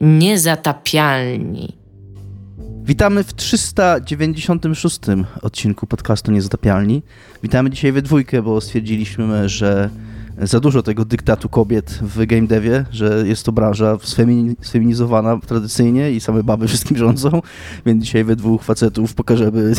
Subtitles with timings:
[0.00, 1.76] Niezatapialni.
[2.82, 5.00] Witamy w 396
[5.42, 7.02] odcinku podcastu Niezatapialni.
[7.42, 9.90] Witamy dzisiaj we dwójkę, bo stwierdziliśmy, że
[10.60, 13.98] dużo tego dyktatu kobiet w game devie, że jest to branża
[14.62, 17.42] sfeminizowana tradycyjnie i same baby wszystkim rządzą,
[17.86, 19.72] więc dzisiaj we dwóch facetów pokażemy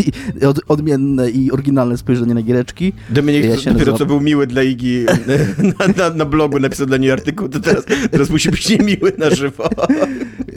[0.68, 2.92] odmienne i oryginalne spojrzenie na giereczki.
[3.10, 3.98] Dominik ja dopiero nazywam...
[3.98, 5.06] co był miły dla Igi
[5.78, 9.30] na, na, na, blogu, napisał dla niej artykuł, to teraz, teraz musi być niemiły na
[9.30, 9.68] żywo.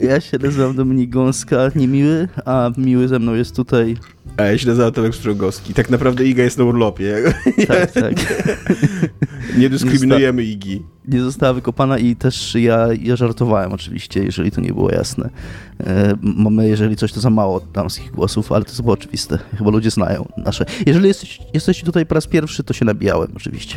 [0.00, 3.96] Ja się nazywam Dominik Gąska, niemiły, a miły ze mną jest tutaj
[4.36, 5.74] a ja się nazywam Tomek Strągowski.
[5.74, 7.16] Tak naprawdę Iga jest na urlopie.
[7.68, 8.14] Tak, tak.
[9.58, 10.82] nie dyskryminujemy nie Igi.
[11.08, 15.30] Nie została wykopana i też ja, ja żartowałem oczywiście, jeżeli to nie było jasne.
[15.80, 19.38] E, mamy, jeżeli coś, to za mało damskich głosów, ale to było oczywiste.
[19.58, 20.64] Chyba ludzie znają nasze.
[20.86, 23.76] Jeżeli jesteś, jesteś tutaj po raz pierwszy, to się nabijałem oczywiście.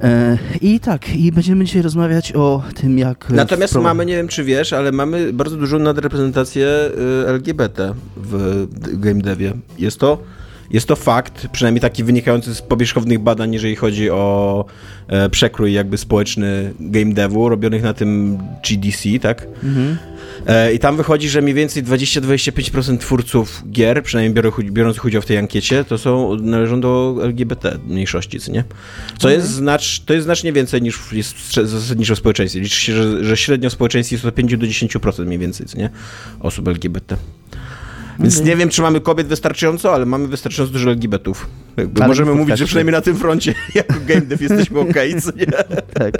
[0.00, 3.30] E, I tak, i będziemy dzisiaj rozmawiać o tym, jak.
[3.30, 8.66] Natomiast mamy, nie wiem czy wiesz, ale mamy bardzo dużą nadreprezentację y, LGBT w
[9.00, 9.52] game devie.
[9.78, 10.22] Jest to
[10.70, 14.64] jest to fakt, przynajmniej taki wynikający z powierzchownych badań, jeżeli chodzi o
[15.08, 19.46] e, przekrój jakby społeczny game devu, robionych na tym GDC, tak?
[19.62, 19.96] Mhm.
[20.46, 25.26] E, I tam wychodzi, że mniej więcej 20-25% twórców gier, przynajmniej biorą, biorących udział w
[25.26, 28.64] tej ankiecie, to są, należą do LGBT mniejszości, co nie?
[29.18, 29.34] Co mhm.
[29.34, 32.60] jest, znacz, to jest znacznie więcej niż jest zasadniczo w społeczeństwie.
[32.60, 35.78] Liczy się, że, że średnio w społeczeństwie jest to 5 do 10% mniej więcej, co
[35.78, 35.90] nie?
[36.40, 37.16] Osób LGBT.
[38.18, 38.48] Więc mhm.
[38.48, 41.46] nie wiem, czy mamy kobiet wystarczająco, ale mamy wystarczająco dużo LGBT-ów.
[42.06, 45.46] Możemy mówić, że przynajmniej na tym froncie jako game dev jesteśmy ok, co nie?
[45.94, 46.14] tak.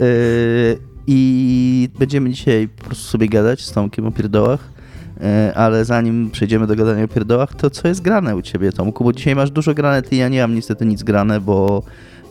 [0.00, 4.74] Yy, I będziemy dzisiaj po prostu sobie gadać z Tomkiem o pierdołach.
[5.20, 9.04] Yy, ale zanim przejdziemy do gadania o pierdołach, to co jest grane u ciebie, Tomku?
[9.04, 11.82] Bo dzisiaj masz dużo grane, ty ja nie mam niestety nic grane, bo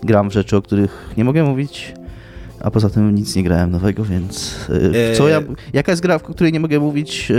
[0.03, 1.93] gram w rzeczy, o których nie mogę mówić
[2.63, 4.57] a poza tym nic nie grałem nowego, więc
[4.93, 5.41] yy, co ja,
[5.73, 7.31] jaka jest gra, o której nie mogę mówić?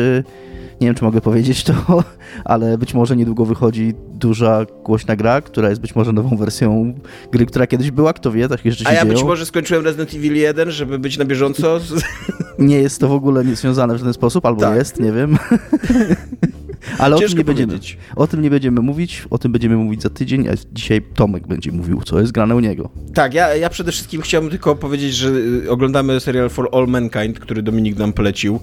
[0.84, 1.74] Nie wiem, czy mogę powiedzieć to,
[2.44, 6.94] ale być może niedługo wychodzi duża, głośna gra, która jest być może nową wersją
[7.32, 9.14] gry, która kiedyś była, kto wie, tak jeszcze się A ja dzieją.
[9.14, 11.80] być może skończyłem Resident Evil 1, żeby być na bieżąco.
[12.58, 14.76] Nie jest to w ogóle nie związane w żaden sposób, albo tak.
[14.76, 15.38] jest, nie wiem.
[16.98, 17.78] Ale o tym, nie będziemy,
[18.16, 21.72] o tym nie będziemy mówić, o tym będziemy mówić za tydzień, a dzisiaj Tomek będzie
[21.72, 22.90] mówił, co jest grane u niego.
[23.14, 27.38] Tak, ja, ja przede wszystkim chciałbym tylko powiedzieć, że y, oglądamy serial For All Mankind,
[27.38, 28.60] który Dominik nam polecił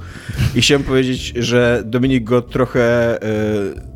[0.55, 3.17] i chciałem powiedzieć, że Dominik go trochę...
[3.75, 3.91] Yy,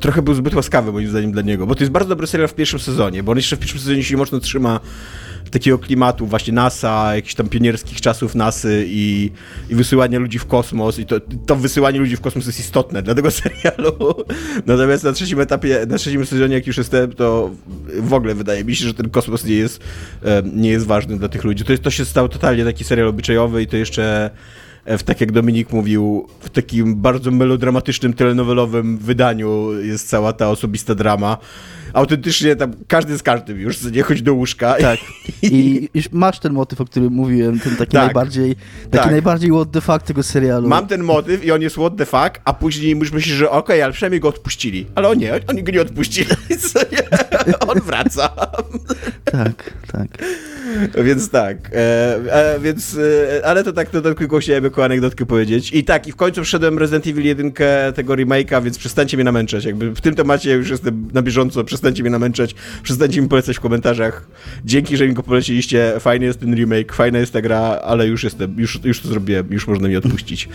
[0.00, 2.54] trochę był zbyt łaskawy moim zdaniem dla niego, bo to jest bardzo dobry serial w
[2.54, 4.80] pierwszym sezonie, bo on jeszcze w pierwszym sezonie się mocno trzyma
[5.52, 9.30] takiego klimatu właśnie NASA, jakichś tam pionierskich czasów NASY i,
[9.70, 13.14] i wysyłania ludzi w kosmos i to, to wysyłanie ludzi w kosmos jest istotne dla
[13.14, 14.14] tego serialu.
[14.66, 17.50] Natomiast na trzecim etapie, na trzecim sezonie jak już jestem, to
[18.00, 19.80] w ogóle wydaje mi się, że ten kosmos nie jest,
[20.52, 21.64] nie jest ważny dla tych ludzi.
[21.64, 24.30] To, jest, to się stał totalnie taki serial obyczajowy i to jeszcze e,
[24.86, 30.94] w, tak jak Dominik mówił, w takim bardzo melodramatycznym, telenowelowym wydaniu jest cała ta osobista
[30.94, 31.38] drama
[31.92, 34.74] autentycznie tam każdy z każdym już nie chodzi do łóżka.
[34.80, 34.98] Tak.
[35.42, 38.04] I już masz ten motyw, o którym mówiłem, ten taki tak.
[38.04, 39.10] najbardziej taki tak.
[39.10, 40.68] najbardziej what the fuck tego serialu.
[40.68, 43.60] Mam ten motyw i on jest what the fuck, a później już myślisz, że okej,
[43.60, 44.86] okay, ale przynajmniej go odpuścili.
[44.94, 46.26] Ale o nie, oni go nie odpuścili.
[47.68, 48.28] on wraca.
[49.24, 50.08] tak, tak.
[51.04, 51.76] Więc tak, e,
[52.32, 52.96] e, więc,
[53.40, 55.72] e, ale to tak to tylko chciałem jako anegdotkę powiedzieć.
[55.72, 57.52] I tak, i w końcu wszedłem Resident Evil 1
[57.94, 59.64] tego remake'a, więc przestańcie mnie namęczać.
[59.64, 63.60] Jakby w tym temacie już jestem na bieżąco, przestańcie mnie namęczać, przestańcie mi polecać w
[63.60, 64.26] komentarzach.
[64.64, 68.24] Dzięki, że mi go poleciliście, fajny jest ten remake, fajna jest ta gra, ale już
[68.24, 70.48] jestem, już, już to zrobiłem, już można mi odpuścić.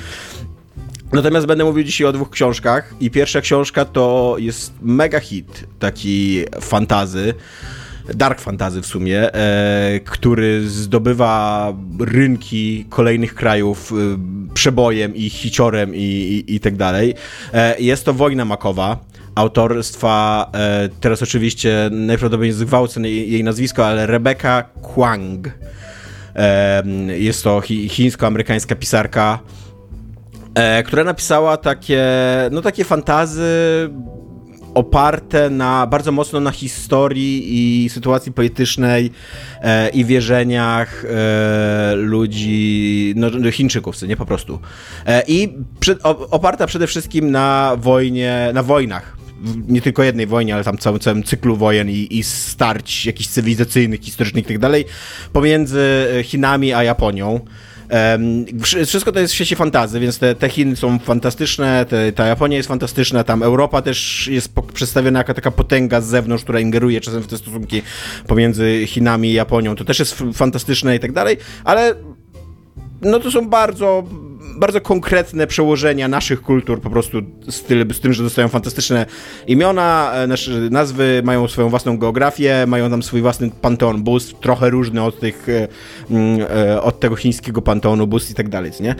[1.13, 6.43] Natomiast będę mówił dzisiaj o dwóch książkach i pierwsza książka to jest mega hit, taki
[6.61, 7.33] fantazy
[8.15, 13.95] dark fantasy w sumie, e, który zdobywa rynki kolejnych krajów e,
[14.53, 17.13] przebojem i hiciorem i, i, i tak dalej.
[17.53, 18.99] E, jest to Wojna Makowa
[19.37, 24.63] autorstwa, e, teraz oczywiście najprawdopodobniej zgwałcę jej, nazwisko, ale Rebecca
[24.93, 25.49] Kwang.
[26.35, 29.39] E, jest to chi, chińsko-amerykańska pisarka,
[30.55, 32.05] e, która napisała takie,
[32.51, 33.43] no takie fantazy
[34.77, 37.45] oparte na, bardzo mocno na historii
[37.85, 39.11] i sytuacji politycznej
[39.61, 44.59] e, i wierzeniach e, ludzi, no, no Chińczyków, nie po prostu.
[45.05, 49.17] E, I przy, o, oparta przede wszystkim na wojnie, na wojnach
[49.67, 54.01] nie tylko jednej wojnie, ale tam całym, całym cyklu wojen i, i starć jakichś cywilizacyjnych,
[54.01, 54.85] historycznych i tak dalej,
[55.33, 57.39] pomiędzy Chinami a Japonią.
[58.85, 62.57] Wszystko to jest w świecie fantazy, więc te, te Chiny są fantastyczne, te, ta Japonia
[62.57, 67.23] jest fantastyczna, tam Europa też jest przedstawiona jako taka potęga z zewnątrz, która ingeruje czasem
[67.23, 67.81] w te stosunki
[68.27, 69.75] pomiędzy Chinami i Japonią.
[69.75, 71.95] To też jest fantastyczne i tak dalej, ale
[73.01, 74.03] no to są bardzo
[74.57, 79.05] bardzo konkretne przełożenia naszych kultur po prostu z, tyle, z tym, że dostają fantastyczne
[79.47, 85.03] imiona, e, nazwy, mają swoją własną geografię, mają tam swój własny panteon bóstw, trochę różny
[85.03, 85.67] od tych, e,
[86.11, 88.95] mm, e, od tego chińskiego panteonu bóstw i tak dalej, nie?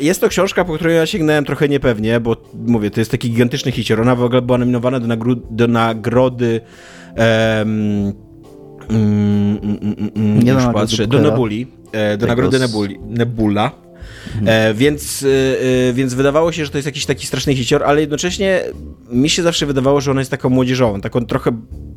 [0.00, 2.36] Jest to książka, po której ja sięgnąłem trochę niepewnie, bo
[2.66, 6.60] mówię, to jest taki gigantyczny hicior, ona w ogóle była nominowana do, nagru- do nagrody
[7.58, 8.12] um,
[8.90, 13.86] Mm, mm, mm, nie już patrzę, do Nebuli, do tak, nagrody Nebuli, Nebula,
[14.26, 14.48] Mhm.
[14.48, 18.00] E, więc, e, e, więc wydawało się, że to jest jakiś taki straszny hicior, ale
[18.00, 18.64] jednocześnie
[19.10, 21.50] mi się zawsze wydawało, że ona jest taką młodzieżową, taką trochę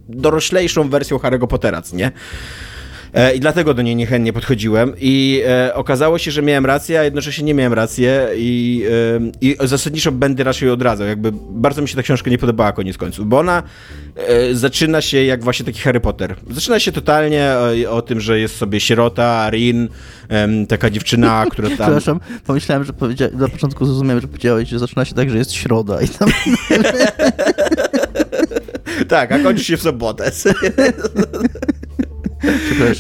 [0.10, 2.12] doroślejszą wersją Harry'ego Pottera, nie?
[3.14, 4.94] E, I dlatego do niej niechętnie podchodziłem.
[5.00, 8.28] I e, okazało się, że miałem rację, a jednocześnie nie miałem rację.
[8.36, 8.86] I,
[9.18, 11.08] e, i zasadniczo będę raczej odradzał.
[11.08, 13.64] Jakby bardzo mi się ta książka nie podobała koniec końców, bo ona
[14.16, 16.36] e, zaczyna się jak właśnie taki Harry Potter.
[16.50, 17.54] Zaczyna się totalnie
[17.88, 19.90] o, o tym, że jest sobie sierota, Rin,
[20.68, 21.78] taka dziewczyna, która tam...
[21.78, 23.28] Przepraszam, pomyślałem, że powiedzia...
[23.34, 26.30] na początku zrozumiałem, że powiedziałeś, że zaczyna się tak, że jest środa i tam...
[29.08, 30.32] tak, a kończy się w sobotę.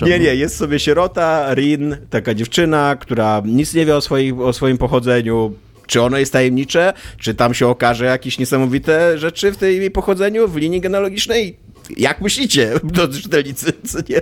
[0.06, 4.54] Nie, nie, jest sobie sierota, Rin, taka dziewczyna, która nic nie wie o, swoi, o
[4.54, 5.54] swoim pochodzeniu,
[5.88, 10.56] czy ono jest tajemnicze, czy tam się okaże jakieś niesamowite rzeczy w tej pochodzeniu, w
[10.56, 11.58] linii genealogicznej.
[11.98, 14.22] Jak myślicie, drodzy czytelnicy, co nie?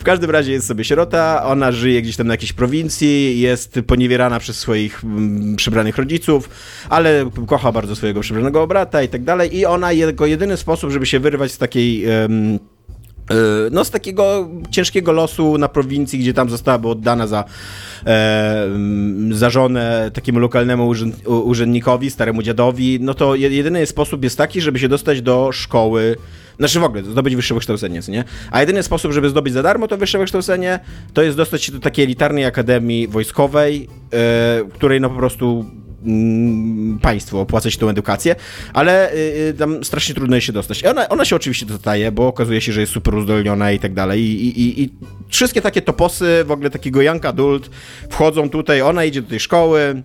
[0.00, 4.38] W każdym razie jest sobie sierota, ona żyje gdzieś tam na jakiejś prowincji, jest poniewierana
[4.38, 6.50] przez swoich mm, przybranych rodziców,
[6.88, 11.06] ale kocha bardzo swojego przybranego brata i tak dalej i ona, jego jedyny sposób, żeby
[11.06, 12.04] się wyrwać z takiej...
[13.70, 17.44] no z takiego ciężkiego losu na prowincji, gdzie tam zostałaby oddana za,
[18.06, 18.68] e,
[19.30, 20.92] za żonę takiemu lokalnemu
[21.26, 26.16] urzędnikowi, staremu dziadowi, no to jedyny sposób jest taki, żeby się dostać do szkoły,
[26.58, 28.24] znaczy w ogóle zdobyć wyższe wykształcenie, nie?
[28.50, 30.80] A jedyny sposób, żeby zdobyć za darmo to wyższe wykształcenie,
[31.12, 35.64] to jest dostać się do takiej elitarnej akademii wojskowej, e, której no po prostu
[36.06, 38.36] Mm, państwo opłaca się tą edukację,
[38.72, 40.84] ale y, y, tam strasznie trudno jej się dostać.
[40.84, 44.20] Ona, ona się oczywiście dostaje, bo okazuje się, że jest super uzdolniona i tak dalej.
[44.22, 44.90] I,
[45.28, 47.70] wszystkie takie toposy, w ogóle takiego young adult
[48.10, 50.02] wchodzą tutaj, ona idzie do tej szkoły,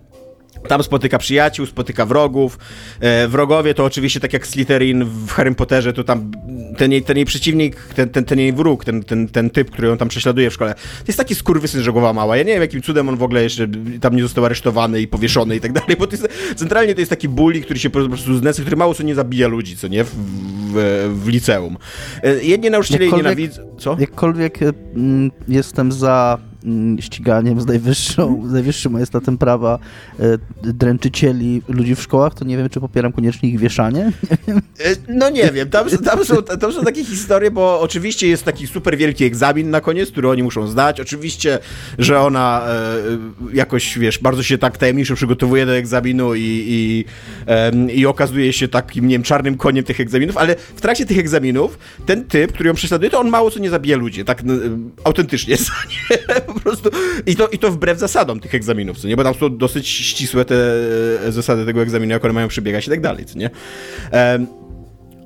[0.68, 2.58] tam spotyka przyjaciół, spotyka wrogów.
[3.00, 6.30] E, wrogowie to oczywiście tak jak Slytherin w Harry Potterze, to tam
[6.76, 9.88] ten jej, ten jej przeciwnik, ten, ten, ten jej wróg, ten, ten, ten typ, który
[9.88, 12.36] ją tam prześladuje w szkole, to jest taki skurwysyn, że głowa mała.
[12.36, 13.68] Ja nie wiem, jakim cudem on w ogóle jeszcze
[14.00, 17.10] tam nie został aresztowany i powieszony i tak dalej, bo to jest, centralnie to jest
[17.10, 20.04] taki bully, który się po prostu znęca, który mało co nie zabija ludzi, co nie,
[20.04, 21.76] w, w, w liceum.
[22.22, 23.62] E, jedni nauczyciele jej nienawidzą...
[23.78, 23.96] Co?
[24.00, 26.38] Jakkolwiek mm, jestem za
[27.00, 29.78] ściganiem z, najwyższą, z najwyższym majestatem prawa
[30.20, 30.24] e,
[30.62, 34.12] dręczycieli ludzi w szkołach, to nie wiem, czy popieram koniecznie ich wieszanie.
[34.80, 38.66] E, no nie wiem, tam, tam, są, tam są takie historie, bo oczywiście jest taki
[38.66, 41.00] super wielki egzamin na koniec, który oni muszą zdać.
[41.00, 41.58] Oczywiście,
[41.98, 47.04] że ona e, jakoś, wiesz, bardzo się tak tajemniczo przygotowuje do egzaminu i, i,
[48.00, 51.78] i okazuje się takim, nie wiem, czarnym koniem tych egzaminów, ale w trakcie tych egzaminów
[52.06, 54.42] ten typ, który ją prześladuje, to on mało co nie zabija ludzi, tak
[55.04, 55.56] autentycznie.
[56.54, 56.90] po prostu.
[57.26, 59.16] I to, I to wbrew zasadom tych egzaminów, co nie?
[59.16, 60.54] Bo tam są dosyć ścisłe te
[61.26, 63.50] e, zasady tego egzaminu, jak one mają przebiegać i tak dalej, co nie?
[64.12, 64.46] Um,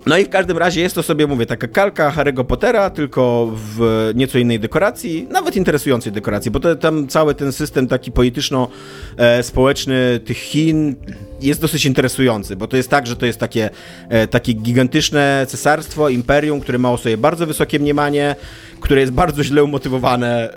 [0.07, 4.11] no i w każdym razie jest to sobie, mówię, taka kalka Harry'ego Pottera, tylko w
[4.15, 10.39] nieco innej dekoracji, nawet interesującej dekoracji, bo to, tam cały ten system taki polityczno-społeczny tych
[10.39, 10.97] Chin
[11.41, 13.71] jest dosyć interesujący, bo to jest tak, że to jest takie,
[14.09, 18.37] e, takie gigantyczne cesarstwo, imperium, które ma o sobie bardzo wysokie mniemanie,
[18.81, 20.51] które jest bardzo źle umotywowane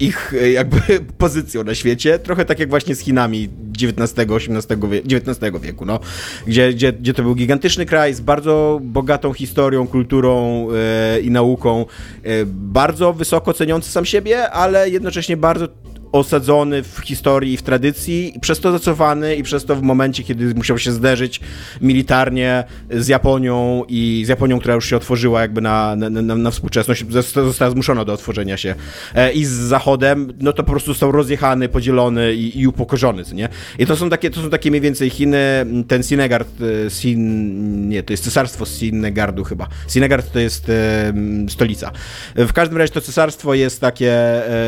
[0.00, 0.80] ich e, jakby
[1.18, 3.48] pozycją na świecie, trochę tak jak właśnie z Chinami
[3.82, 6.00] XIX-XVIII XIX wieku, no,
[6.46, 11.86] gdzie, gdzie, gdzie to był gigantyczny kraj z bardzo bogatą historią, kulturą e, i nauką,
[12.22, 15.68] e, bardzo wysoko ceniący sam siebie, ale jednocześnie bardzo
[16.12, 20.22] osadzony w historii i w tradycji, i przez to zacofany i przez to w momencie,
[20.22, 21.40] kiedy musiał się zderzyć
[21.80, 27.04] militarnie z Japonią i z Japonią, która już się otworzyła jakby na, na, na, współczesność,
[27.10, 28.74] została zmuszona do otworzenia się
[29.14, 33.48] e, i z Zachodem, no to po prostu został rozjechany, podzielony i, i upokorzony, nie?
[33.78, 36.48] I to są takie, to są takie mniej więcej Chiny, ten Sinegard,
[36.86, 39.68] e, Sin, nie, to jest cesarstwo Sinegardu chyba.
[39.88, 41.12] Sinegard to jest e,
[41.48, 41.92] stolica.
[42.36, 44.12] W każdym razie to cesarstwo jest takie,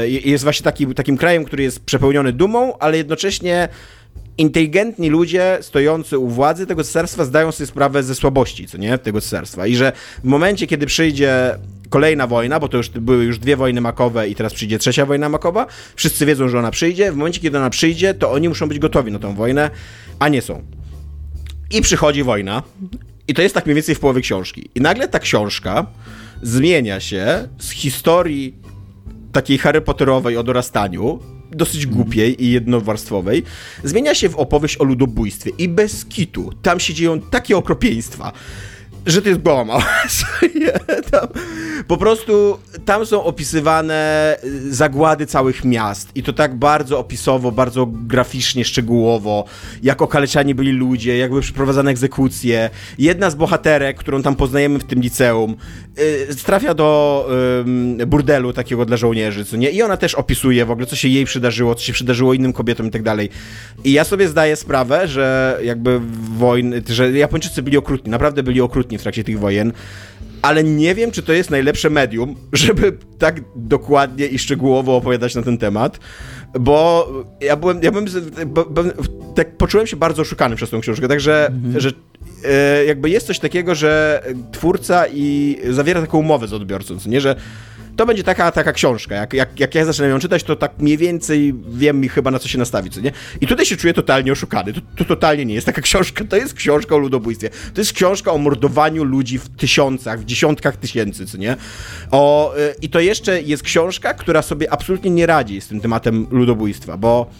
[0.03, 3.69] e, jest właśnie taki, takim krajem, krajem, który jest przepełniony dumą, ale jednocześnie
[4.39, 9.21] inteligentni ludzie stojący u władzy tego cesarstwa zdają sobie sprawę ze słabości, co nie, tego
[9.21, 9.67] cesarstwa.
[9.67, 9.93] I że
[10.25, 11.59] w momencie, kiedy przyjdzie
[11.91, 15.29] kolejna wojna, bo to już były już dwie wojny makowe i teraz przyjdzie trzecia wojna
[15.29, 17.12] makowa, wszyscy wiedzą, że ona przyjdzie.
[17.12, 19.71] W momencie, kiedy ona przyjdzie, to oni muszą być gotowi na tą wojnę,
[20.19, 20.62] a nie są.
[21.71, 22.62] I przychodzi wojna.
[23.29, 24.71] I to jest tak mniej więcej w połowie książki.
[24.75, 25.87] I nagle ta książka
[26.43, 28.62] zmienia się z historii
[29.33, 31.19] takiej Harry Potterowej o dorastaniu
[31.51, 33.43] dosyć głupiej i jednowarstwowej,
[33.85, 36.51] zmienia się w opowieść o ludobójstwie i bez kitu.
[36.62, 38.33] Tam się dzieją takie okropieństwa
[39.07, 39.79] że to jest głowa
[41.11, 41.29] tam,
[41.87, 47.87] po prostu tam są opisywane y, zagłady całych miast i to tak bardzo opisowo, bardzo
[47.87, 49.45] graficznie, szczegółowo,
[49.83, 52.71] jak okaleczani byli ludzie, jak były przeprowadzane egzekucje.
[52.99, 55.57] Jedna z bohaterek, którą tam poznajemy w tym liceum,
[56.45, 57.29] trafia do
[58.07, 59.71] burdelu takiego dla żołnierzy, co nie?
[59.71, 62.87] I ona też opisuje w ogóle, co się jej przydarzyło, co się przydarzyło innym kobietom
[62.87, 63.29] i tak dalej.
[63.85, 66.01] I ja sobie zdaję sprawę, że jakby
[66.39, 69.73] wojny, że Japończycy byli okrutni, naprawdę byli okrutni w trakcie tych wojen,
[70.43, 75.43] ale nie wiem, czy to jest najlepsze medium, żeby tak dokładnie i szczegółowo opowiadać na
[75.43, 76.01] ten temat,
[76.61, 77.09] bo
[77.40, 78.06] ja byłem, ja byłem,
[79.35, 81.80] tak poczułem się bardzo oszukany przez tą książkę, także, mhm.
[81.80, 81.90] że
[82.44, 87.37] e, jakby jest coś takiego, że twórca i zawiera taką umowę z odbiorcą, nie, że
[87.97, 89.15] to będzie taka, taka książka.
[89.15, 92.39] Jak, jak, jak ja zacznę ją czytać, to tak mniej więcej wiem mi chyba na
[92.39, 93.13] co się nastawić, co nie?
[93.41, 94.73] I tutaj się czuję totalnie oszukany.
[94.73, 96.25] To, to totalnie nie jest taka książka.
[96.25, 97.51] To jest książka o ludobójstwie.
[97.75, 101.57] To jest książka o mordowaniu ludzi w tysiącach, w dziesiątkach tysięcy, co nie?
[102.11, 106.27] O, y, I to jeszcze jest książka, która sobie absolutnie nie radzi z tym tematem
[106.31, 107.31] ludobójstwa, bo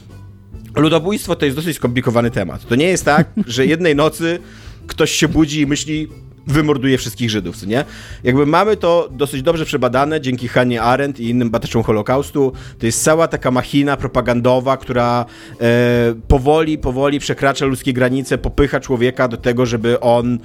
[0.77, 2.67] ludobójstwo to jest dosyć skomplikowany temat.
[2.67, 4.39] To nie jest tak, że jednej nocy
[4.87, 6.09] ktoś się budzi i myśli,
[6.47, 7.85] wymorduje wszystkich Żydów, co nie?
[8.25, 12.53] Jakby mamy to dosyć dobrze przebadane dzięki Hanie Arendt i innym badaczom Holokaustu.
[12.79, 15.25] To jest cała taka machina propagandowa, która
[15.61, 20.39] e, powoli, powoli przekracza ludzkie granice, popycha człowieka do tego, żeby on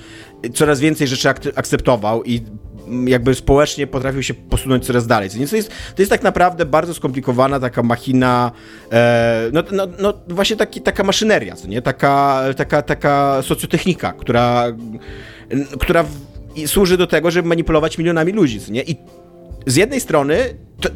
[0.53, 2.41] coraz więcej rzeczy ak akceptował i
[3.05, 5.29] jakby społecznie potrafił się posunąć coraz dalej.
[5.29, 8.51] To jest, to jest tak naprawdę bardzo skomplikowana taka machina,
[8.91, 11.81] e, no, no, no, właśnie taki, taka maszyneria, co nie?
[11.81, 14.65] Taka, taka, taka socjotechnika, która
[15.79, 16.09] która w,
[16.67, 18.83] służy do tego, żeby manipulować milionami ludzi, nie?
[18.83, 18.95] I
[19.65, 20.37] z jednej strony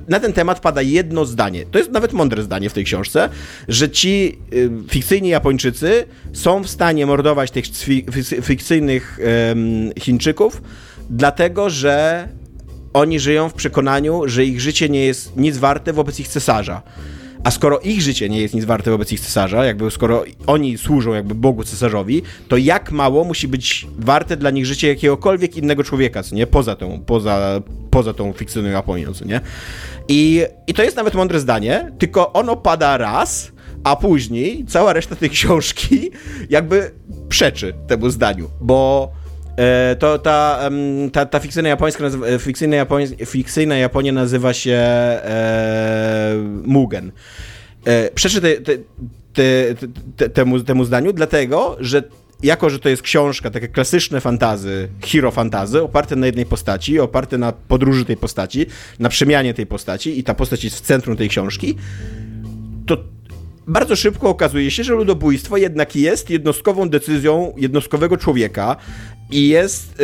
[0.08, 1.66] na ten temat pada jedno zdanie.
[1.72, 3.30] To jest nawet mądre zdanie w tej książce,
[3.68, 7.66] że ci y, fikcyjni Japończycy są w stanie mordować tych
[8.44, 10.62] fikcyjnych y, Chińczyków,
[11.12, 12.28] dlatego że
[12.94, 16.82] oni żyją w przekonaniu, że ich życie nie jest nic warte wobec ich cesarza.
[17.44, 21.14] A skoro ich życie nie jest nic warte wobec ich cesarza, jakby skoro oni służą
[21.14, 26.24] jakby Bogu cesarzowi, to jak mało musi być warte dla nich życie jakiegokolwiek innego człowieka,
[26.24, 26.48] co nie?
[26.48, 29.42] Poza tą, poza, poza tą fikcyjną Japonią, co nie?
[30.08, 33.52] I, I to jest nawet mądre zdanie, tylko ono pada raz,
[33.84, 36.12] a później cała reszta tej książki
[36.50, 36.92] jakby
[37.30, 39.12] przeczy temu zdaniu, bo
[40.00, 40.70] to ta,
[41.12, 47.12] ta, ta fikcyjna japońska, e, fikcyjna, Japoń, fikcyjna Japonia nazywa się e, Mugen.
[47.88, 48.10] E,
[49.34, 52.04] te, temu, temu zdaniu, dlatego, że
[52.44, 57.38] jako, że to jest książka, takie klasyczne fantazy, hero fantazy, oparte na jednej postaci, oparte
[57.38, 58.66] na podróży tej postaci,
[59.00, 61.76] na przemianie tej postaci i ta postać jest w centrum tej książki,
[62.86, 62.98] to
[63.68, 68.76] bardzo szybko okazuje się, że ludobójstwo jednak jest jednostkową decyzją jednostkowego człowieka
[69.32, 70.04] i jest y,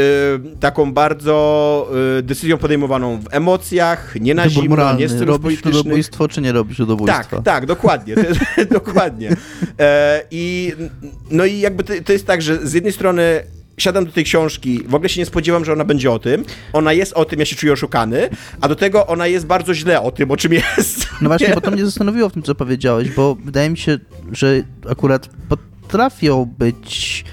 [0.60, 1.88] taką bardzo
[2.20, 5.00] y, decyzją podejmowaną w emocjach, nie na Wybór zimno, moralny.
[5.00, 7.24] nie z Robisz ludobójstwo, czy nie robisz ludobójstwa?
[7.24, 8.16] Tak, tak, dokładnie,
[8.72, 9.36] dokładnie.
[9.80, 10.74] E, I
[11.32, 13.44] no i jakby to, to jest tak, że z jednej strony
[13.78, 16.46] siadam do tej książki, w ogóle się nie spodziewam, że ona będzie o tym.
[16.74, 18.30] Ona jest o tym, ja się czuję oszukany,
[18.62, 21.08] a do tego ona jest bardzo źle o tym, o czym jest.
[21.22, 24.00] No właśnie, bo to mnie zastanowiło w tym, co powiedziałeś, bo wydaje mi się,
[24.32, 27.26] że akurat potrafią być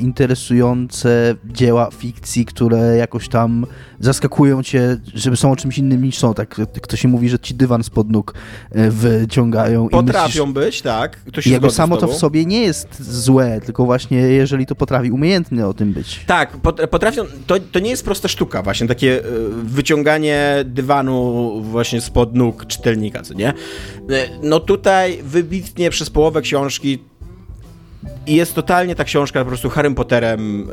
[0.00, 3.66] interesujące dzieła fikcji, które jakoś tam
[4.00, 6.34] zaskakują cię, żeby są o czymś innym niż są.
[6.34, 6.56] Tak,
[6.88, 8.34] to się mówi, że ci dywan spod nóg
[8.70, 9.88] e, wyciągają.
[9.88, 11.20] Potrafią myślisz, być, tak.
[11.32, 15.10] To się jego samo to w sobie nie jest złe, tylko właśnie jeżeli to potrafi
[15.10, 16.20] umiejętnie o tym być.
[16.26, 16.56] Tak,
[16.90, 19.22] potrafią, to, to nie jest prosta sztuka, właśnie takie e,
[19.64, 23.48] wyciąganie dywanu właśnie spod nóg czytelnika, co nie?
[23.48, 23.54] E,
[24.42, 26.98] no tutaj wybitnie przez połowę książki
[28.26, 30.68] i jest totalnie ta książka po prostu Harrym Potterem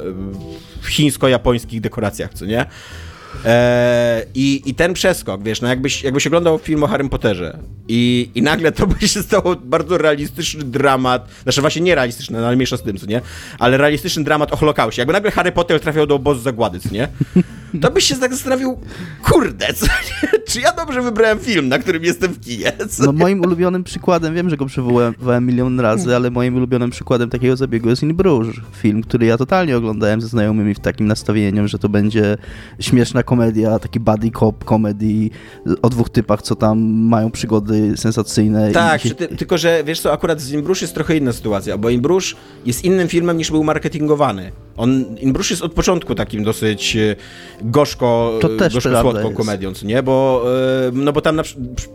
[0.82, 2.66] w chińsko-japońskich dekoracjach, co nie?
[3.46, 8.30] E, i, I ten przeskok, wiesz, no jakbyś, jakbyś oglądał film o Harrym Potterze i,
[8.36, 12.56] i nagle to by się stało bardzo realistyczny dramat, znaczy właśnie nie realistyczny, no ale
[12.56, 13.22] mniejsza z tym, co nie?
[13.60, 15.02] Ale realistyczny dramat o Holokauście.
[15.02, 17.08] Jakby nagle Harry Potter trafiał do obozu zagłady, co nie?
[17.82, 18.78] To byś się tak zastanowił,
[19.24, 19.86] kurde, co,
[20.48, 22.72] czy ja dobrze wybrałem film, na którym jestem w kinie?
[22.90, 23.04] Co?
[23.04, 27.56] No moim ulubionym przykładem, wiem, że go przywołałem milion razy, ale moim ulubionym przykładem takiego
[27.56, 28.56] zabiegu jest In Bruges.
[28.72, 32.38] Film, który ja totalnie oglądałem ze znajomymi w takim nastawieniu, że to będzie
[32.80, 35.30] śmieszna komedia, taki buddy cop comedy
[35.82, 38.72] o dwóch typach, co tam mają przygody sensacyjne.
[38.72, 39.16] Tak, się...
[39.16, 42.86] ty, tylko że wiesz co, akurat z Inbrusz jest trochę inna sytuacja, bo Inbrusz jest
[42.86, 44.52] innym filmem niż był marketingowany.
[44.78, 47.16] On, Inbrusz jest od początku takim dosyć e,
[47.62, 49.38] gorzko, To też gorzko prawda słodką jest.
[49.38, 50.04] komedią, co nie?
[50.04, 50.46] Bo,
[50.88, 51.44] e, no bo tam na,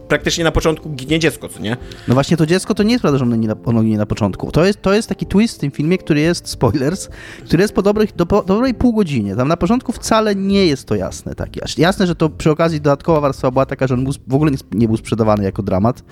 [0.09, 1.77] praktycznie na początku ginie dziecko, co nie?
[2.09, 4.07] No właśnie to dziecko to nie jest prawda, że ono ginie na, ono ginie na
[4.07, 4.53] początku.
[4.53, 7.09] To jest, to jest taki twist w tym filmie, który jest, spoilers,
[7.45, 9.37] który jest po, dobrych, do, po dobrej pół godzinie.
[9.37, 11.61] Tam na początku wcale nie jest to jasne takie.
[11.79, 14.59] Jasne, że to przy okazji dodatkowa warstwa była taka, że on był, w ogóle nie,
[14.73, 16.03] nie był sprzedawany jako dramat,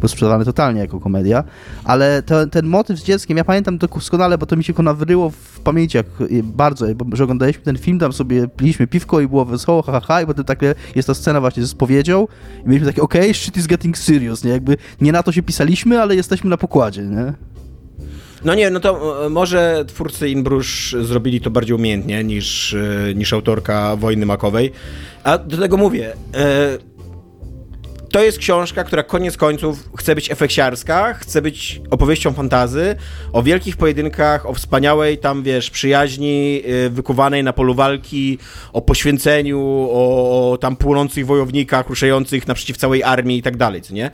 [0.00, 1.44] był sprzedawany totalnie jako komedia,
[1.84, 5.30] ale to, ten motyw z dzieckiem, ja pamiętam to doskonale, bo to mi się nawryło
[5.30, 9.44] w pamięci jak, y, bardzo, że oglądaliśmy ten film, tam sobie piliśmy piwko i było
[9.44, 12.28] wesoło, ha, ha, ha, i potem takie jest ta scena właśnie ze spowiedzią
[12.64, 14.50] i mieliśmy takie, okej, shit is getting serious, nie?
[14.50, 17.32] Jakby nie na to się pisaliśmy, ale jesteśmy na pokładzie, nie?
[18.44, 23.32] No nie, no to e, może twórcy Inbrusz zrobili to bardziej umiejętnie niż, e, niż
[23.32, 24.72] autorka Wojny Makowej.
[25.24, 26.78] A do tego mówię, e,
[28.16, 32.96] to jest książka, która koniec końców chce być efekciarska, chce być opowieścią fantazy,
[33.32, 38.38] o wielkich pojedynkach, o wspaniałej tam, wiesz, przyjaźni e, wykuwanej na polu walki,
[38.72, 43.94] o poświęceniu, o, o tam płonących wojownikach ruszających naprzeciw całej armii i tak dalej, co
[43.94, 44.10] nie?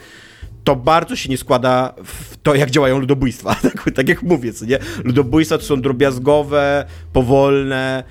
[0.64, 3.56] to bardzo się nie składa w to, jak działają ludobójstwa.
[3.62, 4.78] Tak, tak jak mówię, co nie?
[5.04, 8.04] Ludobójstwa to są drobiazgowe, powolne,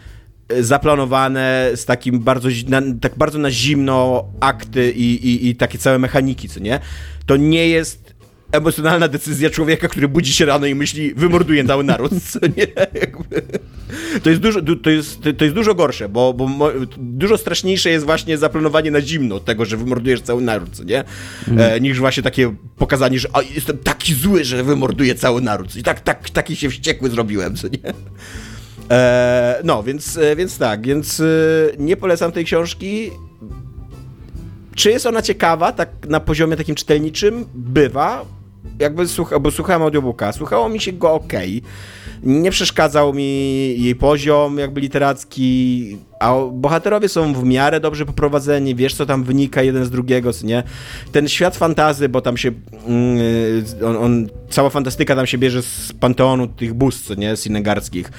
[0.60, 6.00] zaplanowane, z takim bardzo, na, tak bardzo na zimno akty i, i, i takie całe
[6.00, 6.79] mechaniki, co nie?
[7.25, 8.12] To nie jest
[8.51, 12.67] emocjonalna decyzja człowieka, który budzi się rano i myśli, wymorduję cały naród, co nie?
[13.01, 13.41] Jakby.
[14.24, 18.05] To jest dużo, du- to jest, to jest dużo gorsze, bo, bo dużo straszniejsze jest
[18.05, 21.03] właśnie zaplanowanie na zimno tego, że wymordujesz cały naród, co nie?
[21.58, 25.75] E, niż właśnie takie pokazanie, że a, jestem taki zły, że wymorduję cały naród.
[25.75, 27.93] I tak, tak, taki się wściekły zrobiłem, co nie?
[28.92, 31.24] E, no, więc, e, więc tak, więc e,
[31.78, 33.12] nie polecam tej książki.
[34.76, 37.46] Czy jest ona ciekawa, tak na poziomie takim czytelniczym?
[37.54, 38.26] Bywa.
[38.80, 41.34] Jakby słucha, bo słuchałem audiobooka, słuchało mi się go ok.
[42.24, 43.24] Nie przeszkadzał mi
[43.82, 49.62] jej poziom jakby literacki, a bohaterowie są w miarę dobrze poprowadzeni, wiesz co tam wynika
[49.62, 50.63] jeden z drugiego, co nie?
[51.12, 52.51] Ten świat fantazy, bo tam się
[52.88, 53.18] mm,
[53.86, 57.38] on, on, cała fantastyka tam się bierze z panteonu tych bóstw, nie?
[57.38, 58.12] Sinegarskich.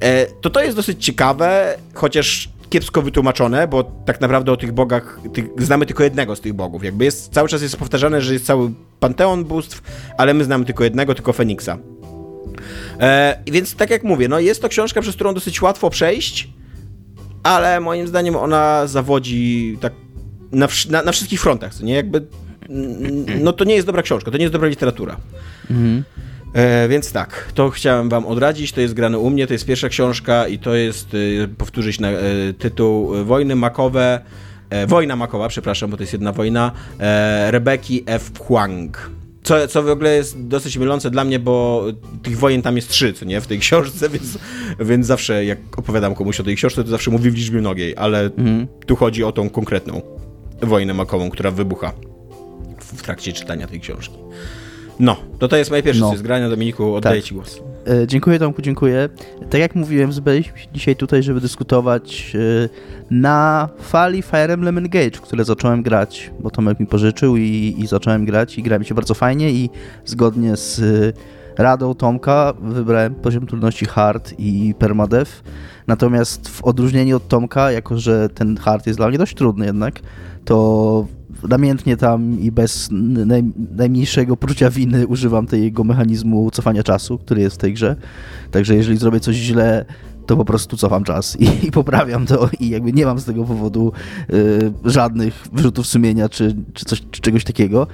[0.00, 5.20] E, to to jest dosyć ciekawe, chociaż kiepsko wytłumaczone, bo tak naprawdę o tych bogach
[5.32, 6.84] tych, znamy tylko jednego z tych bogów.
[6.84, 9.82] Jakby jest, cały czas jest powtarzane, że jest cały panteon bóstw,
[10.18, 11.78] ale my znamy tylko jednego, tylko Feniksa.
[13.00, 16.48] E, więc tak jak mówię, no jest to książka, przez którą dosyć łatwo przejść,
[17.42, 19.92] ale moim zdaniem ona zawodzi tak
[20.52, 21.94] na, na, na wszystkich frontach, co nie?
[21.94, 22.26] Jakby,
[23.40, 25.16] no to nie jest dobra książka, to nie jest dobra literatura.
[26.52, 29.88] E, więc tak, to chciałem wam odradzić, to jest grane u mnie, to jest pierwsza
[29.88, 31.08] książka i to jest,
[31.44, 34.20] e, powtórzyć na, e, tytuł e, Wojny Makowe,
[34.70, 38.30] e, Wojna Makowa, przepraszam, bo to jest jedna wojna, e, Rebeki F.
[38.38, 39.10] Huang.
[39.46, 41.84] Co, co w ogóle jest dosyć mylące dla mnie, bo
[42.22, 44.38] tych wojen tam jest trzy, co nie, w tej książce, więc,
[44.80, 48.30] więc zawsze jak opowiadam komuś o tej książce, to zawsze mówię w liczbie mnogiej, ale
[48.86, 50.02] tu chodzi o tą konkretną
[50.62, 51.92] wojnę makową, która wybucha
[52.78, 54.14] w, w trakcie czytania tej książki.
[55.00, 56.16] No, to to jest moje pierwsze no.
[56.16, 56.48] zgrania.
[56.48, 57.28] Dominiku, oddaję Tak.
[57.28, 57.60] ci głos.
[57.86, 59.08] E, Dziękuję Tomku, dziękuję.
[59.50, 62.68] Tak jak mówiłem, zebraliśmy się dzisiaj tutaj, żeby dyskutować e,
[63.10, 68.24] na fali Fire Emblem Engage, które zacząłem grać, bo Tomek mi pożyczył i, i zacząłem
[68.24, 69.70] grać i gra mi się bardzo fajnie i
[70.04, 75.30] zgodnie z e, radą Tomka wybrałem poziom trudności hard i permadeath.
[75.86, 80.00] Natomiast w odróżnieniu od Tomka, jako że ten hard jest dla mnie dość trudny jednak,
[80.44, 81.06] to
[81.48, 83.44] namiętnie tam i bez naj,
[83.76, 87.96] najmniejszego poczucia winy używam tego mechanizmu cofania czasu, który jest w tej grze.
[88.50, 89.84] Także jeżeli zrobię coś źle,
[90.26, 93.44] to po prostu cofam czas i, i poprawiam to i jakby nie mam z tego
[93.44, 93.92] powodu
[94.30, 97.86] y, żadnych wyrzutów sumienia czy, czy, coś, czy czegoś takiego.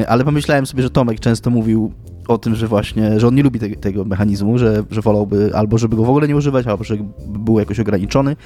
[0.00, 1.92] Y, ale pomyślałem sobie, że Tomek często mówił
[2.28, 5.78] o tym, że właśnie, że on nie lubi te, tego mechanizmu, że, że wolałby albo
[5.78, 8.36] żeby go w ogóle nie używać, albo żeby był jakoś ograniczony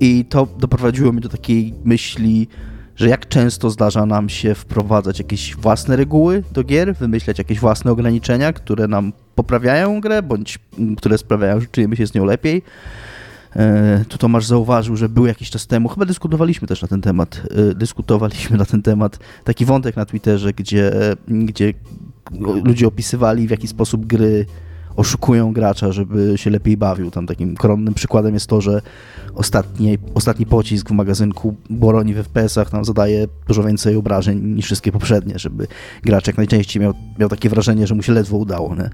[0.00, 2.48] i to doprowadziło mnie do takiej myśli,
[2.96, 7.92] że jak często zdarza nam się wprowadzać jakieś własne reguły do gier, wymyślać jakieś własne
[7.92, 12.62] ograniczenia, które nam poprawiają grę, bądź mm, które sprawiają, że czujemy się z nią lepiej.
[13.56, 17.42] E, Tu Tomasz zauważył, że był jakiś czas temu, chyba dyskutowaliśmy też na ten temat,
[17.70, 20.92] e, dyskutowaliśmy na ten temat taki wątek na Twitterze, gdzie,
[21.28, 21.74] gdzie
[22.64, 24.46] ludzie opisywali w jaki sposób gry
[24.96, 27.10] oszukują gracza, żeby się lepiej bawił.
[27.10, 28.82] Tam takim koronnym przykładem jest to, że
[29.34, 34.92] ostatni, ostatni pocisk w magazynku broni w FPS-ach tam zadaje dużo więcej obrażeń niż wszystkie
[34.92, 35.66] poprzednie, żeby
[36.02, 38.90] gracz jak najczęściej miał, miał takie wrażenie, że mu się ledwo udało, nie?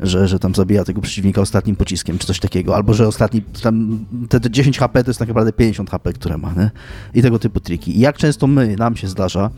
[0.00, 4.04] Że, że tam zabija tego przeciwnika ostatnim pociskiem, czy coś takiego, albo że ostatni, tam
[4.28, 6.70] te, te 10 HP to jest tak naprawdę 50 HP, które ma, nie?
[7.14, 7.96] I tego typu triki.
[7.96, 9.50] I jak często my, nam się zdarza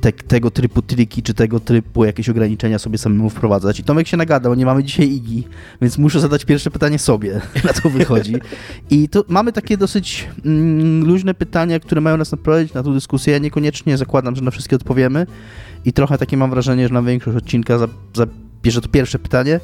[0.00, 3.80] te, tego typu triki, czy tego typu jakieś ograniczenia sobie samemu wprowadzać.
[3.80, 5.44] I Tomek się nagadał, nie mamy dzisiaj Igi,
[5.82, 8.34] więc muszę zadać pierwsze pytanie sobie, na to wychodzi.
[8.90, 13.32] I to mamy takie dosyć mm, luźne pytania, które mają nas naprowadzić na tę dyskusję.
[13.32, 15.26] Ja niekoniecznie zakładam, że na wszystkie odpowiemy
[15.84, 17.78] i trochę takie mam wrażenie, że na większość odcinka
[18.14, 19.60] zabierze to pierwsze pytanie,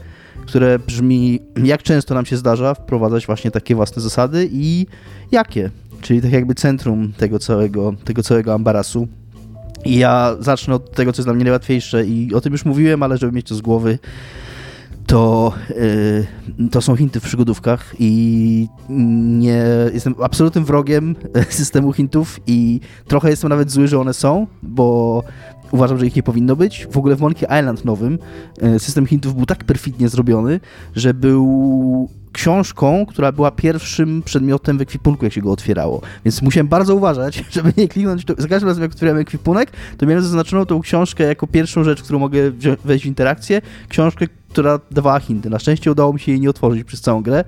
[0.46, 4.86] które brzmi, jak często nam się zdarza wprowadzać właśnie takie własne zasady i
[5.32, 5.70] jakie?
[6.00, 9.08] Czyli tak jakby centrum tego całego, tego całego ambarasu.
[9.84, 12.06] I ja zacznę od tego, co jest dla mnie najłatwiejsze.
[12.06, 13.98] I o tym już mówiłem, ale żeby mieć to z głowy,
[15.06, 15.52] to,
[16.58, 17.94] yy, to są hinty w przygodówkach.
[17.98, 21.16] I nie jestem absolutnym wrogiem
[21.48, 22.40] systemu hintów.
[22.46, 25.22] I trochę jestem nawet zły, że one są, bo
[25.70, 26.86] uważam, że ich nie powinno być.
[26.90, 28.18] W ogóle w Monkey Island nowym
[28.62, 30.60] yy, system hintów był tak perfidnie zrobiony,
[30.96, 36.00] że był książką, która była pierwszym przedmiotem w ekwipunku, jak się go otwierało.
[36.24, 38.24] Więc musiałem bardzo uważać, żeby nie kliknąć.
[38.38, 42.18] Za każdym razem, jak otwierałem ekwipunek, to miałem zaznaczoną tą książkę jako pierwszą rzecz, którą
[42.18, 42.50] mogę
[42.84, 43.60] wejść w interakcję.
[43.88, 45.50] Książkę, która dawała hinty.
[45.50, 47.44] Na szczęście udało mi się jej nie otworzyć przez całą grę.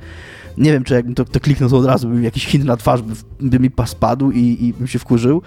[0.58, 2.76] Nie wiem, czy jakbym to, to kliknął, to od razu by mi jakiś hint na
[2.76, 5.42] twarz by, by mi spadł i, i bym się wkurzył.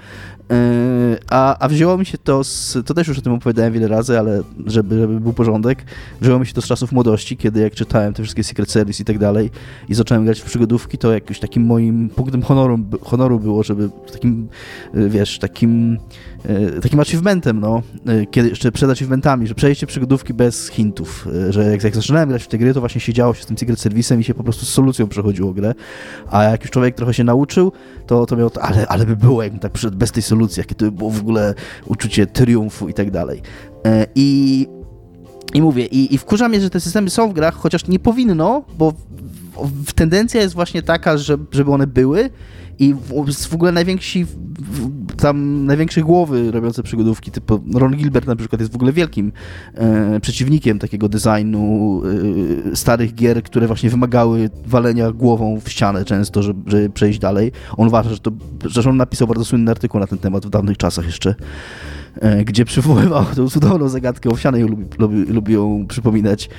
[0.50, 3.88] Yy, a, a wzięło mi się to z, to też już o tym opowiadałem wiele
[3.88, 5.86] razy, ale żeby, żeby był porządek,
[6.22, 9.06] wzięło mi się to z czasów młodości, kiedy jak czytałem te wszystkie Secret Service i
[9.06, 9.52] tak dalej
[9.90, 14.48] i zacząłem grać w przygodówki, to jakimś takim moim punktem honoru, honoru było, żeby takim,
[14.94, 15.98] yy, wiesz, takim
[16.46, 17.82] yy, takim achievementem, no,
[18.32, 22.48] kiedy jeszcze przed achievementami, że przejście przygodówki bez hintów, że jak, jak zaczynałem grać w
[22.48, 24.70] te gry, to właśnie siedziało się z tym Secret Service'em i się po prostu z
[24.70, 25.74] solucją przechodziło grę,
[26.32, 27.72] a jak już człowiek trochę się nauczył,
[28.08, 30.75] to, to miał, to, ale, ale by było, jakbym tak przyszedł bez tej solucji, jakie
[30.75, 31.54] to by było w ogóle
[31.86, 33.41] uczucie triumfu i tak dalej.
[33.86, 34.67] E, I,
[35.54, 38.63] i mówię, i, i wkurza mnie, że te systemy są w grach, chociaż nie powinno,
[38.78, 42.30] bo w, w, tendencja jest właśnie taka, że, żeby one były
[42.80, 42.96] i
[43.50, 44.26] w, ogóle najwięksi
[45.18, 49.32] tam największe głowy robiące przygodówki, typu Ron Gilbert na przykład jest w ogóle wielkim
[49.74, 52.02] e, przeciwnikiem takiego designu
[52.72, 57.52] e, starych gier, które właśnie wymagały walenia głową w ścianę często, żeby, żeby przejść dalej.
[57.78, 58.32] On uważa, że to,
[58.65, 61.36] że on napisał bardzo słynny artykuł na ten temat w dawnych czasach jeszcze.
[62.15, 66.50] E, gdzie przywoływał tą cudowną zagadkę owsianej, lubi, lubi, lubi ją przypominać,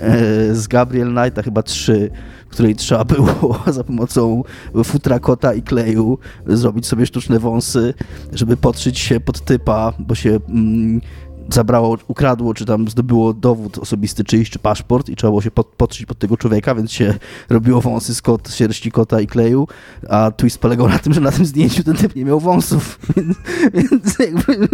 [0.00, 2.10] e, z Gabriel Knighta, chyba trzy,
[2.48, 4.42] w której trzeba było za pomocą
[4.84, 7.94] futra kota i kleju zrobić sobie sztuczne wąsy,
[8.32, 11.00] żeby podszyć się pod typa, bo się mm,
[11.48, 15.66] zabrało, ukradło, czy tam zdobyło dowód osobisty czyjś, czy paszport i trzeba było się pod,
[15.66, 17.14] podszyć pod tego człowieka, więc się
[17.50, 19.68] robiło wąsy z kot, sierści kota i kleju,
[20.08, 23.36] a twist polegał na tym, że na tym zdjęciu ten typ nie miał wąsów, więc,
[23.74, 24.68] więc jakby,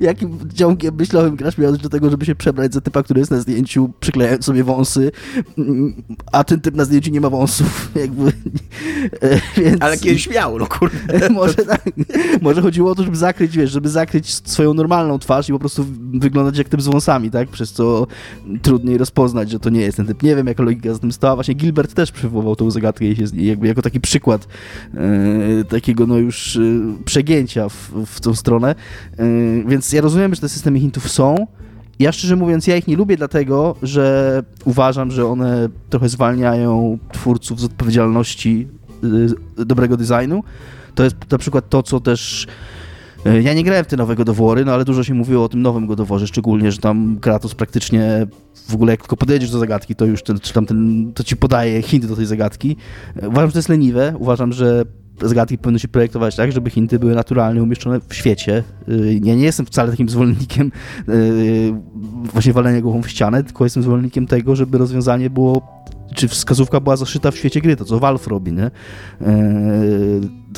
[0.00, 3.40] jakim ciągiem myślowym grasz miał do tego, żeby się przebrać za typa, który jest na
[3.40, 5.12] zdjęciu, przyklejając sobie wąsy,
[6.32, 8.32] a ten typ na zdjęciu nie ma wąsów, jakby,
[9.56, 9.82] więc...
[9.82, 11.30] Ale kiedyś miał, no kurde.
[11.30, 11.90] może tak,
[12.42, 15.84] może chodziło o to, żeby zakryć, wiesz, żeby zakryć swoją normalną twarz i po prostu
[15.98, 17.48] wyglądać jak typ z wąsami, tak?
[17.48, 18.06] Przez co
[18.62, 20.22] trudniej rozpoznać, że to nie jest ten typ.
[20.22, 21.34] Nie wiem, jaka logika z tym stała.
[21.34, 24.48] Właśnie Gilbert też przywołał tą zagadkę jakby jako taki przykład
[24.94, 26.60] e, takiego no już e,
[27.04, 28.74] przegięcia w, w tą stronę.
[29.18, 29.24] E,
[29.66, 31.46] więc ja rozumiem, że te systemy hintów są.
[31.98, 37.60] Ja szczerze mówiąc, ja ich nie lubię dlatego, że uważam, że one trochę zwalniają twórców
[37.60, 38.68] z odpowiedzialności
[39.58, 40.42] e, dobrego designu.
[40.94, 42.46] To jest na przykład to, co też
[43.24, 45.86] ja nie grałem w te nowe godowory, no ale dużo się mówiło o tym nowym
[45.86, 48.26] godoworze, szczególnie, że tam Kratos praktycznie
[48.68, 51.36] w ogóle jak tylko podejdziesz do zagadki, to już ten, czy tam ten, to ci
[51.36, 52.76] podaje hinty do tej zagadki.
[53.16, 54.84] E, uważam, że to jest leniwe, uważam, że
[55.22, 58.64] zagadki powinny się projektować tak, żeby hinty były naturalnie umieszczone w świecie.
[58.88, 60.72] E, ja nie jestem wcale takim zwolennikiem
[62.32, 65.78] właśnie walenia głową w ścianę, tylko jestem zwolennikiem tego, żeby rozwiązanie było
[66.14, 68.70] czy wskazówka była zaszyta w świecie gry, to co Valve robi, nie?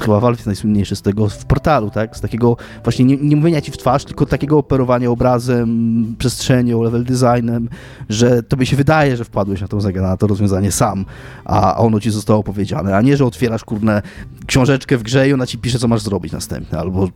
[0.00, 2.16] Chyba Valve jest najsłynniejszy z tego w portalu, tak?
[2.16, 7.04] Z takiego właśnie nie, nie mówienia ci w twarz, tylko takiego operowania obrazem, przestrzenią, level
[7.04, 7.68] designem,
[8.08, 11.04] że tobie się wydaje, że wpadłeś na, tą, na to rozwiązanie sam,
[11.44, 14.02] a ono ci zostało powiedziane, a nie, że otwierasz, kurde,
[14.46, 17.08] książeczkę w grze i ona ci pisze, co masz zrobić następnie, albo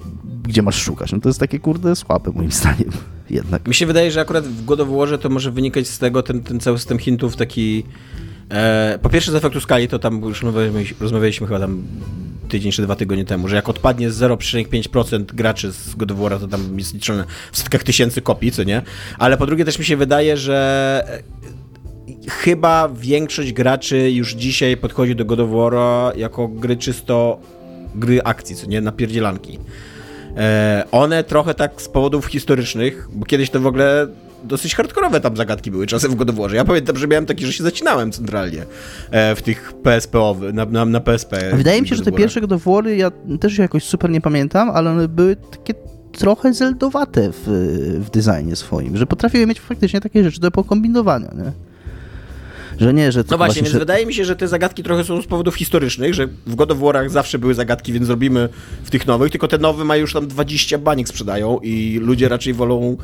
[0.42, 1.12] gdzie masz szukać.
[1.12, 2.90] No to jest takie, kurde, słabe moim zdaniem
[3.30, 3.68] jednak.
[3.68, 4.80] Mi się wydaje, że akurat w God
[5.20, 7.84] to może wynikać z tego ten, ten cały system hintów taki
[8.50, 10.42] E, po pierwsze z efektu skali, to tam już
[11.00, 11.82] rozmawialiśmy chyba tam
[12.54, 16.38] tydzień czy dwa tygodnie temu, że jak odpadnie z 0,5% graczy z God of War,
[16.38, 18.82] to tam jest liczone w setkach tysięcy kopii, co nie?
[19.18, 25.16] Ale po drugie też mi się wydaje, że e, chyba większość graczy już dzisiaj podchodzi
[25.16, 25.72] do God of War
[26.16, 27.40] jako gry czysto
[27.94, 28.80] gry akcji, co nie?
[28.80, 29.58] Napierdzielanki.
[30.36, 34.06] E, one trochę tak z powodów historycznych, bo kiedyś to w ogóle
[34.44, 36.56] dosyć hardkorowe tam zagadki były czasem w Godowórze.
[36.56, 38.66] Ja pamiętam, że miałem taki, że się zacinałem centralnie
[39.10, 41.56] e, w tych PSP-owych, na, na, na PSP.
[41.56, 45.08] Wydaje mi się, że te pierwsze Godowory ja też jakoś super nie pamiętam, ale one
[45.08, 45.74] były takie
[46.12, 47.42] trochę zeldowate w,
[48.00, 51.52] w designie swoim, że potrafiły mieć faktycznie takie rzeczy do pokombinowania, nie?
[52.80, 53.24] Że nie, że...
[53.30, 53.78] No właśnie, więc że...
[53.78, 56.78] wydaje mi się, że te zagadki trochę są z powodów historycznych, że w God of
[56.78, 58.48] War'ach zawsze były zagadki, więc zrobimy
[58.84, 62.54] w tych nowych, tylko te nowe mają już tam 20 banik sprzedają i ludzie raczej
[62.54, 62.96] wolą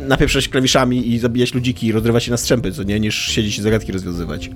[0.00, 3.62] napieprzać klawiszami i zabijać ludziki i rozrywać się na strzępy, co nie, niż siedzieć i
[3.62, 4.50] zagadki rozwiązywać.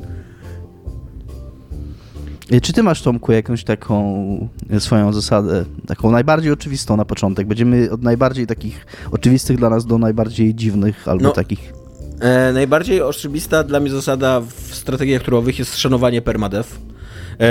[2.50, 7.46] E, czy ty masz, Tomku, jakąś taką e, swoją zasadę, taką najbardziej oczywistą na początek?
[7.46, 11.72] Będziemy od najbardziej takich oczywistych dla nas do najbardziej dziwnych albo no, takich...
[12.20, 16.99] E, najbardziej oczywista dla mnie zasada w strategiach turowych jest szanowanie permadev, e,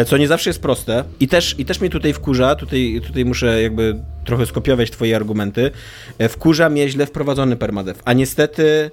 [0.08, 3.62] co nie zawsze jest proste i też, i też mnie tutaj wkurza, tutaj, tutaj muszę
[3.62, 5.71] jakby trochę skopiować twoje argumenty,
[6.17, 8.91] e, wkurza mnie źle wprowadzony permadev, a niestety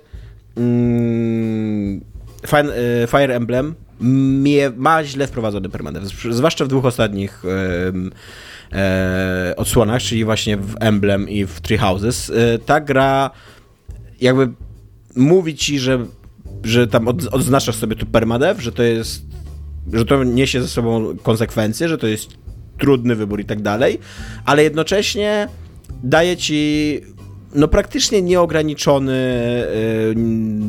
[0.56, 2.00] mm,
[3.08, 10.24] Fire Emblem mnie, ma źle wprowadzony permadev, zwłaszcza w dwóch ostatnich e, e, odsłonach, czyli
[10.24, 12.30] właśnie w Emblem i w Three Houses.
[12.30, 13.30] E, ta gra
[14.20, 14.48] jakby
[15.16, 16.06] mówi ci, że,
[16.64, 19.22] że tam od, odznaczasz sobie tu permadev, że to jest,
[19.92, 22.28] że to niesie ze sobą konsekwencje, że to jest
[22.78, 23.98] trudny wybór i tak dalej,
[24.44, 25.48] ale jednocześnie
[26.02, 27.00] daje ci
[27.54, 30.14] no praktycznie nieograniczony y,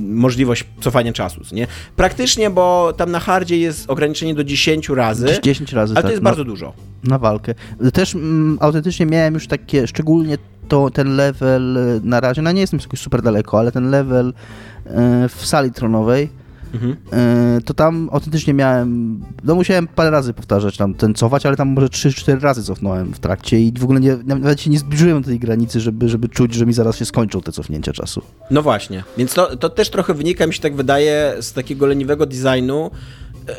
[0.10, 1.68] możliwość cofania czasu, nie?
[1.96, 5.28] Praktycznie, bo tam na hardzie jest ograniczenie do 10 razy.
[5.44, 6.74] 10 razy, Ale tak, to jest na, bardzo dużo.
[7.04, 7.54] Na walkę.
[7.94, 12.62] Też mm, autentycznie miałem już takie, szczególnie to, ten level y, na razie, no nie
[12.62, 14.92] jestem jakoś super daleko, ale ten level y,
[15.30, 16.30] w sali tronowej,
[16.74, 16.96] Mhm.
[17.14, 21.68] E, to tam autentycznie miałem, no musiałem parę razy powtarzać tam ten cofać, ale tam
[21.68, 25.28] może 3-4 razy cofnąłem w trakcie i w ogóle nie, nawet się nie zbliżyłem do
[25.28, 28.22] tej granicy, żeby, żeby czuć, że mi zaraz się skończą te cofnięcia czasu.
[28.52, 32.26] No właśnie, więc to, to też trochę wynika, mi się tak wydaje, z takiego leniwego
[32.26, 32.92] designu,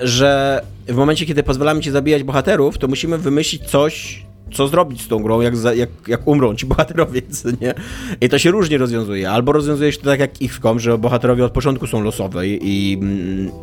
[0.02, 5.08] że w momencie, kiedy pozwalamy ci zabijać bohaterów, to musimy wymyślić coś, co zrobić z
[5.08, 7.22] tą grą, jak, za, jak, jak umrą ci bohaterowie,
[7.60, 7.74] nie?
[8.20, 9.30] I to się różnie rozwiązuje.
[9.30, 12.98] Albo rozwiązuje się to tak jak XCOM, że bohaterowie od początku są losowe i,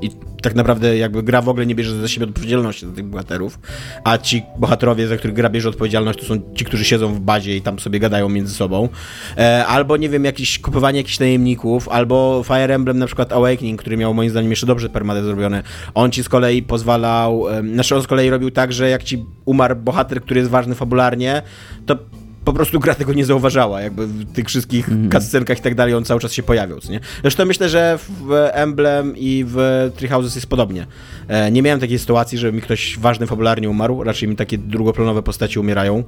[0.02, 0.10] i
[0.46, 3.60] tak naprawdę jakby gra w ogóle nie bierze za siebie odpowiedzialności za tych bohaterów,
[4.04, 7.58] a ci bohaterowie, za których gra bierze odpowiedzialność, to są ci, którzy siedzą w bazie
[7.58, 8.90] i tam sobie gadają między sobą.
[9.38, 13.98] E, albo, nie wiem, jakieś kupowanie jakichś najemników, albo Fire Emblem na przykład Awakening, który
[13.98, 15.64] miał moim zdaniem jeszcze dobrze permadę zrobione.
[15.94, 19.26] On ci z kolei pozwalał, e, znaczy on z kolei robił tak, że jak ci
[19.46, 21.42] umarł bohater, który jest ważny fabularnie,
[21.86, 21.98] to
[22.46, 25.12] po prostu gra tego nie zauważała, jakby w tych wszystkich mm.
[25.12, 27.00] cutscenkach i tak dalej on cały czas się pojawiał, nie?
[27.22, 30.88] Zresztą myślę, że w Emblem i w Three Houses jest podobnie.
[31.28, 35.24] E, nie miałem takiej sytuacji, że mi ktoś ważny fabularnie umarł, raczej mi takie drugoplanowe
[35.24, 36.04] postaci umierają.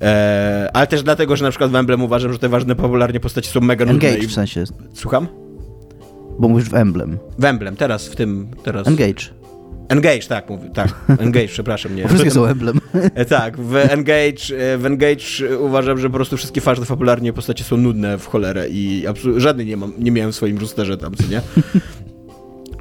[0.00, 3.50] E, ale też dlatego, że na przykład w Emblem uważam, że te ważne fabularnie postaci
[3.50, 4.08] są mega nudne.
[4.08, 4.28] Engage i...
[4.28, 4.64] w sensie.
[4.94, 5.28] Słucham?
[6.38, 7.18] Bo mówisz w Emblem.
[7.38, 8.88] W Emblem, teraz, w tym, teraz.
[8.88, 9.22] Engage.
[9.88, 10.88] Engage, tak, mówię, tak.
[11.18, 12.08] Engage, przepraszam, nie.
[12.08, 12.80] Wszystkie są emblem.
[13.14, 17.64] E, tak, w Engage, e, w Engage uważam, że po prostu wszystkie ważne fabularnie postacie
[17.64, 19.04] są nudne w cholerę i
[19.36, 21.40] żadnej nie, mam, nie miałem w swoim rosterze tam, co nie?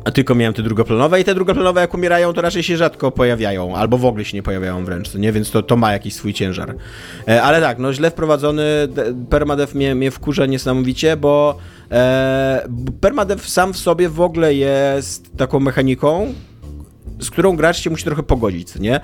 [0.06, 3.76] A tylko miałem te drugoplanowe i te drugoplanowe jak umierają, to raczej się rzadko pojawiają,
[3.76, 5.32] albo w ogóle się nie pojawiają wręcz, nie?
[5.32, 6.76] Więc to, to ma jakiś swój ciężar.
[7.28, 8.64] E, ale tak, no źle wprowadzony
[9.30, 11.58] permadev mnie, mnie wkurza niesamowicie, bo
[11.92, 12.68] e,
[13.02, 16.34] permadev sam w sobie w ogóle jest taką mechaniką,
[17.20, 19.00] z którą gracz się musi trochę pogodzić, nie?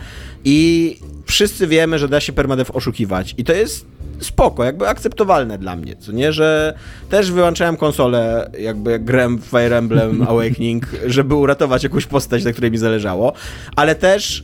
[0.45, 3.35] I wszyscy wiemy, że da się permadev oszukiwać.
[3.37, 3.85] I to jest
[4.19, 6.33] spoko, jakby akceptowalne dla mnie, co nie?
[6.33, 6.73] Że
[7.09, 12.71] też wyłączałem konsolę, jakby grałem w Fire Emblem Awakening, żeby uratować jakąś postać, na której
[12.71, 13.33] mi zależało,
[13.75, 14.43] ale też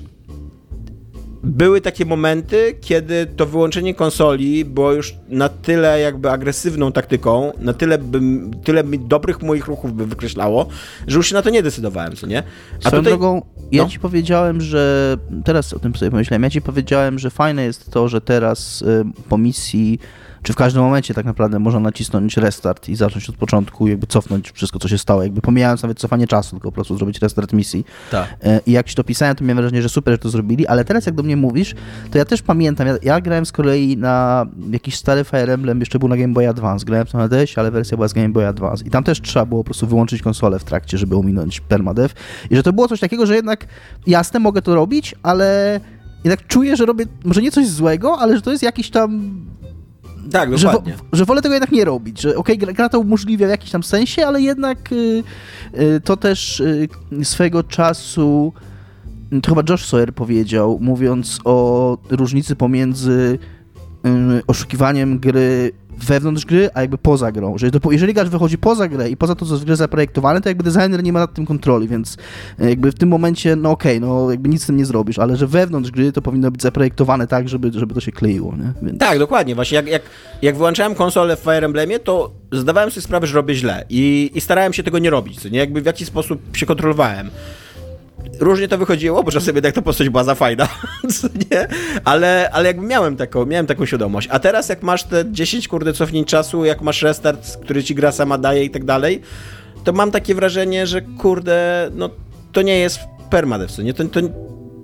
[1.47, 7.73] były takie momenty, kiedy to wyłączenie konsoli było już na tyle jakby agresywną taktyką, na
[7.73, 8.19] tyle by,
[8.63, 10.67] tyle dobrych moich ruchów by wykreślało,
[11.07, 12.43] że już się na to nie decydowałem, co nie?
[12.77, 13.03] A Swoją tutaj...
[13.03, 13.89] drogą, ja no.
[13.89, 18.07] ci powiedziałem, że teraz o tym sobie pomyślałem, ja ci powiedziałem, że fajne jest to,
[18.07, 19.99] że teraz y, po misji
[20.43, 24.51] czy w każdym momencie tak naprawdę można nacisnąć restart i zacząć od początku, jakby cofnąć
[24.51, 27.85] wszystko, co się stało, jakby pomijając nawet cofanie czasu, tylko po prostu zrobić restart misji.
[28.11, 28.37] Tak.
[28.43, 30.85] E, I jak ci to pisałem, to miałem wrażenie, że super, że to zrobili, ale
[30.85, 31.75] teraz jak do mnie mówisz,
[32.11, 35.99] to ja też pamiętam, ja, ja grałem z kolei na jakiś stary Fire Emblem, jeszcze
[35.99, 38.85] był na Game Boy Advance, grałem na DS, ale wersja była z Game Boy Advance
[38.85, 42.13] i tam też trzeba było po prostu wyłączyć konsolę w trakcie, żeby ominąć permadev
[42.49, 43.65] i że to było coś takiego, że jednak
[44.07, 45.79] jasne, mogę to robić, ale
[46.23, 49.41] jednak czuję, że robię może nie coś złego, ale że to jest jakiś tam
[50.31, 50.93] tak, dokładnie.
[50.93, 53.71] Że, że wolę tego jednak nie robić, że okej, okay, gra to umożliwia w jakimś
[53.71, 55.23] tam sensie, ale jednak y,
[55.79, 56.89] y, to też y,
[57.23, 58.53] swego czasu
[59.41, 63.39] to chyba Josh Sawyer powiedział, mówiąc o różnicy pomiędzy
[64.05, 65.71] y, oszukiwaniem gry
[66.05, 67.57] wewnątrz gry, a jakby poza grą.
[67.57, 70.49] Że jeżeli gracz wychodzi poza grę i poza to, co jest w grze zaprojektowane, to
[70.49, 72.17] jakby designer nie ma nad tym kontroli, więc
[72.59, 75.37] jakby w tym momencie, no okej, okay, no jakby nic z tym nie zrobisz, ale
[75.37, 78.73] że wewnątrz gry to powinno być zaprojektowane tak, żeby, żeby to się kleiło, nie?
[78.81, 78.99] Więc...
[78.99, 79.55] Tak, dokładnie.
[79.55, 80.01] Właśnie jak, jak,
[80.41, 84.41] jak wyłączałem konsolę w Fire Emblemie, to zdawałem sobie sprawę, że robię źle i, i
[84.41, 85.59] starałem się tego nie robić, co nie?
[85.59, 87.29] Jakby w jakiś sposób się kontrolowałem
[88.39, 90.67] różnie to wychodziło, bo czasem jednak ta postać była za fajna,
[91.51, 91.67] nie?
[92.03, 94.27] Ale, ale jakby miałem taką, miałem taką świadomość.
[94.31, 98.11] A teraz jak masz te 10 kurde cofnięć czasu, jak masz restart, który ci gra
[98.11, 99.21] sama daje i tak dalej,
[99.83, 102.09] to mam takie wrażenie, że kurde, no
[102.51, 103.93] to nie jest permadev, co nie?
[103.93, 104.19] To, to,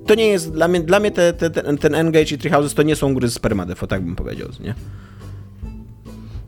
[0.06, 2.74] to nie jest, dla mnie, dla mnie te, te, ten, ten Engage i Three Houses
[2.74, 4.74] to nie są gry z permadev, o tak bym powiedział, nie?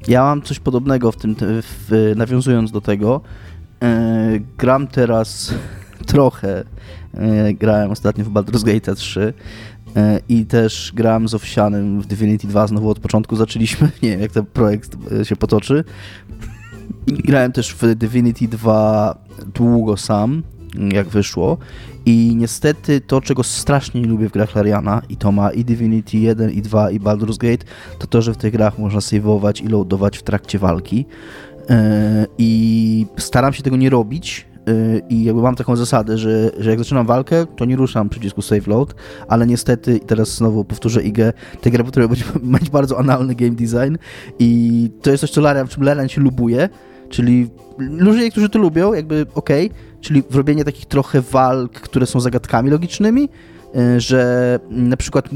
[0.08, 3.22] Ja mam coś podobnego w tym, w, nawiązując do tego.
[3.82, 5.54] Yy, gram teraz
[6.06, 6.64] trochę
[7.14, 9.34] e, grałem ostatnio w Baldur's Gate 3
[9.96, 13.36] e, i też gram z Owsianym w Divinity 2 znowu od początku.
[13.36, 15.84] Zaczęliśmy, nie wiem jak ten projekt e, się potoczy.
[17.08, 19.18] Grałem też w Divinity 2
[19.56, 20.44] długo sam,
[20.94, 21.58] jak wyszło.
[22.06, 26.18] I niestety to, czego strasznie nie lubię w grach Lariana i to ma i Divinity
[26.18, 27.66] 1 i 2 i Baldur's Gate,
[28.00, 31.06] to to, że w tych grach można saveować i loadować w trakcie walki.
[32.38, 34.46] I staram się tego nie robić,
[35.10, 38.68] i jakby mam taką zasadę, że, że jak zaczynam walkę, to nie ruszam przycisku save
[38.68, 38.96] load,
[39.28, 41.18] ale niestety, teraz znowu powtórzę IG,
[41.62, 42.24] te gry potrafią być,
[42.60, 43.98] mieć bardzo analny game design
[44.40, 46.70] i to jest coś, co Larian, w czym Larian się lubuje,
[47.10, 52.20] czyli ludzie niektórzy to lubią, jakby okej, okay, czyli robienie takich trochę walk, które są
[52.20, 53.30] zagadkami logicznymi,
[53.76, 55.30] Y, że na przykład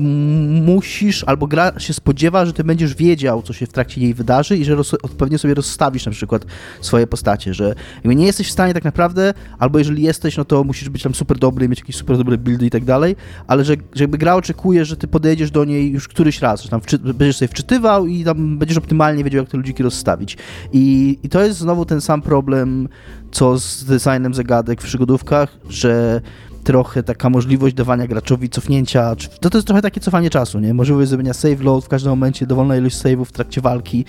[0.65, 4.57] musisz, albo gra się spodziewa, że ty będziesz wiedział, co się w trakcie jej wydarzy
[4.57, 6.45] i że odpowiednio sobie rozstawisz na przykład
[6.81, 7.75] swoje postacie, że
[8.05, 11.37] nie jesteś w stanie tak naprawdę, albo jeżeli jesteś, no to musisz być tam super
[11.37, 13.15] dobry, mieć jakieś super dobre buildy i tak dalej,
[13.47, 16.69] ale że, że jakby gra oczekuje, że ty podejdziesz do niej już któryś raz, że
[16.69, 20.37] tam będziesz sobie wczytywał i tam będziesz optymalnie wiedział, jak te ludziki rozstawić.
[20.73, 22.87] I, I to jest znowu ten sam problem,
[23.31, 26.21] co z designem zagadek w przygodówkach, że
[26.63, 30.73] trochę taka możliwość dawania graczowi cofnięcia, to, to jest trochę takie cofanie czasu, nie?
[30.73, 34.05] Możliwość zrobienia save load w każdym momencie, dowolna ilość save'ów w trakcie walki.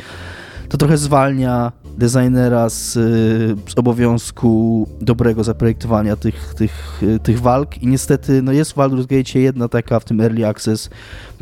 [0.68, 8.42] To trochę zwalnia designera z, z, obowiązku dobrego zaprojektowania tych, tych, tych walk i niestety
[8.42, 10.90] no jest w Baldur's Gate jedna taka w tym Early Access.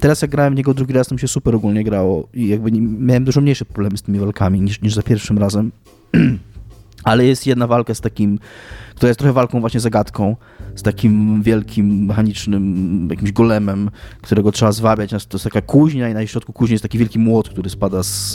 [0.00, 2.72] Teraz jak grałem w niego drugi raz, to mi się super ogólnie grało i jakby
[2.72, 5.70] nie, miałem dużo mniejsze problemy z tymi walkami niż, niż za pierwszym razem.
[7.08, 8.38] Ale jest jedna walka z takim,
[8.94, 10.36] która jest trochę walką właśnie zagadką,
[10.78, 13.90] z takim wielkim, mechanicznym jakimś golemem,
[14.22, 15.10] którego trzeba zwabiać.
[15.10, 18.32] To jest taka kuźnia i na środku kuźni jest taki wielki młot, który spada z,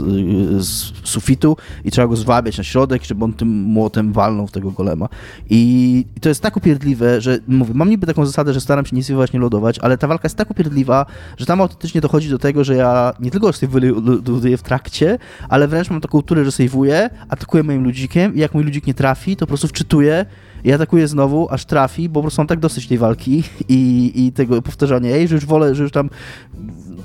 [0.57, 4.71] z sufitu i trzeba go zwabiać na środek, żeby on tym młotem walnął w tego
[4.71, 5.09] golema.
[5.49, 9.03] I, to jest tak upierdliwe, że mówię, mam niby taką zasadę, że staram się nie
[9.03, 11.05] sejwować, nie lodować, ale ta walka jest tak upierdliwa,
[11.37, 15.17] że tam autentycznie dochodzi do tego, że ja nie tylko sejwuję w trakcie,
[15.49, 18.93] ale wręcz mam taką kulturę, że sejwuję, atakuję moim ludzikiem i jak mój ludzik nie
[18.93, 20.25] trafi, to po prostu wczytuję
[20.63, 24.31] i atakuje znowu, aż trafi, bo po prostu mam tak dosyć tej walki i, i
[24.31, 26.09] tego powtarzania jej, że już wolę, że już tam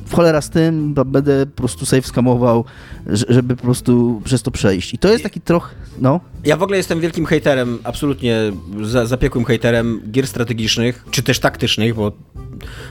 [0.08, 2.64] w cholera z tym, będę po prostu save skamował,
[3.06, 4.94] żeby po prostu przez to przejść.
[4.94, 6.20] I to jest taki trochę, no.
[6.44, 11.94] Ja w ogóle jestem wielkim hejterem, absolutnie za, zapiekłym hejterem gier strategicznych, czy też taktycznych,
[11.94, 12.12] bo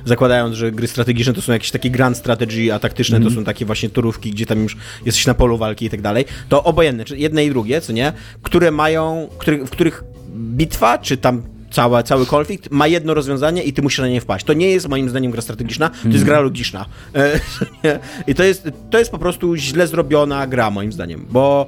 [0.05, 3.23] zakładając, że gry strategiczne to są jakieś takie grand strategy, a taktyczne mm.
[3.23, 3.41] to mhm.
[3.41, 6.63] są takie właśnie turówki, gdzie tam już jesteś na polu walki i tak dalej, to
[6.63, 10.03] obojętne, czy jedne i drugie, co nie, które mają, który, w których
[10.37, 14.45] bitwa, czy tam cała, cały konflikt ma jedno rozwiązanie i ty musisz na nie wpaść.
[14.45, 16.25] To nie jest moim zdaniem gra strategiczna, to jest mhm.
[16.25, 16.85] gra logiczna.
[17.15, 17.39] E,
[18.27, 21.67] I to jest, to jest po prostu źle zrobiona gra, moim zdaniem, bo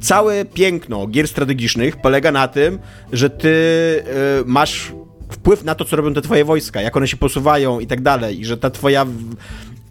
[0.00, 2.78] całe piękno gier strategicznych polega na tym,
[3.12, 3.48] że ty
[4.06, 4.92] e, masz
[5.30, 8.40] wpływ na to, co robią te twoje wojska, jak one się posuwają i tak dalej,
[8.40, 9.06] i że ta twoja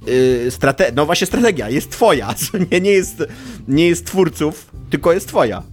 [0.08, 2.36] yy, strate- no właśnie strategia jest twoja,
[2.72, 3.24] nie, nie, jest,
[3.68, 5.64] nie jest twórców, tylko jest twoja.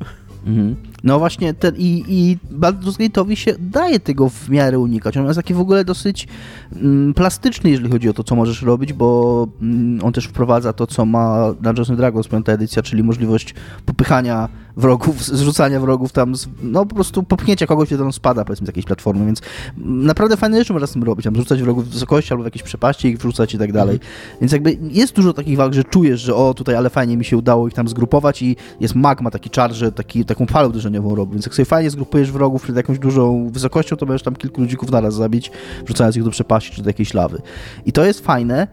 [0.47, 0.92] Mhm.
[1.05, 5.17] No właśnie, ten, i, i Baldur's Gate'owi się daje tego w miarę unikać.
[5.17, 6.29] On jest taki w ogóle dosyć
[6.73, 10.87] mm, plastyczny, jeżeli chodzi o to, co możesz robić, bo mm, on też wprowadza to,
[10.87, 13.55] co ma Dungeons Dragons piąta edycja, czyli możliwość
[13.87, 18.69] popychania wrogów, zrzucania wrogów tam, no po prostu popchnięcia kogoś, kiedy on spada, powiedzmy, z
[18.69, 19.41] jakiejś platformy, więc
[19.79, 22.63] naprawdę fajne rzeczy można z tym robić, tam rzucać wrogów w wysokości albo w jakieś
[22.63, 23.95] przepaści, ich wrzucać i tak dalej.
[23.95, 24.13] Mhm.
[24.41, 27.37] Więc jakby jest dużo takich walk, że czujesz, że o, tutaj ale fajnie mi się
[27.37, 31.33] udało ich tam zgrupować i jest magma, taki czar, że taki, taką falę uderzeniową robi,
[31.33, 34.91] więc jak sobie fajnie zgrupujesz wrogów przed jakąś dużą wysokością, to będziesz tam kilku ludzików
[34.91, 35.51] naraz zabić,
[35.85, 37.43] wrzucając ich do przepaści czy do jakiejś lawy.
[37.87, 38.69] I to jest fajne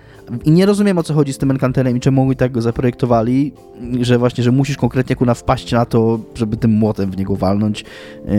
[0.46, 3.54] i nie rozumiem o co chodzi z tym enkanterem i czemu oni tak go zaprojektowali,
[4.02, 7.85] że właśnie, że musisz konkretnie kuna wpaść na to, żeby tym młotem w niego walnąć.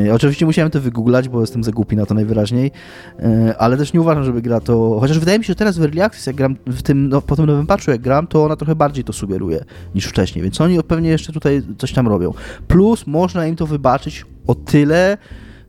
[0.06, 2.70] E, oczywiście musiałem to wygooglać, bo jestem za głupi na to najwyraźniej,
[3.18, 4.98] e, ale też nie uważam, żeby gra to...
[5.00, 7.36] Chociaż wydaje mi się, że teraz w Early Access, jak gram w tym, no, po
[7.36, 10.82] tym nowym patchu, jak gram, to ona trochę bardziej to sugeruje niż wcześniej, więc oni
[10.82, 12.32] pewnie jeszcze tutaj coś tam robią.
[12.68, 15.18] Plus można im to wybaczyć o tyle,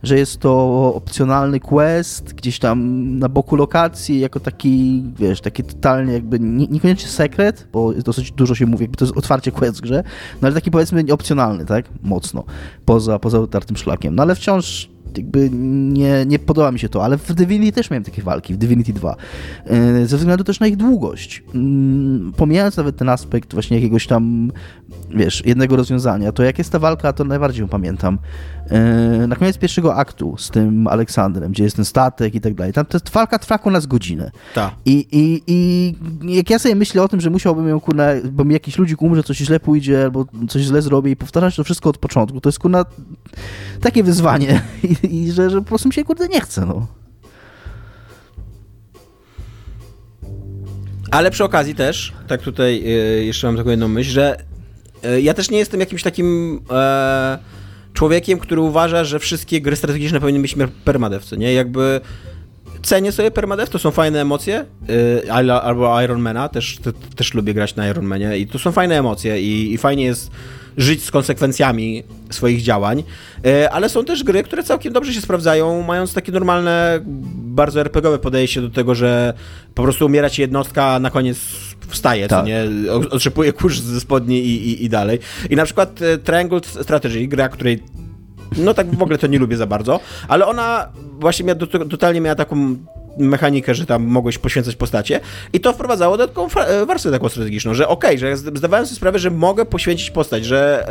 [0.04, 0.52] że jest to
[0.96, 7.10] opcjonalny quest gdzieś tam na boku lokacji, jako taki, wiesz, taki totalnie jakby, nie, niekoniecznie
[7.10, 10.04] sekret, bo dosyć dużo się mówi, jakby to jest otwarcie quest w grze,
[10.42, 12.44] no ale taki powiedzmy opcjonalny, tak, mocno,
[12.86, 17.18] poza, poza utartym szlakiem, no ale wciąż jakby nie, nie podoba mi się to, ale
[17.18, 19.16] w Divinity też miałem takie walki, w Divinity 2,
[19.66, 21.44] e, ze względu też na ich długość.
[21.56, 24.52] Mm, pomijając nawet ten aspekt właśnie jakiegoś tam,
[25.16, 28.20] wiesz, jednego rozwiązania, to jak jest ta walka, to najbardziej ją pamiętam.
[28.70, 32.74] E, na koniec pierwszego aktu z tym Aleksandrem, gdzie jest ten statek i tak dalej,
[32.74, 34.32] tam ta walka trwa nas godzinę.
[34.54, 34.74] Tak.
[34.86, 38.54] I, i, I jak ja sobie myślę o tym, że musiałbym ją, kurna, bo mi
[38.54, 41.98] jakiś ludzi umrze, coś źle pójdzie, albo coś źle zrobię i powtarzać to wszystko od
[41.98, 42.86] początku, to jest, kurna,
[43.82, 44.62] takie wyzwanie.
[45.04, 46.88] I, i że, że po prostu mi się, kurde, nie chce, no.
[51.12, 52.84] Ale przy okazji też, tak tutaj
[53.20, 54.51] y, jeszcze mam taką jedną myśl, że
[55.22, 57.38] ja też nie jestem jakimś takim e,
[57.94, 61.54] człowiekiem, który uważa, że wszystkie gry strategiczne powinny mieć permadev, co nie?
[61.54, 62.02] Jakby
[62.82, 64.66] cenię sobie permadev, to są fajne emocje,
[65.26, 65.32] y,
[65.62, 69.74] albo Ironmana, też, te, też lubię grać na Ironmanie i to są fajne emocje i,
[69.74, 70.32] i fajnie jest
[70.78, 73.04] żyć z konsekwencjami swoich działań,
[73.46, 77.00] y, ale są też gry, które całkiem dobrze się sprawdzają, mając takie normalne,
[77.36, 79.34] bardzo RPGowe podejście do tego, że
[79.76, 81.38] po prostu umiera ci jednostka, a na koniec
[81.88, 82.40] wstaje, tak.
[82.40, 82.64] co nie,
[83.10, 85.20] otrzepuje kurz ze spodni i, i, i dalej.
[85.50, 87.84] I na przykład y, Triangle Strategy, gra, której
[88.58, 90.88] no tak w ogóle to nie lubię za bardzo, ale ona
[91.20, 91.60] właśnie miała,
[91.90, 92.76] totalnie miała taką
[93.18, 95.20] mechanikę, że tam mogłeś poświęcać postacie
[95.54, 99.20] i to wprowadzało dodatkową e, warstwę taką strategiczną, że okej, okay, że zdawałem sobie sprawę,
[99.20, 100.88] że mogę poświęcić postać, że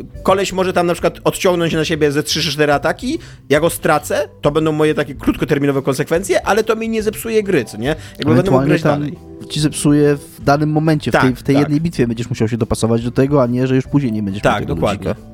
[0.00, 4.28] y, koleś może tam na przykład odciągnąć na siebie ze 3-4 ataki, ja go stracę,
[4.40, 7.96] to będą moje takie krótkoterminowe konsekwencje, ale to mi nie zepsuje gry, co nie?
[8.18, 9.18] Jakby będę mógł grać dalej.
[9.50, 11.62] ci zepsuje w danym momencie, w tak, tej, w tej tak.
[11.62, 14.42] jednej bitwie będziesz musiał się dopasować do tego, a nie, że już później nie będziesz
[14.42, 15.08] Tak, dokładnie.
[15.08, 15.30] Ludzika.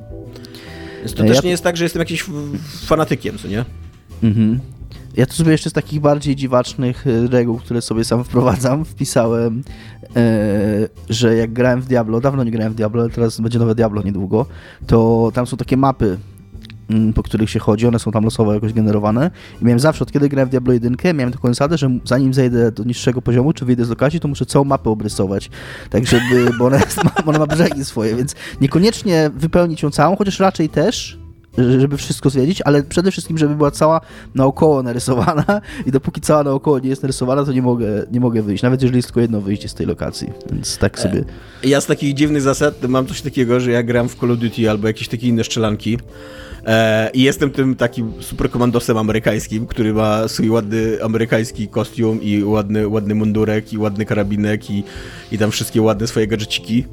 [1.01, 1.35] Więc to ja...
[1.35, 2.25] też nie jest tak, że jestem jakimś
[2.87, 3.65] fanatykiem, co nie?
[4.23, 4.61] Mhm.
[5.17, 9.63] Ja tu sobie jeszcze z takich bardziej dziwacznych e, reguł, które sobie sam wprowadzam, wpisałem,
[10.17, 13.75] e, że jak grałem w Diablo, dawno nie grałem w Diablo, ale teraz będzie nowe
[13.75, 14.47] Diablo niedługo,
[14.87, 16.19] to tam są takie mapy
[16.91, 19.31] Mm, po których się chodzi, one są tam losowo jakoś generowane.
[19.63, 22.73] I miałem zawsze, od kiedy grałem w Diablo 1, miałem taką zasadę, że zanim zejdę
[22.73, 25.51] do niższego poziomu, czy wyjdę z lokacji, to muszę całą mapę obrysować.
[25.91, 30.41] Tak, żeby, bo ona, jest, ona ma brzegi swoje, więc niekoniecznie wypełnić ją całą, chociaż
[30.41, 31.19] raczej też,
[31.59, 34.01] żeby wszystko zwiedzić, ale przede wszystkim, żeby była cała
[34.35, 38.63] naokoło narysowana i dopóki cała naokoło nie jest narysowana, to nie mogę, nie mogę wyjść,
[38.63, 41.25] nawet jeżeli jest tylko jedno wyjście z tej lokacji, więc tak sobie...
[41.65, 44.71] Ja z takich dziwnych zasad mam coś takiego, że ja gram w Call of Duty
[44.71, 45.99] albo jakieś takie inne strzelanki,
[46.67, 52.89] E, I jestem tym takim superkomandosem amerykańskim, który ma swój ładny amerykański kostium i ładny,
[52.89, 54.85] ładny mundurek i ładny karabinek i,
[55.33, 56.85] i tam wszystkie ładne swoje gadżeciki.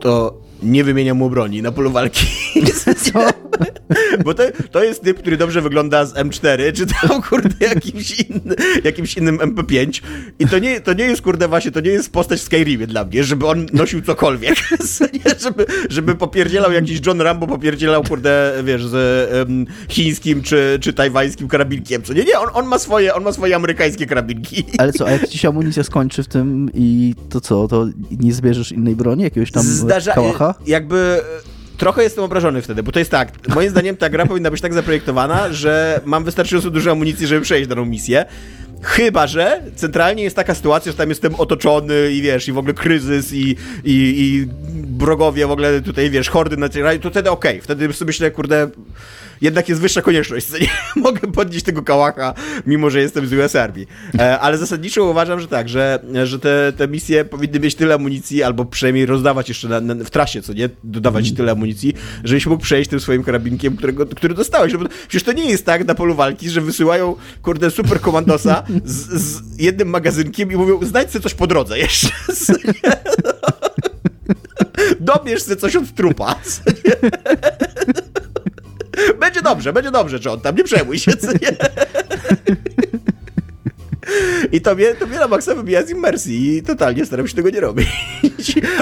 [0.00, 2.26] To nie wymieniam mu broni na polu walki.
[3.12, 3.45] Co?
[4.24, 8.54] Bo to, to jest typ, który dobrze wygląda z M4, czy tam, kurde, jakimś, inny,
[8.84, 10.02] jakimś innym MP5.
[10.38, 13.04] I to nie, to nie jest, kurde, właśnie, to nie jest postać w Skyrimie dla
[13.04, 14.54] mnie, żeby on nosił cokolwiek.
[15.44, 18.94] żeby, żeby popierdzielał jakiś John Rambo, popierdzielał, kurde, wiesz, z
[19.32, 22.02] um, chińskim czy, czy tajwańskim karabinkiem.
[22.02, 24.64] Co nie, nie, on, on, ma swoje, on ma swoje amerykańskie karabinki.
[24.78, 28.32] Ale co, a jak ci się amunicja skończy w tym i to co, to nie
[28.32, 30.54] zbierzesz innej broni, jakiegoś tam Zdarza, kałacha?
[30.66, 31.20] Jakby
[31.76, 34.74] trochę jestem obrażony wtedy, bo to jest tak, moim zdaniem ta gra powinna być tak
[34.74, 38.24] zaprojektowana, że mam wystarczająco dużo amunicji, żeby przejść daną misję.
[38.82, 42.74] Chyba, że centralnie jest taka sytuacja, że tam jestem otoczony i wiesz, i w ogóle
[42.74, 44.48] kryzys i, i, i
[44.98, 46.68] wrogowie w ogóle tutaj, wiesz, hordy na
[47.02, 47.62] to wtedy okej, okay.
[47.62, 48.68] wtedy sobie myślę, kurde,
[49.40, 50.68] jednak jest wyższa konieczność, nie
[51.02, 52.34] mogę podnieść tego kałacha,
[52.66, 53.86] mimo że jestem z US Army.
[54.18, 58.42] E, ale zasadniczo uważam, że tak, że, że te, te misje powinny mieć tyle amunicji,
[58.42, 62.62] albo przynajmniej rozdawać jeszcze na, na, w trasie, co nie, dodawać tyle amunicji, żebyś mógł
[62.62, 64.72] przejść tym swoim karabinkiem, którego, który dostałeś.
[64.72, 64.78] No
[65.08, 69.60] przecież to nie jest tak na polu walki, że wysyłają, kurde, super komandosa z, z
[69.60, 72.08] jednym magazynkiem i mówią, znajdź sobie coś po drodze jeszcze.
[75.00, 76.36] Dobierz sobie coś od trupa.
[79.20, 81.56] Będzie dobrze, będzie dobrze, John, tam nie przejmuj się, co nie?
[84.52, 87.50] I to mnie, to mnie na maksa wybija z immersji i totalnie staram się tego
[87.50, 87.88] nie robić.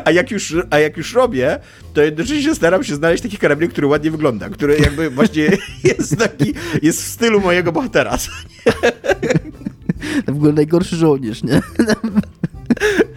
[0.04, 1.58] A jak już, a jak już robię,
[1.94, 5.48] to jednocześnie staram się znaleźć taki karabin, który ładnie wygląda, który jakby właśnie
[5.98, 8.18] jest taki, jest w stylu mojego bohatera.
[10.26, 11.60] To w ogóle najgorszy żołnierz, nie?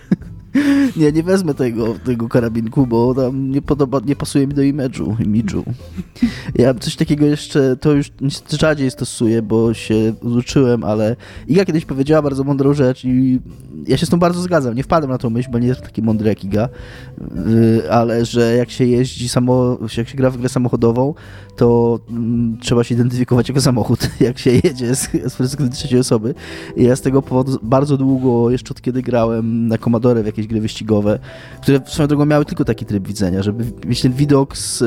[0.97, 5.15] Nie, nie wezmę tego, tego karabinku, bo tam nie podoba, nie pasuje mi do imidżu.
[5.25, 5.63] imidżu.
[6.55, 8.11] Ja coś takiego jeszcze, to już
[8.59, 11.15] rzadziej stosuję, bo się uczyłem, ale
[11.47, 13.39] Iga kiedyś powiedziała bardzo mądrą rzecz i
[13.87, 14.75] ja się z tą bardzo zgadzam.
[14.75, 16.69] Nie wpadłem na tą myśl, bo nie jest taki mądry jak Iga,
[17.21, 21.13] yy, ale że jak się jeździ samo, jak się gra w grę samochodową,
[21.55, 26.35] to mm, trzeba się identyfikować jako samochód, jak się jedzie z, z perspektywy trzeciej osoby.
[26.75, 30.46] I ja z tego powodu bardzo długo, jeszcze od kiedy grałem na Commodore w jakieś
[30.47, 31.19] gry wyścigowe,
[31.61, 34.77] które swoją drogą miały tylko taki tryb widzenia, żeby mieć ten widok z,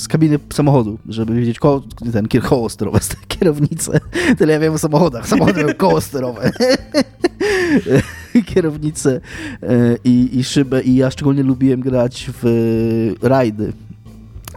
[0.00, 1.82] z kabiny samochodu, żeby widzieć koło,
[2.12, 4.00] ten koło sterowe, kierownicę.
[4.38, 5.28] Tyle ja wiem o samochodach.
[5.28, 6.52] Samochody mają koło sterowe.
[8.46, 9.20] kierownicę
[9.62, 13.72] e, i, i szybę i ja szczególnie lubiłem grać w rajdy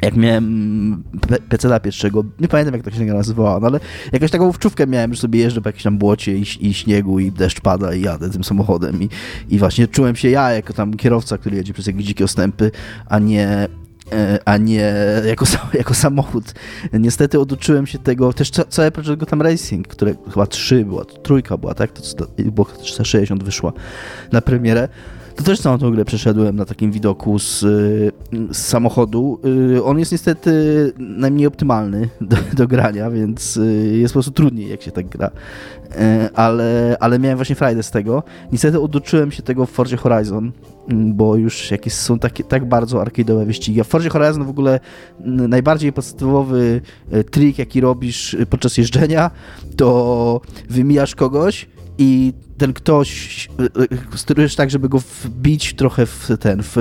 [0.05, 1.03] jak miałem
[1.49, 3.79] PC pierwszego, nie pamiętam jak to się nazywała, no ale
[4.11, 7.31] jakąś taką wczówkę miałem, że sobie jeżdżę po jakimś tam błocie i, i śniegu i
[7.31, 9.09] deszcz pada i jadę tym samochodem i,
[9.49, 12.71] i właśnie czułem się ja jako tam kierowca, który jedzie przez jakieś dzikie ostępy,
[13.05, 13.67] a nie
[14.11, 14.93] e, a nie
[15.25, 16.53] jako, jako samochód.
[16.93, 21.73] Niestety oduczyłem się tego, też całe Project tam Racing, które chyba trzy była, trójka była,
[21.73, 21.91] tak?
[21.91, 23.73] To, to, bo 360 wyszła
[24.31, 24.89] na premierę
[25.35, 27.59] to też całą tą grę przeszedłem na takim widoku z,
[28.51, 29.39] z samochodu.
[29.75, 30.51] Y, on jest niestety
[30.97, 35.27] najmniej optymalny do, do, grania, więc y, jest po prostu trudniej, jak się tak gra.
[35.27, 38.23] Y, ale, ale miałem właśnie frajdę z tego.
[38.51, 40.51] Niestety oduczyłem się tego w Forzie Horizon,
[40.89, 43.81] bo już jakieś są takie, tak bardzo arcade'owe wyścigi.
[43.81, 44.79] A w Forzie Horizon w ogóle
[45.25, 46.81] najbardziej podstawowy
[47.31, 49.31] trik, jaki robisz podczas jeżdżenia,
[49.77, 51.67] to wymijasz kogoś
[51.97, 53.49] i ten ktoś
[53.79, 53.83] y,
[54.13, 56.75] y, sterujesz tak, żeby go wbić trochę w ten, w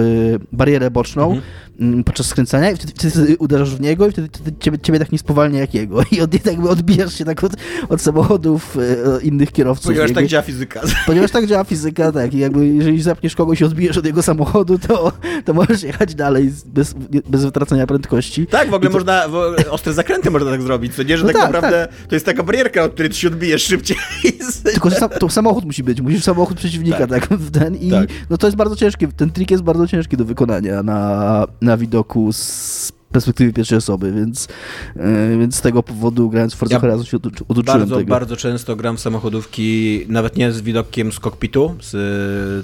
[0.52, 1.42] barierę boczną mhm.
[2.04, 5.18] Podczas skręcania i wtedy, wtedy, uderzasz w niego i wtedy, wtedy ciebie, ciebie, tak nie
[5.18, 7.52] spowalnia jak jego i od, jakby odbijasz się tak od,
[7.88, 9.86] od samochodów e, innych kierowców.
[9.86, 10.80] Ponieważ tak działa fizyka.
[11.06, 14.78] Ponieważ tak działa fizyka, tak i jakby jeżeli zapniesz kogoś i odbijesz od jego samochodu,
[14.78, 15.12] to,
[15.44, 16.94] to możesz jechać dalej bez,
[17.28, 18.46] bez wytracenia prędkości.
[18.46, 18.96] Tak, w ogóle to...
[18.96, 19.26] można,
[19.70, 22.06] ostre zakręty można tak zrobić, co nie, że no tak, tak, naprawdę tak.
[22.08, 23.96] to jest taka barierka, od której ty się odbijesz szybciej.
[24.64, 28.08] Tylko, że to samochód samochód musi być, musisz samochód przeciwnika, tak, tak ten i tak.
[28.30, 32.32] no to jest bardzo ciężkie, ten trik jest bardzo ciężki do wykonania na, na widoku
[32.32, 34.48] z perspektywy pierwszej osoby, więc,
[34.96, 37.16] yy, więc z tego powodu grając w Forza ja Horizon się
[37.48, 38.10] oduczyłem bardzo, tego.
[38.10, 41.94] Bardzo często gram w samochodówki, nawet nie z widokiem z kokpitu, z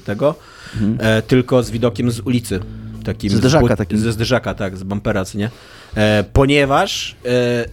[0.01, 0.35] y, tego,
[0.75, 0.99] mhm.
[1.01, 2.61] e, tylko z widokiem z ulicy.
[3.05, 3.99] Takim ze zderzaka, takim.
[3.99, 5.51] Ze zderzaka, tak, z bumpera, nie?
[5.95, 7.65] E, ponieważ e,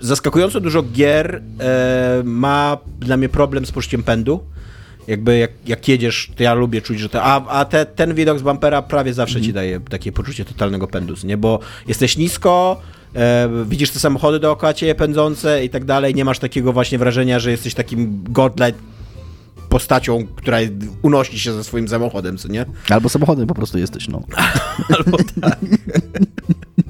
[0.00, 4.40] zaskakująco dużo gier e, ma dla mnie problem z poczuciem pędu
[5.08, 8.38] jakby jak, jak jedziesz, to ja lubię czuć, że to, a, a te, ten widok
[8.38, 9.54] z bumpera prawie zawsze ci mhm.
[9.54, 11.36] daje takie poczucie totalnego pędu, nie?
[11.36, 12.80] Bo jesteś nisko,
[13.14, 17.38] e, widzisz te samochody dookoła ciebie pędzące i tak dalej, nie masz takiego właśnie wrażenia,
[17.38, 18.78] że jesteś takim godlike
[19.68, 20.58] postacią, która
[21.02, 22.64] unosi się ze swoim samochodem, co nie?
[22.90, 24.22] Albo samochodem po prostu jesteś, no.
[24.96, 25.58] Albo tak.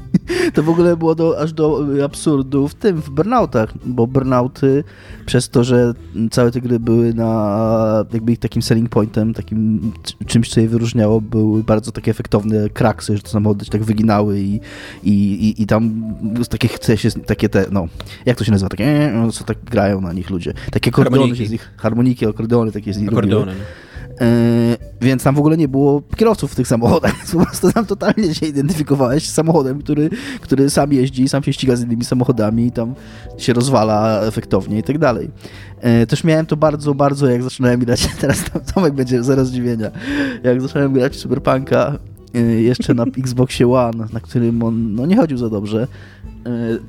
[0.54, 4.84] To w ogóle było do, aż do absurdu w tym, w burnoutach, bo burnouty
[5.26, 5.94] przez to, że
[6.30, 9.92] całe te gry były na jakby ich takim selling pointem, takim
[10.26, 14.40] czymś, co je wyróżniało, były bardzo takie efektowne kraksy, że te samochody się tak wyginały
[14.40, 14.60] i,
[15.02, 16.02] i, i, i tam
[16.50, 17.86] takie, się, takie te, no,
[18.26, 20.52] jak to się nazywa, takie, no, co tak grają na nich ludzie.
[20.70, 23.54] Takie akordeony się z nich, harmoniki, akordeony takie z nich Akordeony.
[25.00, 27.14] Więc tam w ogóle nie było kierowców w tych samochodach.
[27.32, 30.10] Po prostu tam totalnie się identyfikowałeś z samochodem, który,
[30.40, 32.94] który sam jeździ, sam się ściga z innymi samochodami i tam
[33.38, 35.30] się rozwala efektownie i tak dalej.
[35.82, 39.90] Yy, też miałem to bardzo, bardzo, jak zaczynałem grać, teraz tam Tomek będzie zero zdziwienia,
[40.42, 41.98] jak zacząłem grać Cyberpunka,
[42.34, 45.86] yy, jeszcze na Xboxie One, na którym on no, nie chodził za dobrze,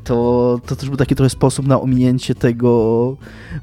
[0.03, 3.17] to, to też był taki trochę sposób na ominięcie tego,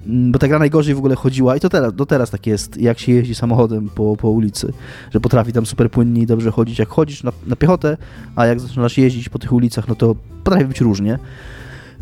[0.06, 2.76] mm, bo ta gra najgorzej w ogóle chodziła i to teraz, do teraz tak jest,
[2.76, 4.72] jak się jeździ samochodem po, po ulicy,
[5.10, 7.96] że potrafi tam super płynnie i dobrze chodzić, jak chodzisz na, na piechotę,
[8.36, 11.18] a jak zaczynasz jeździć po tych ulicach, no to potrafi być różnie.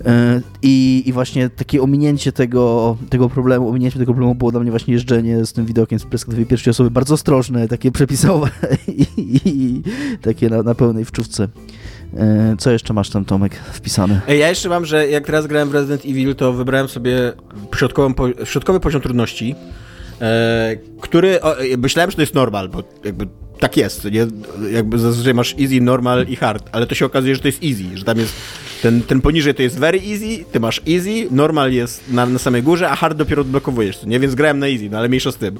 [0.05, 4.70] E, I, I właśnie takie ominięcie tego, tego problemu, ominięcie tego problemu było dla mnie
[4.70, 8.49] właśnie jeżdżenie z tym widokiem z perspektywy pierwszej osoby bardzo ostrożne, takie przepisowe
[8.89, 9.82] i, i, i
[10.22, 11.49] takie na, na pełnej wczówce.
[12.17, 14.21] E, co jeszcze masz tam, Tomek, wpisane?
[14.29, 17.33] Ja jeszcze mam, że jak teraz grałem w Resident Evil, to wybrałem sobie
[18.45, 19.55] środkowy poziom trudności,
[20.21, 23.27] e, który o, myślałem, że to jest normal, bo jakby
[23.65, 24.27] tak jest, nie?
[24.73, 27.99] Jakby zazwyczaj masz easy, normal i hard, ale to się okazuje, że to jest easy,
[27.99, 28.35] że tam jest
[28.83, 32.62] ten, ten poniżej to jest very easy, ty masz easy, normal jest na, na samej
[32.62, 34.21] górze, a hard dopiero odblokowujesz, nie?
[34.21, 35.59] Więc grałem na easy, no ale mniejsza z tym.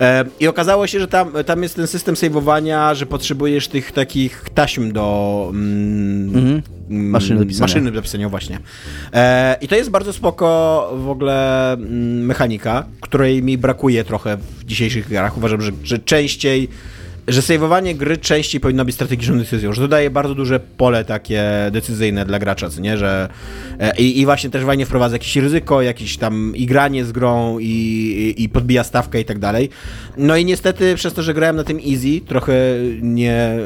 [0.00, 4.44] E, I okazało się, że tam, tam jest ten system saveowania, że potrzebujesz tych takich
[4.54, 6.62] taśm do mm, mhm.
[6.90, 7.64] Mm, maszyny do pisania.
[7.64, 8.58] Maszyny do pisania, właśnie.
[9.12, 10.46] E, I to jest bardzo spoko
[10.96, 15.36] w ogóle mm, mechanika, której mi brakuje trochę w dzisiejszych grach.
[15.36, 16.68] Uważam, że, że częściej
[17.32, 21.42] że saveowanie gry częściej powinno być strategiczną decyzją, że to daje bardzo duże pole takie
[21.72, 23.28] decyzyjne dla gracza, co nie, że
[23.78, 27.66] e, i, i właśnie też fajnie wprowadza jakieś ryzyko, jakieś tam igranie z grą i,
[28.38, 29.70] i, i podbija stawkę i tak dalej.
[30.16, 32.52] No i niestety przez to, że grałem na tym easy, trochę
[33.02, 33.58] nie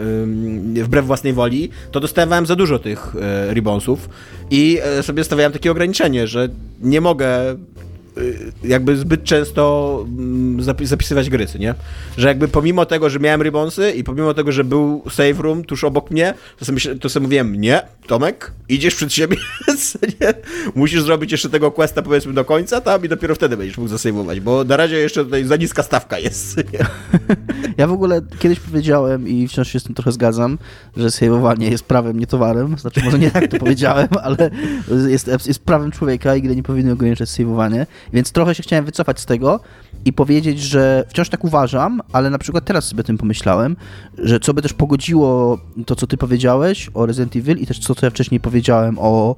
[0.82, 3.14] wbrew własnej woli, to dostawałem za dużo tych
[3.50, 3.54] e,
[4.50, 6.48] i e, sobie stawiałem takie ograniczenie, że
[6.80, 7.56] nie mogę
[8.64, 11.74] jakby zbyt często mm, zapisywać gry, nie?
[12.16, 15.84] Że jakby pomimo tego, że miałem ribonsy i pomimo tego, że był save room tuż
[15.84, 19.36] obok mnie, to sobie, to sobie mówiłem, nie, Tomek, idziesz przed siebie,
[20.20, 20.34] nie?
[20.74, 24.40] musisz zrobić jeszcze tego questa powiedzmy do końca tam i dopiero wtedy będziesz mógł zasejwować,
[24.40, 26.56] bo na razie jeszcze tutaj za niska stawka jest.
[26.72, 26.86] Nie?
[27.78, 30.58] Ja w ogóle kiedyś powiedziałem i wciąż się z tym trochę zgadzam,
[30.96, 34.50] że sejwowanie jest prawem, nie towarem, znaczy może nie tak to powiedziałem, ale
[35.08, 37.86] jest, jest prawem człowieka i gdy nie powinno ograniczać sejwowanie.
[38.12, 39.61] Więc trochę się chciałem wycofać z tego
[40.05, 43.76] i powiedzieć, że wciąż tak uważam, ale na przykład teraz sobie o tym pomyślałem,
[44.18, 47.94] że co by też pogodziło to, co ty powiedziałeś o Resident Evil i też to,
[47.94, 49.36] co ja wcześniej powiedziałem o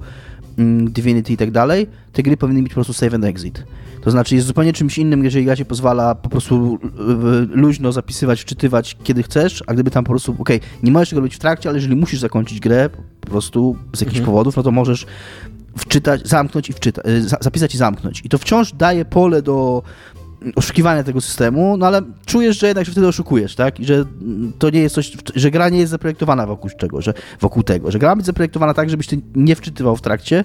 [0.57, 3.63] mm, Divinity i tak dalej, te gry powinny mieć po prostu save and exit.
[4.01, 6.79] To znaczy jest zupełnie czymś innym, jeżeli gra ci pozwala po prostu
[7.49, 11.21] luźno zapisywać, wczytywać kiedy chcesz, a gdyby tam po prostu, okej, okay, nie możesz tego
[11.21, 12.89] robić w trakcie, ale jeżeli musisz zakończyć grę
[13.21, 14.25] po prostu z jakichś mhm.
[14.25, 15.05] powodów, no to możesz
[15.77, 18.21] wczytać, zamknąć i wczytać, y, zapisać i zamknąć.
[18.25, 19.83] I to wciąż daje pole do
[20.55, 23.79] oszukiwania tego systemu, no ale czujesz, że jednak się wtedy oszukujesz, tak?
[23.79, 24.05] I że
[24.59, 27.99] to nie jest coś, że gra nie jest zaprojektowana wokół czego, że wokół tego, że
[27.99, 30.43] gra ma być zaprojektowana tak, żebyś ty nie wczytywał w trakcie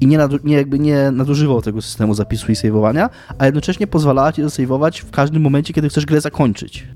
[0.00, 4.32] i nie, nadu, nie, jakby nie nadużywał tego systemu zapisu i saveowania, a jednocześnie pozwalała
[4.32, 6.86] ci zasejwować w każdym momencie, kiedy chcesz grę zakończyć.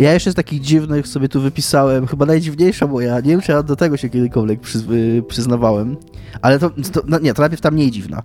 [0.00, 3.62] Ja jeszcze z takich dziwnych sobie tu wypisałem, chyba najdziwniejsza moja, nie wiem czy ja
[3.62, 5.96] do tego się kiedykolwiek przyz, y, przyznawałem,
[6.42, 8.22] ale to, to no nie, to najpierw ta mniej dziwna.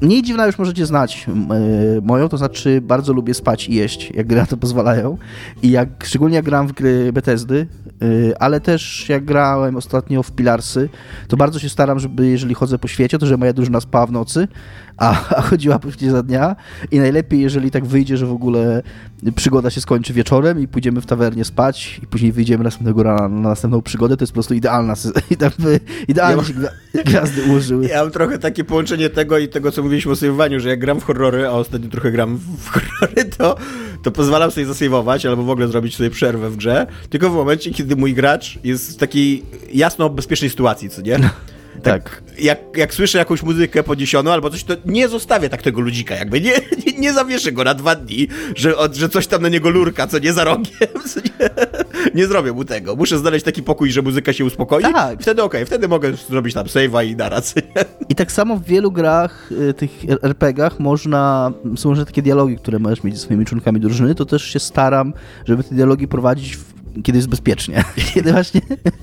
[0.00, 4.26] Mniej dziwna już możecie znać yy, moją, to znaczy bardzo lubię spać i jeść, jak
[4.26, 5.18] gry na to pozwalają
[5.62, 7.66] i jak, szczególnie jak gram w gry Bethesdy,
[8.00, 10.88] yy, ale też jak grałem ostatnio w Pilarsy,
[11.28, 14.12] to bardzo się staram, żeby jeżeli chodzę po świecie, to że moja drużyna spała w
[14.12, 14.48] nocy,
[14.96, 16.56] a, a chodziła później za dnia
[16.90, 18.82] i najlepiej, jeżeli tak wyjdzie, że w ogóle
[19.36, 23.48] przygoda się skończy wieczorem i pójdziemy w tawernie spać i później wyjdziemy następnego rana na
[23.48, 24.94] następną przygodę, to jest po prostu idealna,
[26.08, 26.54] idealnie się
[27.04, 27.86] gwiazdy ułożyły.
[27.86, 31.00] Ja mam trochę takie połączenie tego i tego, co mówiliśmy o sejwowaniu, że jak gram
[31.00, 33.56] w horrory, a ostatnio trochę gram w horrory, to,
[34.02, 37.70] to pozwalam sobie zasejwować albo w ogóle zrobić sobie przerwę w grze, tylko w momencie,
[37.70, 39.42] kiedy mój gracz jest w takiej
[39.72, 41.18] jasno bezpiecznej sytuacji, co nie?
[41.82, 42.04] Tak.
[42.04, 42.22] tak.
[42.38, 46.40] Jak, jak słyszę jakąś muzykę podniesioną albo coś, to nie zostawię tak tego ludzika, jakby
[46.40, 46.52] nie,
[46.86, 50.18] nie, nie zawieszę go na dwa dni, że, że coś tam na niego lurka, co
[50.18, 50.72] nie za rogiem,
[51.40, 51.50] nie,
[52.14, 52.96] nie zrobię mu tego.
[52.96, 54.82] Muszę znaleźć taki pokój, że muzyka się uspokoi.
[54.82, 55.22] Tak.
[55.22, 57.54] Wtedy okej, okay, wtedy mogę zrobić tam save'a i naraz.
[58.10, 59.90] I tak samo w wielu grach, y, tych
[60.22, 64.44] RPGach można, są może takie dialogi, które możesz mieć ze swoimi członkami drużyny, to też
[64.44, 65.12] się staram,
[65.44, 67.84] żeby te dialogi prowadzić w kiedy jest bezpiecznie.
[68.14, 68.60] Kiedy właśnie,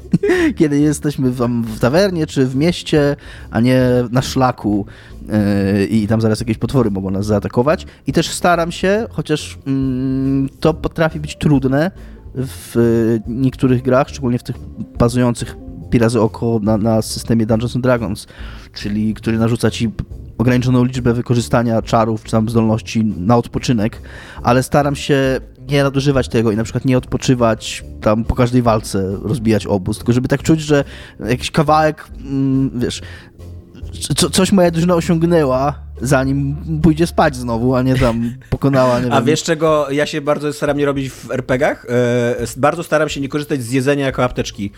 [0.58, 3.16] kiedy jesteśmy w, w tawernie czy w mieście,
[3.52, 3.82] a nie
[4.12, 4.86] na szlaku
[5.80, 7.86] yy, i tam zaraz jakieś potwory mogą nas zaatakować.
[8.08, 11.92] I też staram się, chociaż yy, to potrafi być trudne
[12.36, 14.56] w yy, niektórych grach, szczególnie w tych
[15.00, 15.56] bazujących
[16.00, 18.28] razy oko na, na systemie Dungeons and Dragons,
[18.74, 19.92] czyli który narzuca ci
[20.38, 24.02] ograniczoną liczbę wykorzystania czarów czy tam zdolności na odpoczynek,
[24.44, 25.40] ale staram się
[25.70, 30.14] nie nadużywać tego i na przykład nie odpoczywać tam po każdej walce, rozbijać obóz, tylko
[30.14, 30.84] żeby tak czuć, że
[31.30, 33.02] jakiś kawałek, mm, wiesz,
[34.16, 39.00] co, coś moja drużyna osiągnęła, zanim pójdzie spać znowu, a nie tam pokonała.
[39.00, 39.26] Nie a wiem.
[39.26, 41.86] wiesz czego ja się bardzo staram nie robić w RPGach?
[42.40, 44.72] Yy, bardzo staram się nie korzystać z jedzenia jako apteczki,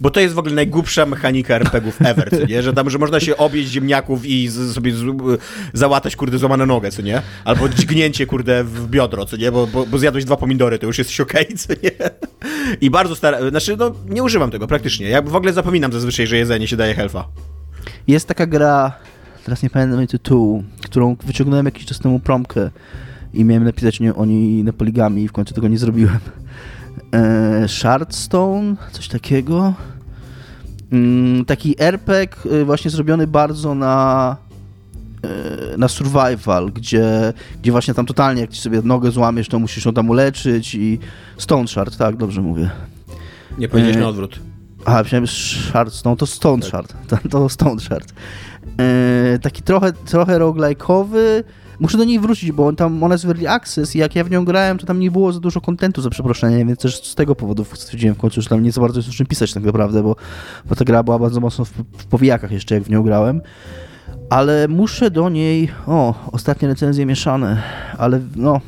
[0.00, 2.62] bo to jest w ogóle najgłupsza mechanika RPGów ever, co nie?
[2.62, 5.04] Że tam, że można się objeść ziemniaków i z, sobie z,
[5.72, 7.22] załatać, kurde, złamane nogę, co nie?
[7.44, 9.52] Albo dźgnięcie, kurde, w biodro, co nie?
[9.52, 11.90] Bo, bo, bo zjadłeś dwa pomidory, to już jesteś okej, okay, co nie?
[12.80, 15.08] I bardzo staram, znaczy, no, nie używam tego praktycznie.
[15.08, 17.28] Ja w ogóle zapominam zazwyczaj, że jedzenie się daje helfa.
[18.06, 18.92] Jest taka gra,
[19.44, 22.70] teraz nie pamiętam tytułu, którą wyciągnąłem jakiś czas temu promkę
[23.34, 26.18] i miałem napisać nie, o niej na poligami i w końcu tego nie zrobiłem.
[27.14, 29.74] E, Shardstone, coś takiego.
[30.92, 34.36] Mm, taki RPG y, właśnie zrobiony bardzo na
[35.22, 37.32] e, na survival, gdzie,
[37.62, 40.98] gdzie właśnie tam totalnie jak ci sobie nogę złamiesz, to musisz ją tam uleczyć i
[41.38, 42.70] Stone Shard, tak, dobrze mówię.
[43.58, 44.51] Nie powiedzieć e, na odwrót.
[44.84, 46.70] A, myślałem Shard, no to Stone tak.
[46.70, 46.94] Shard.
[47.08, 48.12] To, to Stone Shard.
[48.80, 51.42] E, taki trochę, trochę roguelike'owy.
[51.80, 54.24] Muszę do niej wrócić, bo on tam, ona jest w Early Access i jak ja
[54.24, 57.14] w nią grałem, to tam nie było za dużo kontentu, za przeproszeniem, więc też z
[57.14, 59.62] tego powodu stwierdziłem w końcu, że tam nie za bardzo jest o czym pisać tak
[59.62, 60.16] naprawdę, bo,
[60.64, 63.40] bo ta gra była bardzo mocno w, w powijakach jeszcze, jak w nią grałem.
[64.30, 65.70] Ale muszę do niej...
[65.86, 67.62] O, ostatnie recenzje mieszane,
[67.98, 68.60] ale no...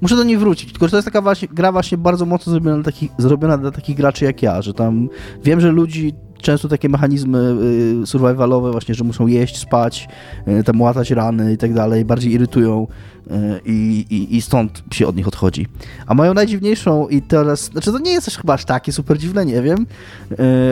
[0.00, 2.76] Muszę do niej wrócić, tylko że to jest taka właśnie, gra właśnie bardzo mocno zrobiona
[2.76, 5.08] dla, takich, zrobiona dla takich graczy jak ja, że tam
[5.44, 6.14] wiem, że ludzi
[6.44, 7.56] często takie mechanizmy
[8.02, 10.08] y, survivalowe właśnie, że muszą jeść, spać,
[10.48, 13.30] y, tam łatać rany i tak dalej, bardziej irytują y,
[13.64, 15.66] i, i, i stąd się od nich odchodzi.
[16.06, 19.46] A moją najdziwniejszą i teraz, znaczy to nie jest też chyba aż takie super dziwne,
[19.46, 19.86] nie wiem,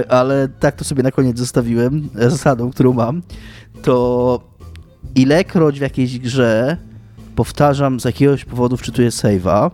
[0.08, 3.22] ale tak to sobie na koniec zostawiłem, zasadą, którą mam,
[3.82, 4.40] to
[5.14, 6.76] ilekroć w jakiejś grze
[7.36, 9.70] powtarzam, z jakiegoś powodu wczytuję save'a,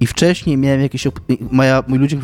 [0.00, 1.08] i wcześniej miałem jakieś,
[1.50, 2.18] moja, moi ludzie,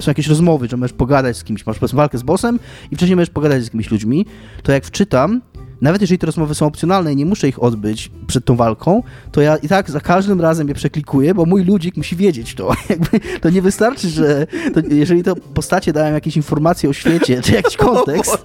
[0.00, 2.58] są jakieś rozmowy, że możesz pogadać z kimś, masz walkę z bossem
[2.90, 4.26] i wcześniej możesz pogadać z jakimiś ludźmi,
[4.62, 5.40] to jak wczytam,
[5.82, 9.02] nawet jeżeli te rozmowy są opcjonalne i nie muszę ich odbyć przed tą walką,
[9.32, 12.72] to ja i tak za każdym razem je przeklikuję, bo mój ludzik musi wiedzieć to.
[12.90, 17.52] Jakby to nie wystarczy, że to, jeżeli to postacie dają jakieś informacje o świecie, czy
[17.52, 18.42] jakiś kontekst,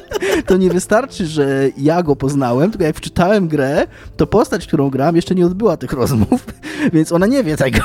[0.46, 3.86] to nie wystarczy, że ja go poznałem, tylko jak wczytałem grę,
[4.16, 6.46] to postać, którą gram, jeszcze nie odbyła tych rozmów,
[6.92, 7.80] więc ona nie wie tego.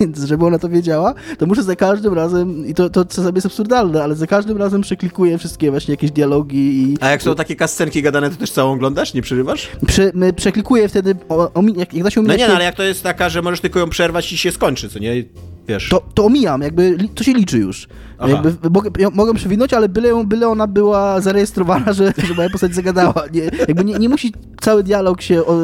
[0.00, 3.46] Więc żeby ona to wiedziała, to muszę za każdym razem, i to, to czasami jest
[3.46, 6.96] absurdalne, ale za każdym razem przeklikuję wszystkie właśnie jakieś dialogi i...
[7.00, 9.14] A jak są takie kascenki gadane, to też całą oglądasz?
[9.14, 9.68] Nie przerywasz?
[9.86, 12.40] Prze, przeklikuję wtedy, o, o, jak, jak da się ominąć...
[12.40, 14.52] No nie, no, ale jak to jest taka, że możesz tylko ją przerwać i się
[14.52, 15.24] skończy, co nie?
[15.68, 15.88] Wiesz.
[15.88, 17.88] To, to omijam, jakby to się liczy już.
[18.20, 23.14] Jakby, mogę, mogę przewinąć, ale byle, byle ona była zarejestrowana, że, że moja postać zagadała.
[23.32, 25.56] Nie, jakby nie, nie musi cały dialog się o,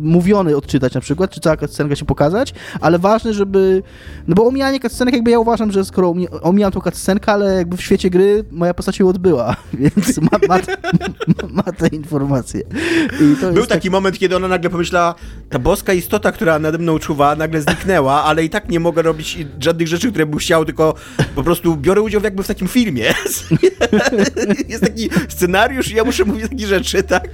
[0.00, 3.82] mówiony odczytać na przykład, czy cała scenka się pokazać, ale ważne, żeby...
[4.28, 7.82] No bo omijanie cutscenek jakby ja uważam, że skoro omijam tą cutscenkę, ale jakby w
[7.82, 12.62] świecie gry moja postać się odbyła, więc ma, ma, ma, ma te informacje.
[13.54, 13.92] Był taki tak...
[13.92, 15.14] moment, kiedy ona nagle pomyślała,
[15.50, 19.46] ta boska istota, która nade mną czuwa, nagle zniknęła, ale i tak nie mogę robić
[19.60, 20.94] żadnych rzeczy, które bym chciał, tylko
[21.34, 23.04] po prostu biorę udział jakby w takim filmie.
[24.68, 27.28] Jest taki scenariusz i ja muszę mówić takie rzeczy, tak?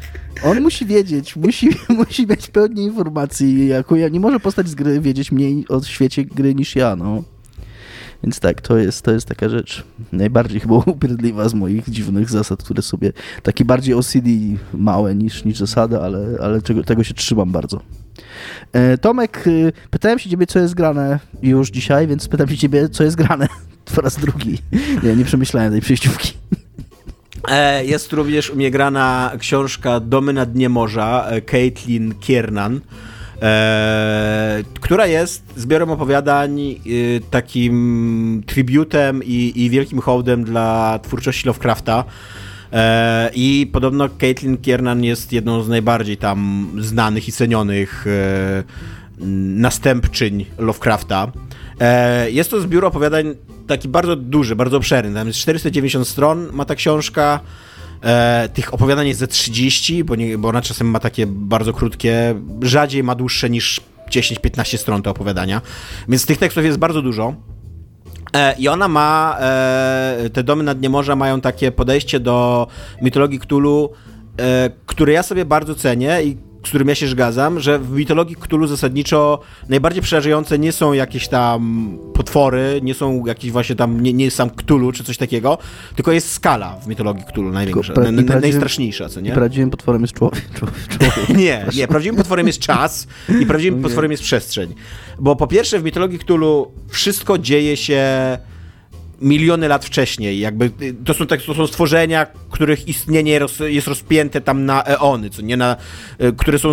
[0.45, 3.69] On musi wiedzieć, musi, musi mieć pełnię informacji.
[3.69, 7.23] Jako ja, nie może postać z gry wiedzieć mniej o świecie gry niż ja, no.
[8.23, 12.63] Więc tak, to jest, to jest taka rzecz najbardziej chyba upierdliwa z moich dziwnych zasad,
[12.63, 14.29] które sobie takie bardziej OCD
[14.75, 17.81] małe niż, niż zasady, ale, ale tego się trzymam bardzo.
[18.73, 22.89] E, Tomek, y, pytałem się ciebie, co jest grane już dzisiaj, więc pytam się ciebie,
[22.89, 23.49] co jest grane
[23.95, 24.59] po raz drugi.
[25.03, 26.33] Nie, nie przemyślałem tej przejściówki.
[27.49, 32.81] E, jest również u mnie grana książka Domy na dnie morza e, Caitlin Kiernan,
[33.43, 36.61] e, która jest zbiorem opowiadań
[37.31, 42.05] takim tributem i, i, wielkim hołdem dla twórczości Lovecrafta.
[43.35, 48.07] I podobno Caitlin Kiernan jest jedną z najbardziej tam znanych i cenionych
[49.57, 51.33] następczyń Lovecrafta.
[51.83, 53.35] E, jest to zbiór opowiadań
[53.67, 55.15] taki bardzo duży, bardzo obszerny.
[55.15, 57.41] Tam jest 490 stron, ma ta książka.
[58.03, 62.35] E, tych opowiadań jest ze 30, bo, nie, bo ona czasem ma takie bardzo krótkie,
[62.63, 63.81] rzadziej ma dłuższe niż
[64.11, 65.61] 10-15 stron te opowiadania.
[66.09, 67.35] Więc tych tekstów jest bardzo dużo.
[68.33, 72.67] E, I ona ma, e, te domy na dnie morza mają takie podejście do
[73.03, 73.91] mitologii Cthulhu,
[74.41, 78.37] e, które ja sobie bardzo cenię i z którym ja się zgadzam, że w mitologii
[78.37, 84.13] Cthulhu zasadniczo najbardziej przerażające nie są jakieś tam potwory, nie są jakieś właśnie tam, nie,
[84.13, 85.59] nie jest sam Cthulhu czy coś takiego,
[85.97, 89.31] tylko jest skala w mitologii Cthulhu największa, pra- na, najstraszniejsza, co nie?
[89.31, 90.45] I prawdziwym potworem jest człowiek.
[90.59, 91.29] człowiek.
[91.29, 93.07] nie, nie, prawdziwym potworem jest czas
[93.41, 94.75] i prawdziwym potworem jest przestrzeń.
[95.19, 98.03] Bo po pierwsze w mitologii Cthulhu wszystko dzieje się
[99.23, 100.41] miliony lat wcześniej.
[100.41, 100.71] Jakby
[101.05, 105.43] to są, tak, to są stworzenia, których istnienie roz, jest rozpięte tam na eony, co
[105.43, 105.77] nie na,
[106.23, 106.73] y, które są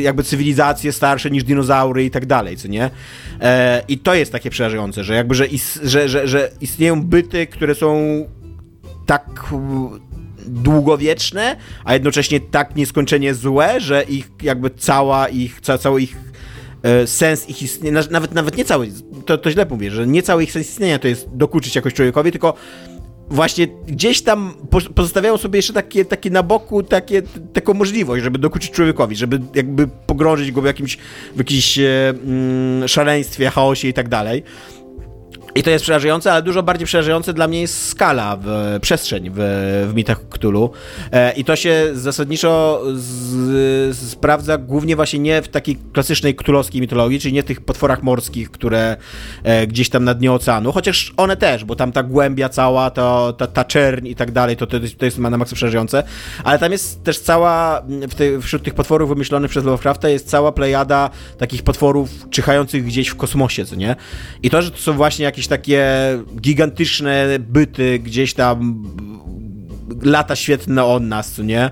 [0.00, 2.90] jakby cywilizacje starsze niż dinozaury i tak dalej, co nie?
[3.40, 7.46] E, I to jest takie przerażające, że jakby, że, is, że, że, że istnieją byty,
[7.46, 7.98] które są
[9.06, 9.54] tak
[10.46, 16.29] długowieczne, a jednocześnie tak nieskończenie złe, że ich jakby cała ich, ca, cały ich E,
[17.06, 18.88] sens ich istnienia, nawet, nawet nie cały,
[19.26, 22.30] to, to źle mówię, że nie cały ich sens istnienia to jest dokuczyć jakoś człowiekowi,
[22.30, 22.54] tylko
[23.30, 24.54] właśnie gdzieś tam
[24.94, 27.22] pozostawiają sobie jeszcze takie, takie na boku takie,
[27.52, 30.98] taką możliwość, żeby dokuczyć człowiekowi, żeby jakby pogrążyć go w jakimś,
[31.34, 34.42] w jakimś e, mm, szaleństwie, chaosie i tak dalej.
[35.54, 39.36] I to jest przerażające, ale dużo bardziej przerażające dla mnie jest skala, w, przestrzeń w,
[39.90, 40.70] w mitach Cthulhu.
[41.12, 47.20] E, I to się zasadniczo z, sprawdza głównie właśnie nie w takiej klasycznej ktulowskiej mitologii,
[47.20, 48.96] czyli nie tych potworach morskich, które
[49.42, 53.32] e, gdzieś tam na dnie oceanu, chociaż one też, bo tam ta głębia cała, to,
[53.32, 56.02] ta, ta czerń i tak dalej, to, to, to jest na maksa przerażające,
[56.44, 57.82] ale tam jest też cała,
[58.16, 63.16] te, wśród tych potworów wymyślonych przez Lovecrafta jest cała plejada takich potworów czyhających gdzieś w
[63.16, 63.96] kosmosie, co nie?
[64.42, 65.88] I to, że to są właśnie jakieś jakieś takie
[66.40, 68.84] gigantyczne byty gdzieś tam
[70.02, 71.70] lata świetne od nas, co nie?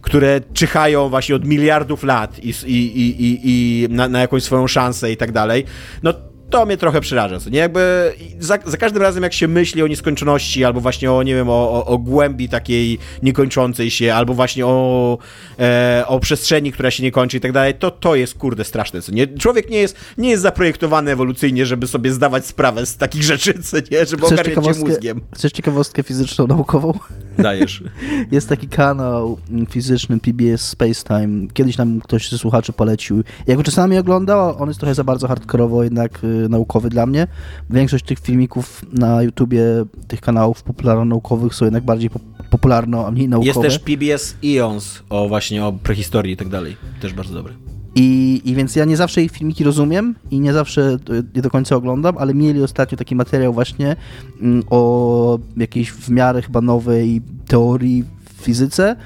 [0.00, 5.12] które czyhają właśnie od miliardów lat i, i, i, i, na, na jakąś swoją szansę
[5.12, 5.64] i tak dalej,
[6.02, 6.14] no
[6.50, 7.58] to mnie trochę przeraża, co nie?
[7.58, 11.48] Jakby za, za, każdym razem, jak się myśli o nieskończoności, albo właśnie o, nie wiem,
[11.48, 15.18] o, o, o głębi takiej niekończącej się, albo właśnie o,
[15.58, 19.02] e, o przestrzeni, która się nie kończy i tak dalej, to to jest, kurde, straszne,
[19.02, 19.26] co nie?
[19.26, 23.76] Człowiek nie jest, nie jest zaprojektowany ewolucyjnie, żeby sobie zdawać sprawę z takich rzeczy, co
[23.76, 24.06] nie?
[24.06, 25.20] Żeby chcesz ogarniać się mózgiem.
[25.34, 26.98] Chcesz ciekawostkę fizyczną, naukową?
[27.38, 27.84] Dajesz.
[28.32, 29.38] jest taki kanał
[29.70, 31.46] fizyczny PBS Spacetime.
[31.52, 33.22] Kiedyś nam ktoś ze słuchaczy polecił.
[33.46, 37.26] Jak go czasami oglądał, on jest trochę za bardzo hardkorowo jednak y, naukowy dla mnie.
[37.70, 39.62] Większość tych filmików na YouTubie,
[40.08, 42.10] tych kanałów popularno-naukowych są jednak bardziej
[42.50, 43.48] popularno, a mniej naukowe.
[43.48, 46.76] Jest też PBS Eons o właśnie o prehistorii i tak dalej.
[47.00, 47.54] Też bardzo dobry.
[47.94, 50.96] I, I więc ja nie zawsze ich filmiki rozumiem i nie zawsze
[51.34, 53.96] je do końca oglądam, ale mieli ostatnio taki materiał właśnie
[54.40, 58.96] mm, o jakiejś w miarę chyba nowej teorii w fizyce,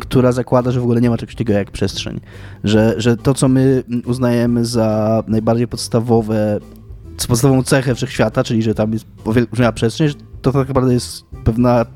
[0.00, 2.20] która zakłada, że w ogóle nie ma czegoś takiego jak przestrzeń.
[2.64, 6.58] Że, że to, co my uznajemy za najbardziej podstawowe
[7.26, 11.86] podstawową cechę wszechświata, czyli że tam jest olbrzymia przestrzeń, że to tak naprawdę jest pewna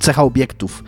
[0.00, 0.84] cecha obiektów,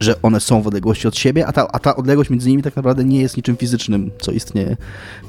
[0.00, 2.76] że one są w odległości od siebie, a ta, a ta odległość między nimi tak
[2.76, 4.76] naprawdę nie jest niczym fizycznym, co istnieje.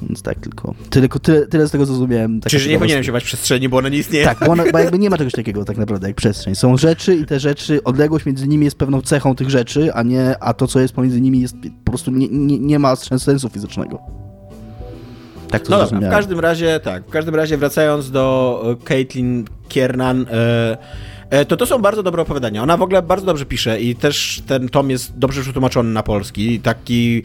[0.01, 2.41] Więc tak, tylko, tylko tyle, tyle z tego zrozumiałem.
[2.41, 4.25] Tak Czyli nie powinienem się bać przestrzeni, bo ona nie istnieje.
[4.25, 6.55] Tak, bo, ona, bo jakby nie ma czegoś takiego tak naprawdę jak przestrzeń.
[6.55, 10.35] Są rzeczy i te rzeczy, odległość między nimi jest pewną cechą tych rzeczy, a nie,
[10.39, 11.55] a to, co jest pomiędzy nimi jest
[11.85, 14.26] po prostu nie, nie, nie ma sensu fizycznego.
[15.49, 19.45] Tak to no dobra, w każdym razie, tak, w każdym razie wracając do e, Caitlin
[19.69, 20.77] Kiernan, e,
[21.29, 22.63] e, to to są bardzo dobre opowiadania.
[22.63, 26.59] Ona w ogóle bardzo dobrze pisze i też ten tom jest dobrze przetłumaczony na polski.
[26.59, 27.23] Taki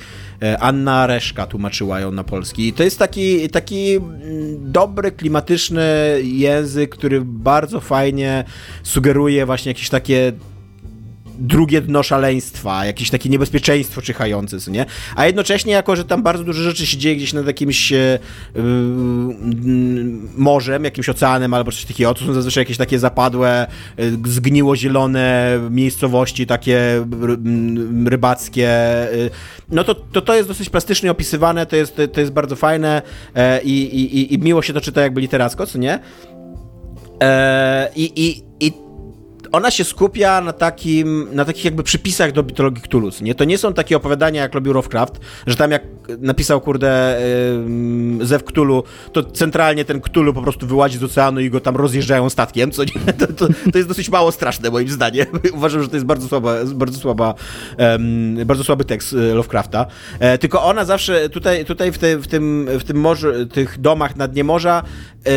[0.61, 2.69] Anna Reszka tłumaczyła ją na polski.
[2.69, 5.83] I to jest taki, taki mm, dobry, klimatyczny
[6.23, 8.45] język, który bardzo fajnie
[8.83, 10.33] sugeruje właśnie jakieś takie
[11.43, 14.87] drugie dno szaleństwa, jakieś takie niebezpieczeństwo czyhające, co nie?
[15.17, 18.19] A jednocześnie, jako że tam bardzo dużo rzeczy się dzieje gdzieś nad jakimś yy,
[20.37, 23.67] morzem, jakimś oceanem albo coś takiego, to są zazwyczaj jakieś takie zapadłe,
[23.97, 27.07] yy, zgniło-zielone miejscowości, takie
[28.07, 28.71] rybackie,
[29.17, 29.31] yy,
[29.69, 33.03] no to, to to jest dosyć plastycznie opisywane, to jest, to jest bardzo fajne
[33.65, 35.99] i, i, i miło się to czyta jakby literacko, co nie?
[37.97, 38.73] I, i, i
[39.53, 43.35] ona się skupia na takim, na takich jakby przypisach do mitologii Cthulhu, nie?
[43.35, 45.83] To nie są takie opowiadania, jak robił Lovecraft, że tam jak
[46.19, 47.21] napisał, kurde,
[48.19, 48.83] yy, Zew Cthulhu,
[49.13, 52.85] to centralnie ten Cthulhu po prostu wyłazi z oceanu i go tam rozjeżdżają statkiem, co
[52.85, 52.93] nie?
[53.23, 55.27] To, to, to jest dosyć mało straszne, moim zdaniem.
[55.55, 57.35] Uważam, że to jest bardzo słaba, bardzo słaba,
[58.47, 59.87] bardzo słaby tekst e, Lovecrafta.
[60.19, 64.17] E, tylko ona zawsze, tutaj, tutaj w, te, w tym, w tym morzu, tych domach
[64.17, 64.83] na dnie morza,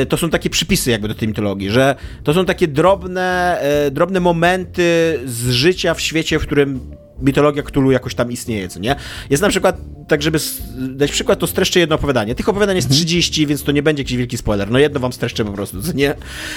[0.10, 4.20] to są takie przypisy jakby do tej mitologii, że to są takie drobne, e, drobne
[4.20, 8.96] momenty z życia w świecie, w którym mitologia Cthulhu jakoś tam istnieje, co nie?
[9.30, 10.40] Jest na przykład, tak żeby
[10.78, 12.36] dać przykład, to streszczę jedno opowiadanie.
[12.36, 13.50] Tych opowiadań jest 30, mhm.
[13.50, 14.72] więc to nie będzie jakiś wielki spoiler.
[14.72, 16.14] No jedno wam streszczę po prostu, co nie?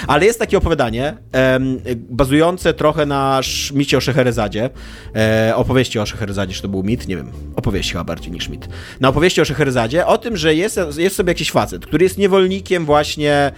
[0.07, 3.41] Ale jest takie opowiadanie, em, bazujące trochę na
[3.73, 4.69] micie o Szeherezadzie,
[5.15, 7.07] e, opowieści o Szeherezadzie, czy to był mit?
[7.07, 7.31] Nie wiem.
[7.55, 8.69] Opowieść chyba bardziej niż mit.
[8.99, 12.85] Na opowieści o Szeherezadzie, o tym, że jest, jest sobie jakiś facet, który jest niewolnikiem
[12.85, 13.51] właśnie,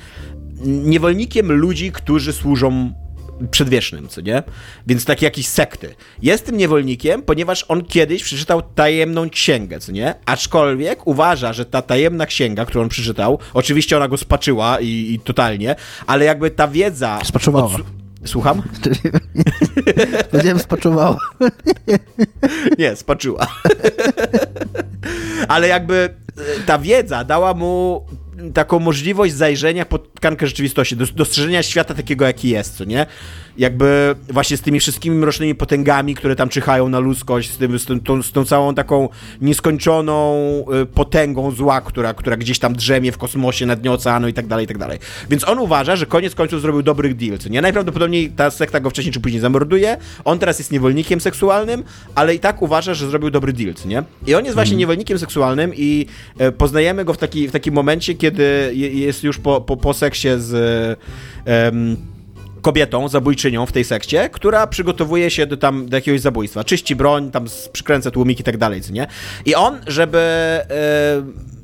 [0.66, 2.94] niewolnikiem ludzi, którzy służą
[3.52, 4.44] przedwiecznym, co nie?
[4.88, 5.96] Więc takie jakieś sekty.
[6.22, 10.16] Jest tym niewolnikiem, ponieważ on kiedyś przeczytał tajemną księgę, co nie?
[10.26, 15.20] Aczkolwiek uważa, że ta tajemna księga, którą on przeczytał, oczywiście ona go spaczyła i, i
[15.20, 15.76] totalnie,
[16.08, 17.20] ale jakby ta wiedza...
[17.24, 17.66] Spaczowała.
[17.66, 17.82] Od...
[18.26, 18.62] Słucham?
[20.32, 21.18] Powiedziałem spaczowała.
[22.80, 23.48] Nie, spaczyła.
[25.48, 25.96] ale jakby
[26.38, 28.06] e, ta wiedza dała mu
[28.54, 33.06] taką możliwość zajrzenia pod tkankę rzeczywistości, dostrzeżenia świata takiego, jaki jest, co nie?
[33.58, 37.86] Jakby właśnie z tymi wszystkimi mrocznymi potęgami, które tam czyhają na ludzkość, z, tym, z,
[37.86, 39.10] tym, tą, z tą całą taką
[39.42, 40.38] nieskończoną
[40.82, 44.48] y, potęgą zła, która, która gdzieś tam drzemie w kosmosie, na dnie oceanu i tak
[44.48, 45.00] dalej, i tak dalej.
[45.30, 47.62] Więc on uważa, że koniec końców zrobił dobry deal, co nie?
[47.62, 51.84] Najprawdopodobniej ta sekta go wcześniej czy później zamorduje, on teraz jest niewolnikiem seksualnym,
[52.16, 54.04] ale i tak uważa, że zrobił dobry deal, co nie?
[54.28, 54.80] I on jest właśnie mm.
[54.80, 56.06] niewolnikiem seksualnym i
[56.38, 60.30] e, poznajemy go w, taki, w takim momencie, kiedy jest już po, po, po seksie
[60.38, 60.54] z...
[61.48, 61.72] E,
[62.62, 66.64] kobietą, zabójczynią w tej sekcie, która przygotowuje się do tam do jakiegoś zabójstwa.
[66.64, 69.08] Czyści broń, tam przykręca tłumik i tak dalej, co nie?
[69.46, 70.22] I on, żeby...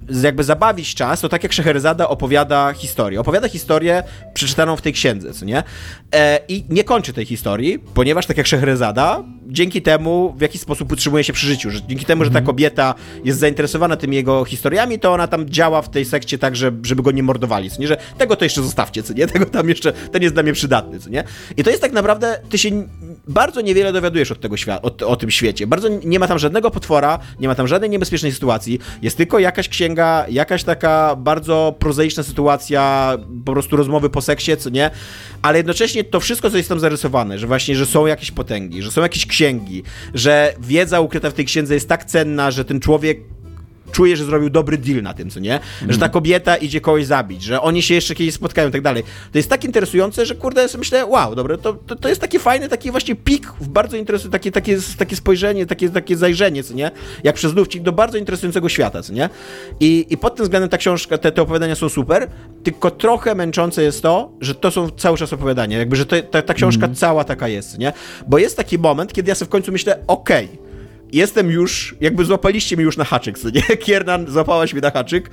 [0.10, 3.20] jakby zabawić czas, to tak jak Scheherazada opowiada historię.
[3.20, 4.04] Opowiada historię
[4.34, 5.64] przeczytaną w tej księdze, co nie?
[6.16, 10.92] E, I nie kończy tej historii, ponieważ tak jak Scheherazada, dzięki temu w jakiś sposób
[10.92, 15.00] utrzymuje się przy życiu, że dzięki temu, że ta kobieta jest zainteresowana tymi jego historiami,
[15.00, 17.88] to ona tam działa w tej sekcie tak, że, żeby go nie mordowali, co nie?
[17.88, 19.28] Że tego to jeszcze zostawcie, co nie?
[19.28, 21.24] Tego tam jeszcze, ten jest dla mnie przydatny, co nie?
[21.58, 22.88] I to jest tak naprawdę, ty się
[23.28, 25.68] bardzo niewiele dowiadujesz od tego świata, o, o tym świecie.
[25.68, 29.70] Bardzo nie ma tam żadnego potwora, nie ma tam żadnej niebezpiecznej sytuacji, jest tylko jakaś
[29.70, 29.97] księga,
[30.30, 34.92] jakaś taka bardzo prozaiczna sytuacja, po prostu rozmowy po seksie, co nie?
[35.42, 38.92] Ale jednocześnie to wszystko, co jest tam zarysowane, że właśnie, że są jakieś potęgi, że
[38.92, 39.84] są jakieś księgi,
[40.14, 43.20] że wiedza ukryta w tej księdze jest tak cenna, że ten człowiek
[43.92, 45.60] czuje, że zrobił dobry deal na tym, co nie?
[45.90, 49.04] Że ta kobieta idzie kogoś zabić, że oni się jeszcze kiedyś spotkają i tak dalej.
[49.32, 52.40] To jest tak interesujące, że kurde, sobie myślę, wow, dobre, to, to, to jest taki
[52.40, 56.74] fajny, taki właśnie pik w bardzo interesujący, takie, takie, takie spojrzenie, takie, takie zajrzenie, co
[56.74, 56.92] nie?
[57.24, 59.30] Jak przez lufcik do bardzo interesującego świata, co nie?
[59.80, 62.28] I, i pod tym względem ta książka, te, te opowiadania są super,
[62.64, 66.42] tylko trochę męczące jest to, że to są cały czas opowiadania, jakby, że to, ta,
[66.42, 66.96] ta książka mm.
[66.96, 67.94] cała taka jest, nie?
[68.28, 70.67] Bo jest taki moment, kiedy ja sobie w końcu myślę, okej, okay,
[71.14, 73.62] jestem już, jakby złapaliście mnie już na haczyk, co nie?
[73.86, 75.30] Kiernan, złapałaś mnie na haczyk.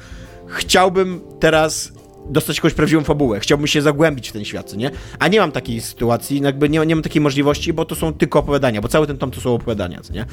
[0.47, 1.93] Chciałbym teraz
[2.27, 4.91] dostać jakąś prawdziwą fabułę, chciałbym się zagłębić w ten świat, co nie?
[5.19, 8.39] A nie mam takiej sytuacji, jakby nie, nie mam takiej możliwości, bo to są tylko
[8.39, 10.27] opowiadania, bo cały ten tom to są opowiadania, co nie?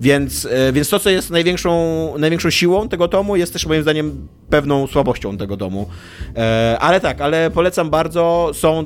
[0.00, 4.28] Więc, e, więc to, co jest największą, największą siłą tego tomu, jest też moim zdaniem
[4.50, 5.88] pewną słabością tego domu.
[6.36, 8.84] E, ale tak, ale polecam bardzo, są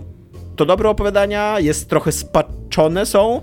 [0.56, 3.40] to dobre opowiadania, jest trochę spaczone są,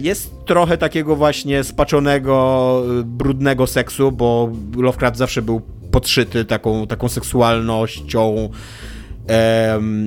[0.00, 7.08] jest trochę takiego właśnie spaczonego, y, brudnego seksu, bo Lovecraft zawsze był podszyty taką, taką
[7.08, 8.48] seksualnością,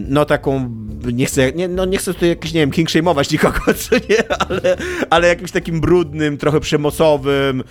[0.08, 0.70] no taką,
[1.14, 4.32] nie chcę, nie, no nie chcę tutaj jakiś, nie wiem, king shame'ować nikogo, co nie,
[4.50, 4.78] ale,
[5.10, 7.64] ale jakimś takim brudnym, trochę przemocowym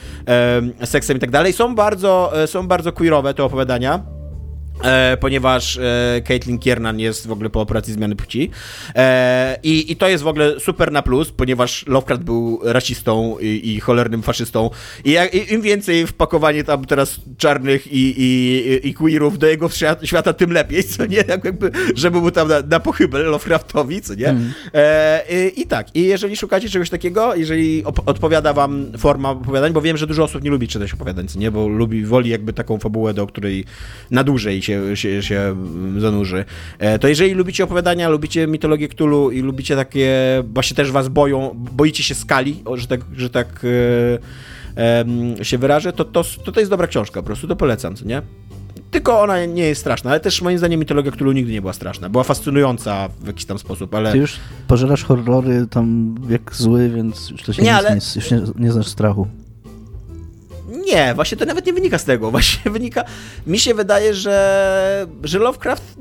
[0.85, 1.53] seksem i tak dalej.
[1.53, 4.16] Są bardzo, e, są bardzo queerowe te opowiadania.
[4.85, 8.51] E, ponieważ e, Caitlin Kiernan jest w ogóle po operacji zmiany płci.
[8.95, 13.61] E, i, I to jest w ogóle super na plus, ponieważ Lovecraft był rasistą i,
[13.65, 14.71] i cholernym faszystą.
[15.05, 19.69] I, jak, i, im więcej wpakowanie tam teraz czarnych i, i, i queerów do jego
[20.03, 21.25] świata, tym lepiej, co nie?
[21.29, 24.29] Jakby, żeby mu tam na, na pochybę Lovecraftowi, co nie?
[24.29, 24.53] Mm.
[25.31, 29.97] I, I tak, i jeżeli szukacie czegoś takiego, jeżeli odpowiada wam forma opowiadań, bo wiem,
[29.97, 31.51] że dużo osób nie lubi czytać opowiadań, co nie?
[31.51, 33.65] Bo lubi, woli jakby taką fabułę, do której
[34.11, 35.57] na dłużej się, się, się
[35.99, 36.45] zanurzy.
[36.79, 40.13] E, to jeżeli lubicie opowiadania, lubicie mitologię Cthulhu i lubicie takie,
[40.55, 43.65] właśnie też was boją, boicie się skali, że tak, że tak
[44.77, 48.05] e, się wyrażę, to, to, to, to jest dobra książka, po prostu to polecam, co
[48.05, 48.23] nie?
[48.91, 52.09] Tylko ona nie jest straszna, ale też moim zdaniem mitologia Cthulhu nigdy nie była straszna.
[52.09, 54.13] Była fascynująca w jakiś tam sposób, ale...
[54.13, 54.37] Ty już
[54.69, 57.91] pożerasz horrory tam jak zły, więc już to się nie, ale...
[57.91, 59.27] nie, już nie, nie znasz strachu.
[60.87, 62.31] Nie, właśnie to nawet nie wynika z tego.
[62.37, 63.05] Właśnie wynika.
[63.47, 65.95] Mi się wydaje, że, że Lovecraft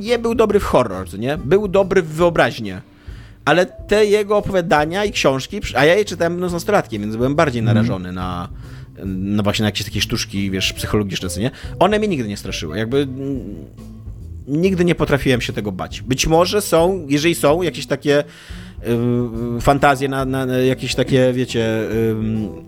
[0.00, 1.38] nie był dobry w horror, nie?
[1.38, 2.80] Był dobry w wyobraźnię.
[3.44, 7.34] Ale te jego opowiadania i książki, a ja je czytałem no, z nastolatkiem, więc byłem
[7.34, 7.76] bardziej mhm.
[7.76, 8.14] narażony mm.
[9.34, 11.50] na, właśnie na jakieś takie sztuczki, wiesz, psychologiczne, co nie?
[11.78, 12.78] One mnie nigdy nie straszyły.
[12.78, 13.08] Jakby
[14.48, 16.02] nigdy nie potrafiłem się tego bać.
[16.02, 18.24] Być może są, jeżeli są jakieś takie
[19.60, 21.88] fantazje, na, na, jakieś takie, wiecie,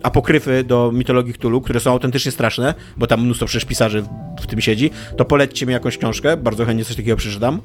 [0.03, 4.03] apokryfy do mitologii Cthulhu, które są autentycznie straszne, bo tam mnóstwo przecież pisarzy
[4.41, 7.61] w, tym siedzi, to polećcie mi jakąś książkę, bardzo chętnie coś takiego przeczytam.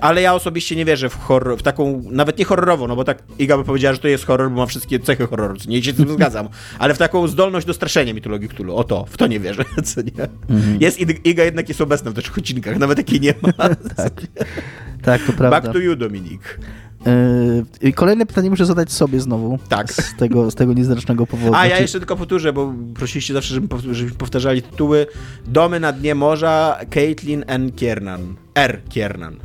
[0.00, 3.22] Ale ja osobiście nie wierzę w horror, w taką, nawet nie horrorową, no bo tak
[3.38, 5.96] Iga by powiedziała, że to jest horror, bo ma wszystkie cechy horroru, nie się z
[5.96, 6.48] tym zgadzam,
[6.78, 10.02] ale w taką zdolność do straszenia mitologii Cthulhu, o to, w to nie wierzę, co
[10.02, 10.28] nie.
[10.50, 10.78] Mhm.
[10.80, 13.52] Jest, Iga jednak jest obecna w tych odcinkach, nawet takiej nie ma.
[13.96, 14.12] tak.
[15.02, 15.60] tak, to prawda.
[15.60, 16.58] Back to you, Dominik.
[17.82, 19.58] Yy, kolejne pytanie muszę zadać sobie znowu.
[19.68, 19.92] Tak.
[19.92, 21.54] Z tego, z tego niezręcznego powodu.
[21.54, 25.06] A ja znaczy- jeszcze tylko powtórzę, bo prosiliście zawsze, żebyśmy powtarzali tytuły.
[25.46, 27.72] Domy na dnie morza, Caitlin N.
[27.72, 28.34] Kiernan.
[28.54, 28.80] R.
[28.88, 29.36] Kiernan.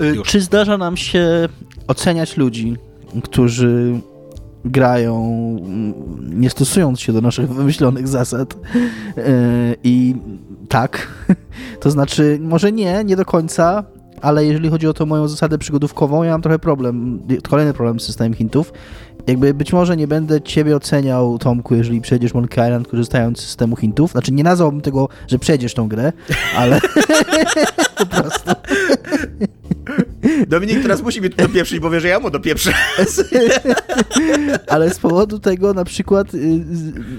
[0.00, 1.48] Yy, czy zdarza nam się
[1.86, 2.76] oceniać ludzi,
[3.22, 4.00] którzy
[4.64, 5.16] grają
[5.60, 5.94] mm,
[6.40, 8.54] nie stosując się do naszych wymyślonych zasad?
[9.16, 9.22] Yy,
[9.84, 10.14] I
[10.68, 11.08] tak.
[11.80, 13.84] To znaczy, może nie, nie do końca,
[14.22, 18.02] ale jeżeli chodzi o tą moją zasadę przygodówkową, ja mam trochę problem, kolejny problem z
[18.02, 18.72] systemem hintów.
[19.26, 23.76] Jakby być może nie będę ciebie oceniał, Tomku, jeżeli przejdziesz Monkey Island korzystając z systemu
[23.76, 24.12] hintów.
[24.12, 26.12] Znaczy nie nazwałbym tego, że przejdziesz tą grę,
[26.56, 26.80] ale
[27.98, 28.50] po prostu.
[30.48, 32.72] Dominik teraz musi mnie tu dopieprzyć, bo wie, że ja mu dopieprzę.
[34.68, 36.64] Ale z powodu tego na przykład y,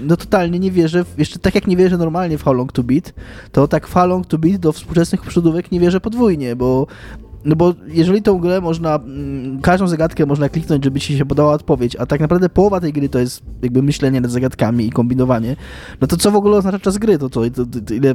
[0.02, 2.82] no totalnie nie wierzę, w, jeszcze tak jak nie wierzę normalnie w How Long To
[2.82, 3.12] Beat,
[3.52, 6.86] to tak w How Long To Beat do współczesnych przodówek nie wierzę podwójnie, bo
[7.44, 11.52] no bo jeżeli tą grę można, mm, każdą zagadkę można kliknąć, żeby ci się podała
[11.52, 15.56] odpowiedź, a tak naprawdę połowa tej gry to jest jakby myślenie nad zagadkami i kombinowanie,
[16.00, 17.18] no to co w ogóle oznacza czas gry?
[17.18, 18.14] To, to, to, to ile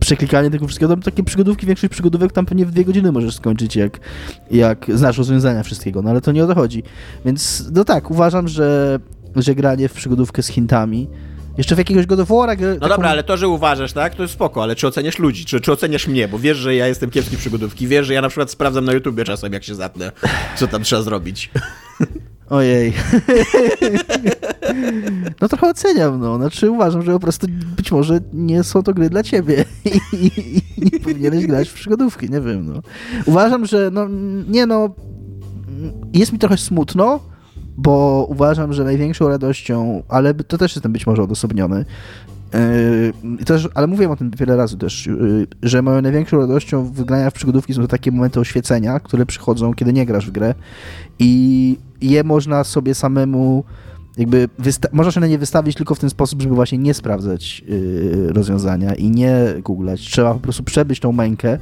[0.00, 3.76] przeklikanie tego wszystkiego, to takie przygodówki, większość przygodówek tam pewnie w dwie godziny możesz skończyć,
[3.76, 4.00] jak,
[4.50, 6.82] jak znasz rozwiązania wszystkiego, no ale to nie o to chodzi.
[7.24, 8.98] Więc no tak, uważam, że,
[9.36, 11.08] że granie w przygodówkę z hintami
[11.58, 12.60] jeszcze w jakiegoś God of War'a...
[12.60, 12.88] No taką...
[12.88, 15.72] dobra, ale to, że uważasz, tak, to jest spoko, ale czy oceniasz ludzi, czy, czy
[15.72, 18.84] oceniasz mnie, bo wiesz, że ja jestem kiepski przygodówki, wiesz, że ja na przykład sprawdzam
[18.84, 20.12] na YouTubie czasem, jak się zatnę,
[20.56, 21.50] co tam trzeba zrobić.
[22.50, 22.92] Ojej.
[25.40, 26.36] No trochę oceniam, no.
[26.36, 27.46] Znaczy uważam, że po prostu
[27.76, 29.64] być może nie są to gry dla ciebie
[30.12, 32.82] i, i, nie powinieneś grać w przygodówki, nie wiem, no.
[33.26, 34.06] Uważam, że no,
[34.48, 34.94] nie no,
[36.12, 37.20] jest mi trochę smutno,
[37.76, 41.84] bo uważam, że największą radością, ale to też jestem być może odosobniony,
[43.30, 47.04] Yy, też, ale mówiłem o tym wiele razy też, yy, że moją największą radością w
[47.04, 50.54] grania w przygodówki są to takie momenty oświecenia, które przychodzą, kiedy nie grasz w grę
[51.18, 53.64] i je można sobie samemu
[54.18, 54.48] jakby
[54.92, 58.94] można się na nie wystawić tylko w ten sposób, żeby właśnie nie sprawdzać yy, rozwiązania
[58.94, 59.34] i nie
[59.64, 60.00] googlać.
[60.00, 61.58] Trzeba po prostu przebyć tą mękę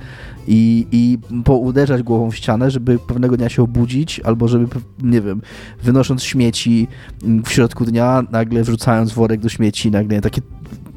[0.49, 4.67] i, i pouderzać głową w ścianę, żeby pewnego dnia się obudzić, albo żeby,
[5.03, 5.43] nie wiem,
[5.83, 6.89] wynosząc śmieci
[7.25, 10.41] mm, w środku dnia, nagle wrzucając worek do śmieci, nagle takie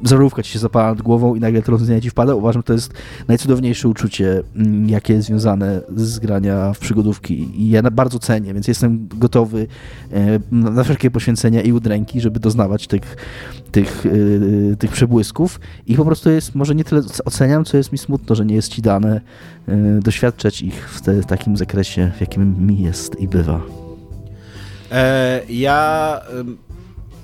[0.02, 2.34] zarówka ci się zapala nad głową i nagle to rozwiązanie ci wpada.
[2.34, 2.92] Uważam, że to jest
[3.28, 8.68] najcudowniejsze uczucie, mm, jakie jest związane z grania w przygodówki i ja bardzo cenię, więc
[8.68, 9.66] jestem gotowy
[10.12, 13.16] e, na wszelkie poświęcenia i udręki, żeby doznawać tych,
[13.72, 14.06] tych,
[14.72, 18.34] e, tych przebłysków i po prostu jest, może nie tyle oceniam, co jest mi smutno,
[18.34, 19.20] że nie jest ci dane
[19.68, 23.60] e, doświadczać ich w, te, w takim zakresie, w jakim mi jest i bywa.
[25.48, 26.20] ja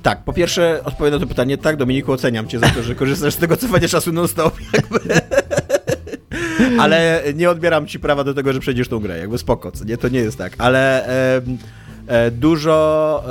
[0.02, 3.34] tak, po pierwsze odpowiem na to pytanie, tak Dominiku, oceniam cię za to, że korzystasz
[3.34, 5.00] z tego cofania czasu non-stop, jakby.
[6.78, 9.96] Ale nie odbieram ci prawa do tego, że przejdziesz tą grę, jakby spoko, nie?
[9.96, 11.42] To nie jest tak, ale e,
[12.06, 13.24] e, dużo,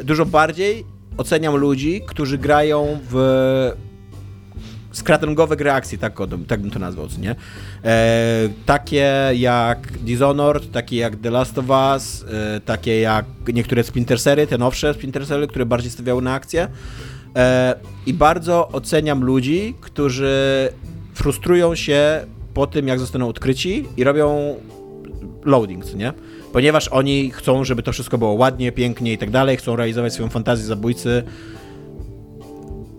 [0.00, 0.84] e, dużo bardziej
[1.16, 3.72] oceniam ludzi, którzy grają w
[4.92, 6.18] scratchingowe reakcje, tak,
[6.48, 7.34] tak bym to nazwał, nie?
[7.84, 13.24] E, takie jak Dishonored, takie jak The Last of Us, e, takie jak
[13.54, 16.68] niektóre Splinter Sery, te nowsze Splinter Sery, które bardziej stawiały na akcję.
[17.36, 17.74] E,
[18.06, 20.68] I bardzo oceniam ludzi, którzy
[21.14, 24.56] frustrują się po tym, jak zostaną odkryci i robią
[25.44, 26.12] loading, nie?
[26.52, 30.28] Ponieważ oni chcą, żeby to wszystko było ładnie, pięknie i tak dalej, chcą realizować swoją
[30.28, 31.22] fantazję zabójcy,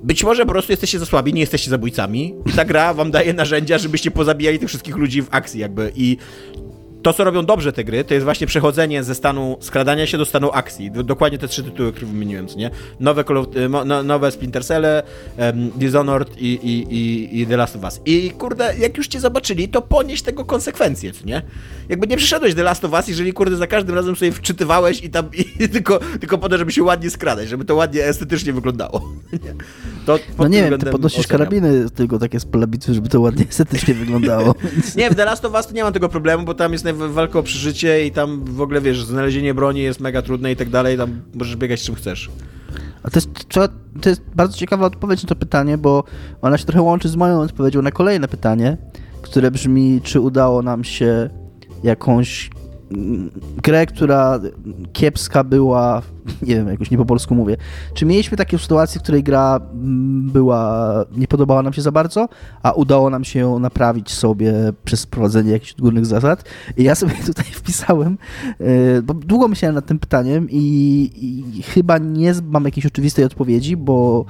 [0.04, 2.36] być może po prostu jesteście za słabi, nie jesteście zabójcami.
[2.46, 6.18] I ta gra wam daje narzędzia, żebyście pozabijali tych wszystkich ludzi w akcji jakby i
[7.04, 10.26] to, co robią dobrze te gry, to jest właśnie przechodzenie ze stanu skradania się do
[10.26, 10.92] stanu akcji.
[10.92, 12.72] Dokładnie te trzy tytuły, które wymieniłem, co nie?
[13.00, 13.48] Nowe, Call of,
[13.86, 14.86] no, nowe Splinter Cell,
[15.38, 18.02] um, Dishonored i, i, i, i, The Last of Us.
[18.06, 21.42] I kurde, jak już cię zobaczyli, to ponieść tego konsekwencje, co nie?
[21.90, 25.10] Jakby nie przyszedłeś The Last of Us, jeżeli kurde za każdym razem sobie wczytywałeś i
[25.10, 25.30] tam
[25.60, 29.12] i tylko, tylko po to, żeby się ładnie skradać, żeby to ładnie estetycznie wyglądało.
[29.32, 29.54] Nie?
[30.06, 31.38] To no nie wiem, ty podnosisz oceniam.
[31.38, 34.56] karabiny tylko takie z polabitwy, żeby to ładnie estetycznie wyglądało.
[34.98, 37.40] nie, w The Last of Us to nie mam tego problemu, bo tam jest walka
[37.40, 40.98] o przeżycie i tam w ogóle, wiesz, znalezienie broni jest mega trudne i tak dalej,
[40.98, 42.30] tam możesz biegać czym chcesz.
[43.04, 43.30] A to jest,
[44.02, 46.04] to jest bardzo ciekawa odpowiedź na to pytanie, bo
[46.42, 48.78] ona się trochę łączy z moją odpowiedzią na kolejne pytanie,
[49.22, 51.30] które brzmi, czy udało nam się
[51.84, 52.50] jakąś
[53.64, 54.40] grę, która
[54.94, 56.02] kiepska była,
[56.42, 57.58] nie wiem, jakoś nie po polsku mówię.
[57.94, 62.30] Czy mieliśmy takie sytuacje, w której gra mm, była, nie podobała nam się za bardzo,
[62.64, 66.44] a udało nam się ją naprawić sobie przez wprowadzenie jakichś górnych zasad?
[66.78, 68.18] I ja sobie tutaj wpisałem,
[68.60, 70.64] e, bo długo myślałem nad tym pytaniem i,
[71.56, 74.26] i chyba nie mam jakiejś oczywistej odpowiedzi, bo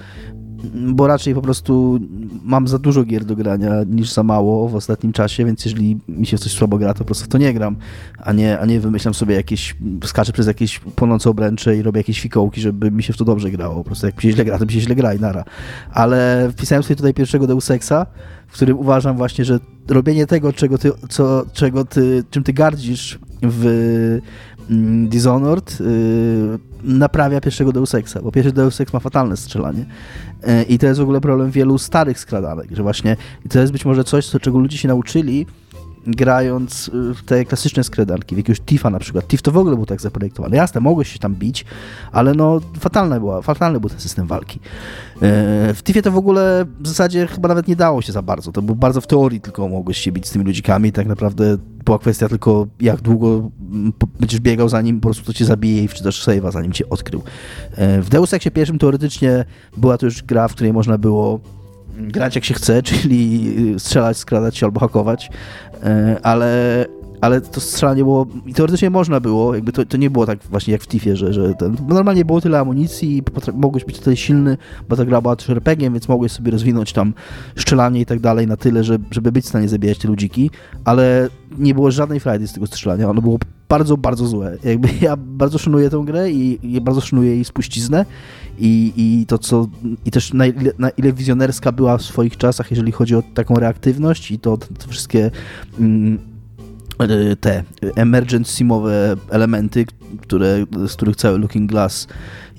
[0.74, 2.00] bo raczej po prostu
[2.44, 6.26] mam za dużo gier do grania niż za mało w ostatnim czasie, więc jeżeli mi
[6.26, 7.76] się coś słabo gra, to po prostu w to nie gram,
[8.18, 12.22] a nie, a nie wymyślam sobie jakieś, skaczę przez jakieś płonące obręcze i robię jakieś
[12.22, 13.76] fikołki, żeby mi się w to dobrze grało.
[13.76, 15.44] Po prostu jak mi się źle gra, to mi się źle gra i nara.
[15.92, 18.06] Ale wpisałem sobie tutaj pierwszego Deus Exa,
[18.48, 23.20] w którym uważam właśnie, że robienie tego, czego ty, co, czego ty, czym ty gardzisz
[23.42, 24.20] w
[25.08, 29.86] Dishonored yy, naprawia pierwszego Deus Exa, bo pierwszy Deus Ex ma fatalne strzelanie
[30.48, 33.72] yy, i to jest w ogóle problem wielu starych skradanek, że właśnie i to jest
[33.72, 35.46] być może coś, co, czego ludzie się nauczyli
[36.08, 39.28] grając y, w te klasyczne skradanki, w jakiegoś Tifa na przykład.
[39.28, 40.56] Tif to w ogóle był tak zaprojektowany.
[40.56, 41.66] Jasne, mogłeś się tam bić,
[42.12, 44.60] ale no fatalne była, fatalny był ten system walki.
[45.16, 48.52] E, w Tifie to w ogóle w zasadzie chyba nawet nie dało się za bardzo.
[48.52, 50.92] To był bardzo w teorii tylko mogłeś się bić z tymi ludzikami.
[50.92, 53.52] Tak naprawdę była kwestia tylko jak długo
[54.20, 57.24] będziesz biegał zanim po prostu to cię zabije i wczytasz save'a zanim cię odkrył.
[57.76, 59.46] E, w Deus Exie pierwszym teoretycznie
[59.78, 61.40] była to już gra, w której można było
[61.98, 65.30] grać jak się chce, czyli strzelać, skradać się albo hakować,
[65.84, 66.86] e, ale,
[67.22, 70.74] ale to strzelanie było, i teoretycznie można było, jakby to, to nie było tak właśnie
[70.74, 74.58] jak w Tiffie, że, że ten, normalnie było tyle amunicji i mogłeś być tutaj silny,
[74.90, 77.14] bo ta gra była też rpg więc mogłeś sobie rozwinąć tam
[77.58, 80.52] strzelanie i tak dalej na tyle, że, żeby być w stanie zabijać te ludziki,
[80.86, 83.38] ale nie było żadnej frajdy z tego strzelania, ono było
[83.74, 84.58] bardzo, bardzo złe.
[84.64, 88.06] Jakby ja bardzo szanuję tę grę i, i bardzo szanuję jej spuściznę
[88.60, 89.68] i, i to, co
[90.06, 93.56] i też na ile, na ile wizjonerska była w swoich czasach, jeżeli chodzi o taką
[93.56, 95.32] reaktywność i to, te wszystkie
[95.80, 96.20] mm,
[97.00, 97.64] e, te
[97.96, 99.86] emergency-mowe elementy,
[100.22, 102.08] które, z których cały Looking Glass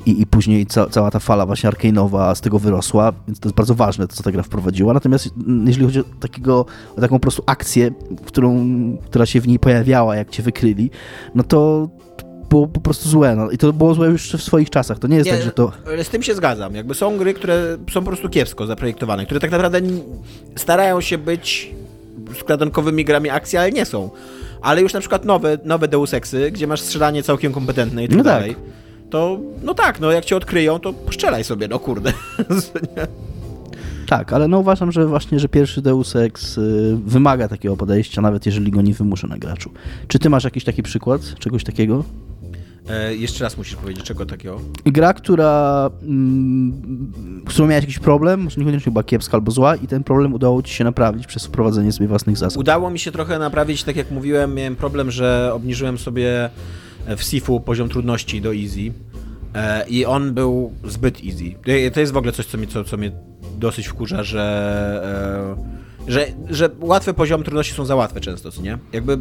[0.06, 3.56] i, i później ca, cała ta fala właśnie arcane'owa z tego wyrosła, więc to jest
[3.56, 4.94] bardzo ważne, to co ta gra wprowadziła.
[4.94, 6.66] Natomiast mm, jeżeli chodzi o, takiego,
[6.97, 7.90] o taką po prostu akcję,
[8.26, 8.66] którą,
[9.05, 10.90] która się w niej pojawiała, jak cię wykryli,
[11.35, 11.89] no to
[12.51, 13.36] było po prostu złe.
[13.36, 13.51] No.
[13.51, 14.98] I to było złe już w swoich czasach.
[14.98, 15.72] To nie jest nie, tak, że to.
[16.02, 16.74] Z tym się zgadzam.
[16.74, 19.81] Jakby są gry, które są po prostu kiepsko zaprojektowane, które tak naprawdę
[20.56, 21.74] starają się być
[22.39, 24.10] skradankowymi grami akcji, ale nie są.
[24.62, 28.18] Ale już na przykład nowe, nowe Deus Exy, gdzie masz strzelanie całkiem kompetentne i tak
[28.18, 28.55] no dalej.
[28.55, 28.84] Tak.
[29.10, 32.12] To, no tak, no jak cię odkryją, to poszczelaj sobie, no kurde.
[34.06, 38.47] Tak, ale no uważam, że właśnie, że pierwszy Deus Ex y, wymaga takiego podejścia, nawet
[38.47, 39.70] jeżeli go nie wymusza na graczu.
[40.09, 42.05] Czy ty masz jakiś taki przykład czegoś takiego?
[42.89, 44.60] E, jeszcze raz musisz powiedzieć, czego takiego?
[44.85, 47.12] Gra, która, mm,
[47.47, 50.74] którą miałeś jakiś problem, może niekoniecznie była kiepska albo zła i ten problem udało ci
[50.74, 52.59] się naprawić przez wprowadzenie sobie własnych zasad.
[52.59, 56.51] Udało mi się trochę naprawić, tak jak mówiłem, miałem problem, że obniżyłem sobie
[57.16, 58.93] w Sifu poziom trudności do easy
[59.55, 61.55] e, i on był zbyt easy.
[61.93, 63.12] To jest w ogóle coś, co, mi, co, co mnie
[63.59, 68.78] dosyć wkurza, że, e, że, że łatwe poziomy trudności są za łatwe często, co nie?
[68.93, 69.18] Jakby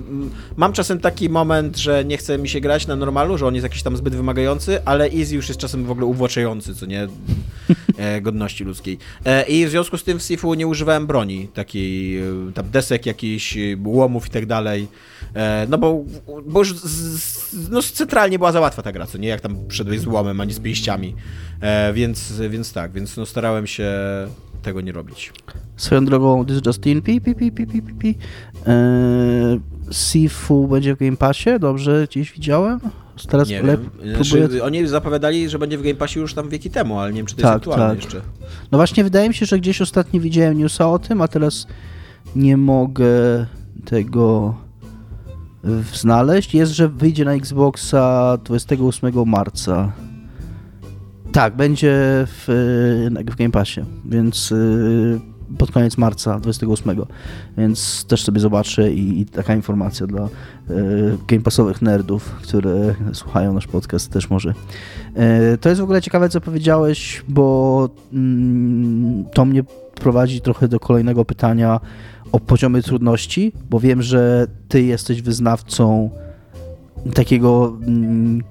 [0.58, 3.64] mam czasem taki moment, że nie chce mi się grać na normalu, że on jest
[3.64, 7.08] jakiś tam zbyt wymagający, ale easy już jest czasem w ogóle uwłaczający, co nie?
[7.98, 8.98] E, godności ludzkiej.
[9.26, 12.22] E, I w związku z tym w Sifu nie używałem broni, takiej
[12.54, 14.88] tam desek jakichś, łomów i tak dalej.
[15.70, 16.04] No bo,
[16.46, 19.28] bo już z, no centralnie była za łatwa ta gra, co nie?
[19.28, 21.16] Jak tam wszedłeś z łomem, ani z pięściami.
[21.62, 23.92] E, więc, więc tak, więc no starałem się
[24.64, 25.34] tego nie robić.
[25.78, 28.18] Swoją drogą, This Justin, pi, pi, pi, pi, pi, pi.
[28.68, 29.60] E,
[29.92, 32.80] Sifu będzie w Game Passie, dobrze gdzieś widziałem?
[33.30, 33.82] Teraz nie lep,
[34.16, 37.26] znaczy, Oni zapowiadali, że będzie w Game Passie już tam wieki temu, ale nie wiem,
[37.26, 38.04] czy to tak, jest aktualne tak.
[38.04, 38.22] jeszcze.
[38.72, 41.68] No właśnie, wydaje mi się, że gdzieś ostatnio widziałem newsa o tym, a teraz
[42.36, 43.06] nie mogę
[43.86, 44.56] tego
[45.94, 46.54] znaleźć.
[46.54, 49.92] Jest, że wyjdzie na Xboxa 28 marca.
[51.34, 51.92] Tak, będzie
[52.28, 52.46] w,
[53.32, 55.20] w Game Passie, więc y,
[55.58, 56.96] pod koniec marca 28,
[57.58, 60.30] więc też sobie zobaczę i, i taka informacja dla y,
[61.28, 64.50] Game Passowych nerdów, które słuchają nasz podcast też może.
[65.54, 69.64] Y, to jest w ogóle ciekawe, co powiedziałeś, bo mm, to mnie
[69.96, 71.80] prowadzi trochę do kolejnego pytania
[72.32, 76.10] o poziomy trudności, bo wiem, że ty jesteś wyznawcą
[77.14, 78.44] takiego mm,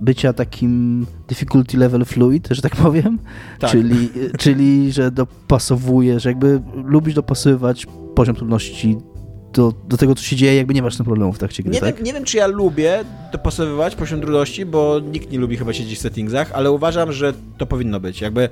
[0.00, 3.18] bycia takim difficulty level fluid, że tak powiem,
[3.58, 3.70] tak.
[3.70, 8.98] Czyli, czyli że dopasowujesz, jakby lubisz dopasowywać poziom trudności
[9.52, 11.80] do, do tego, co się dzieje, jakby nie masz tym problemów w trakcie gry, nie
[11.80, 11.96] tak?
[11.96, 15.98] Wiem, nie wiem, czy ja lubię dopasowywać poziom trudności, bo nikt nie lubi chyba siedzieć
[15.98, 18.20] w settingsach, ale uważam, że to powinno być.
[18.20, 18.48] Jakby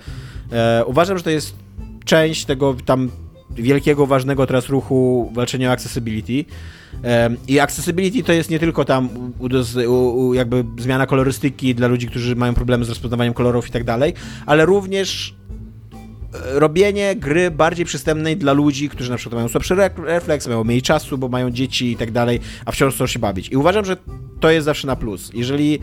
[0.52, 1.54] e, uważam, że to jest
[2.04, 3.10] część tego tam
[3.50, 6.44] wielkiego, ważnego teraz ruchu walczenia o accessibility.
[7.48, 9.08] I accessibility to jest nie tylko tam
[10.32, 14.14] jakby zmiana kolorystyki dla ludzi, którzy mają problemy z rozpoznawaniem kolorów i tak dalej,
[14.46, 15.34] ale również
[16.34, 19.74] e, robienie gry bardziej przystępnej dla ludzi, którzy na przykład mają słabszy
[20.04, 23.48] refleks, mają mniej czasu, bo mają dzieci i tak dalej, a wciąż chcą się bawić.
[23.48, 23.96] I uważam, że
[24.40, 25.30] to jest zawsze na plus.
[25.34, 25.80] Jeżeli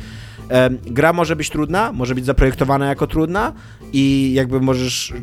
[0.86, 3.54] gra może być trudna, może być zaprojektowana jako trudna
[3.94, 5.14] i jakby możesz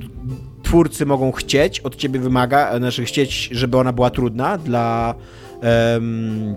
[0.70, 5.14] twórcy mogą chcieć, od ciebie wymaga, znaczy chcieć, żeby ona była trudna dla
[5.62, 6.54] um,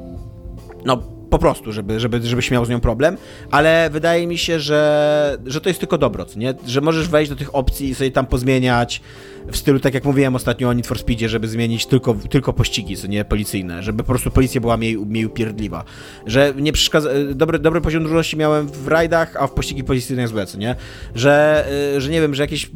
[0.86, 3.18] no po prostu, żeby, żeby, żebyś miał z nią problem,
[3.52, 6.54] ale wydaje mi się, że, że to jest tylko dobrot, nie?
[6.68, 9.02] Że możesz wejść do tych opcji i sobie tam pozmieniać,
[9.48, 12.98] w stylu, tak jak mówiłem ostatnio o Need for Speedzie, żeby zmienić tylko, tylko pościgi,
[12.98, 15.84] co nie policyjne, żeby po prostu policja była mniej, mniej upierdliwa.
[16.26, 17.10] Że nie przeszkadza...
[17.36, 20.76] Dobry, dobry poziom trudności miałem w rajdach, a w pościgi policyjne złe, co nie?
[21.16, 21.66] Że,
[21.96, 22.72] y, że nie wiem, że jakieś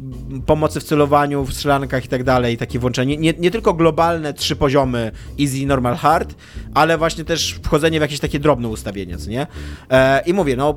[0.46, 4.56] pomocy w celowaniu, w strzelankach i tak dalej, takie włączenie, nie, nie tylko globalne trzy
[4.56, 6.34] poziomy, easy, normal, hard,
[6.74, 9.46] ale właśnie też wchodzenie w jakieś takie drobne ustawienia, co nie?
[9.90, 10.74] E, I mówię, no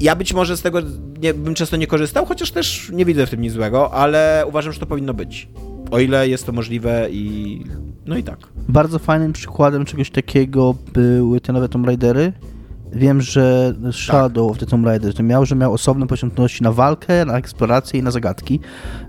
[0.00, 0.78] ja być może z tego
[1.20, 4.72] nie, bym często nie korzystał, chociaż też nie widzę w tym nic złego, ale uważam,
[4.72, 5.48] że to powinno być.
[5.90, 7.64] O ile jest to możliwe i...
[8.06, 8.38] no i tak.
[8.68, 12.32] Bardzo fajnym przykładem czegoś takiego były te nowe Tomb Raidery
[12.92, 14.52] Wiem, że Shadow tak.
[14.52, 18.02] of the Tomb Raider to miał, że miał osobne trudności na walkę, na eksplorację i
[18.02, 18.60] na zagadki.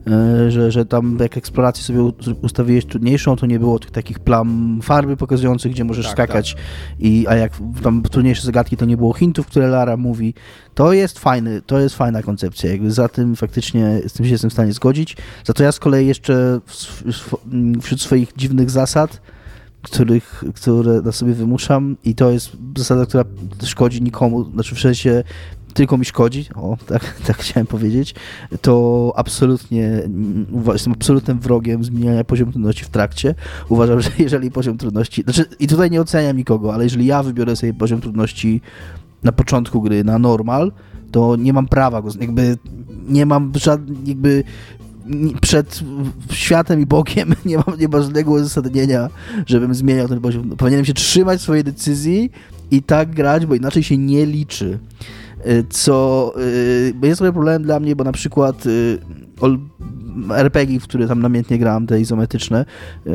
[0.06, 2.04] Yy, że, że tam jak eksplorację sobie
[2.42, 6.54] ustawiłeś trudniejszą, to nie było tych takich plam farby pokazujących, gdzie możesz tak, skakać.
[6.54, 6.64] Tak.
[7.00, 7.52] I, a jak
[7.84, 10.34] tam trudniejsze zagadki, to nie było hintów, które Lara mówi.
[10.74, 12.72] To jest fajny, to jest fajna koncepcja.
[12.72, 15.18] Jakby za tym faktycznie z tym się jestem w stanie zgodzić.
[15.46, 16.60] Za to ja z kolei jeszcze
[17.82, 19.22] wśród swoich dziwnych zasad
[19.82, 23.24] których, które na sobie wymuszam i to jest zasada, która
[23.64, 25.24] szkodzi nikomu, znaczy w sensie
[25.74, 28.16] tylko mi szkodzi, o, tak, tak chciałem powiedzieć,
[28.62, 30.02] to absolutnie,
[30.74, 33.36] jestem absolutnym wrogiem zmieniania poziomu trudności w trakcie.
[33.70, 37.56] Uważam, że jeżeli poziom trudności, znaczy i tutaj nie oceniam nikogo, ale jeżeli ja wybiorę
[37.56, 38.62] sobie poziom trudności
[39.24, 40.72] na początku gry na normal,
[41.12, 42.58] to nie mam prawa go, jakby
[43.08, 44.44] nie mam żadnych, jakby
[45.42, 45.80] przed
[46.32, 49.10] światem i Bogiem nie mam, nie żadnego uzasadnienia,
[49.46, 50.50] żebym zmieniał ten poziom.
[50.58, 52.32] Powinienem się trzymać swojej decyzji
[52.72, 54.80] i tak grać, bo inaczej się nie liczy.
[55.48, 58.98] Y, co y, jest trochę problemem dla mnie, bo na przykład y,
[60.36, 62.66] RPG, w które tam namiętnie grałem, te izometryczne,
[63.06, 63.14] yy,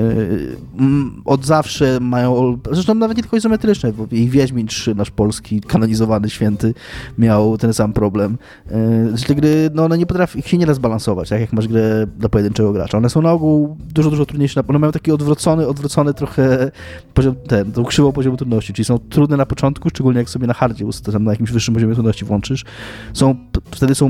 [1.25, 6.31] od zawsze mają, zresztą nawet nie tylko izometryczne, bo i Wiedźmin 3, nasz polski, kanonizowany
[6.31, 6.75] święty,
[7.19, 8.39] miał ten sam problem.
[8.71, 10.75] Yy, te gry, no one nie potrafią, ich się nie da
[11.31, 12.99] tak jak masz grę dla pojedynczego gracza.
[12.99, 16.71] One są na ogół dużo, dużo trudniejsze, one mają taki odwrócony, odwrócony trochę
[17.15, 20.55] poziom, ten, tą krzywą poziomu trudności, czyli są trudne na początku, szczególnie jak sobie na
[20.55, 22.65] hardzie, tam na jakimś wyższym poziomie trudności włączysz,
[23.13, 23.37] są,
[23.71, 24.09] wtedy są,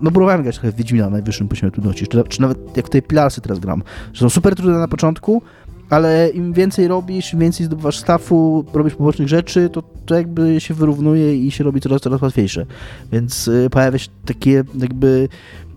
[0.00, 3.02] no próbowałem grać trochę w Wiedźmina na najwyższym poziomie trudności, czy, czy nawet jak tutaj
[3.02, 3.82] Pilarsy teraz gram,
[4.12, 5.42] że są super trudne na początku,
[5.90, 10.74] ale im więcej robisz, im więcej zdobywasz stafu, robisz pobocznych rzeczy, to, to jakby się
[10.74, 12.66] wyrównuje i się robi coraz, coraz łatwiejsze.
[13.12, 15.28] Więc y, pojawia się takie jakby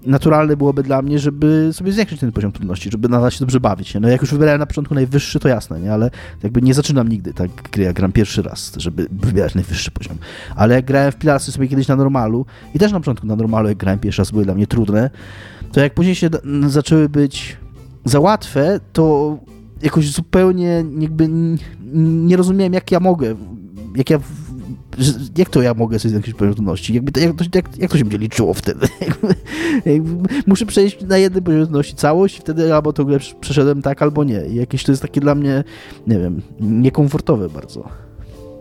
[0.05, 3.93] naturalne byłoby dla mnie, żeby sobie zwiększyć ten poziom trudności, żeby nadal się dobrze bawić.
[4.01, 5.93] No jak już wybrałem na początku najwyższy, to jasne, nie?
[5.93, 6.11] ale
[6.43, 10.17] jakby nie zaczynam nigdy tak gry, gram pierwszy raz, żeby wybierać najwyższy poziom.
[10.55, 12.45] Ale jak grałem w Pilarsy sobie kiedyś na normalu
[12.75, 15.09] i też na początku na normalu, jak grałem pierwszy raz, były dla mnie trudne,
[15.71, 16.29] to jak później się
[16.67, 17.57] zaczęły być
[18.05, 19.37] za łatwe, to
[19.81, 21.29] jakoś zupełnie jakby
[22.03, 23.35] nie rozumiałem, jak ja mogę,
[23.95, 24.19] jak ja
[25.37, 26.93] jak to ja mogę sobie zwiększyć poziom trudności?
[26.93, 28.87] Jakby, jak, to, jak, jak to się będzie liczyło wtedy?
[30.47, 34.45] muszę przejść na poziomie trudności całość i wtedy albo to grę przeszedłem tak, albo nie.
[34.45, 35.63] I jakieś to jest takie dla mnie,
[36.07, 37.89] nie wiem, niekomfortowe bardzo.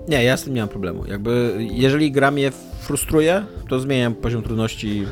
[0.08, 1.06] Nie, ja z tym nie mam problemu.
[1.06, 2.50] Jakby, jeżeli gra mnie
[2.80, 5.04] frustruje, to zmieniam poziom trudności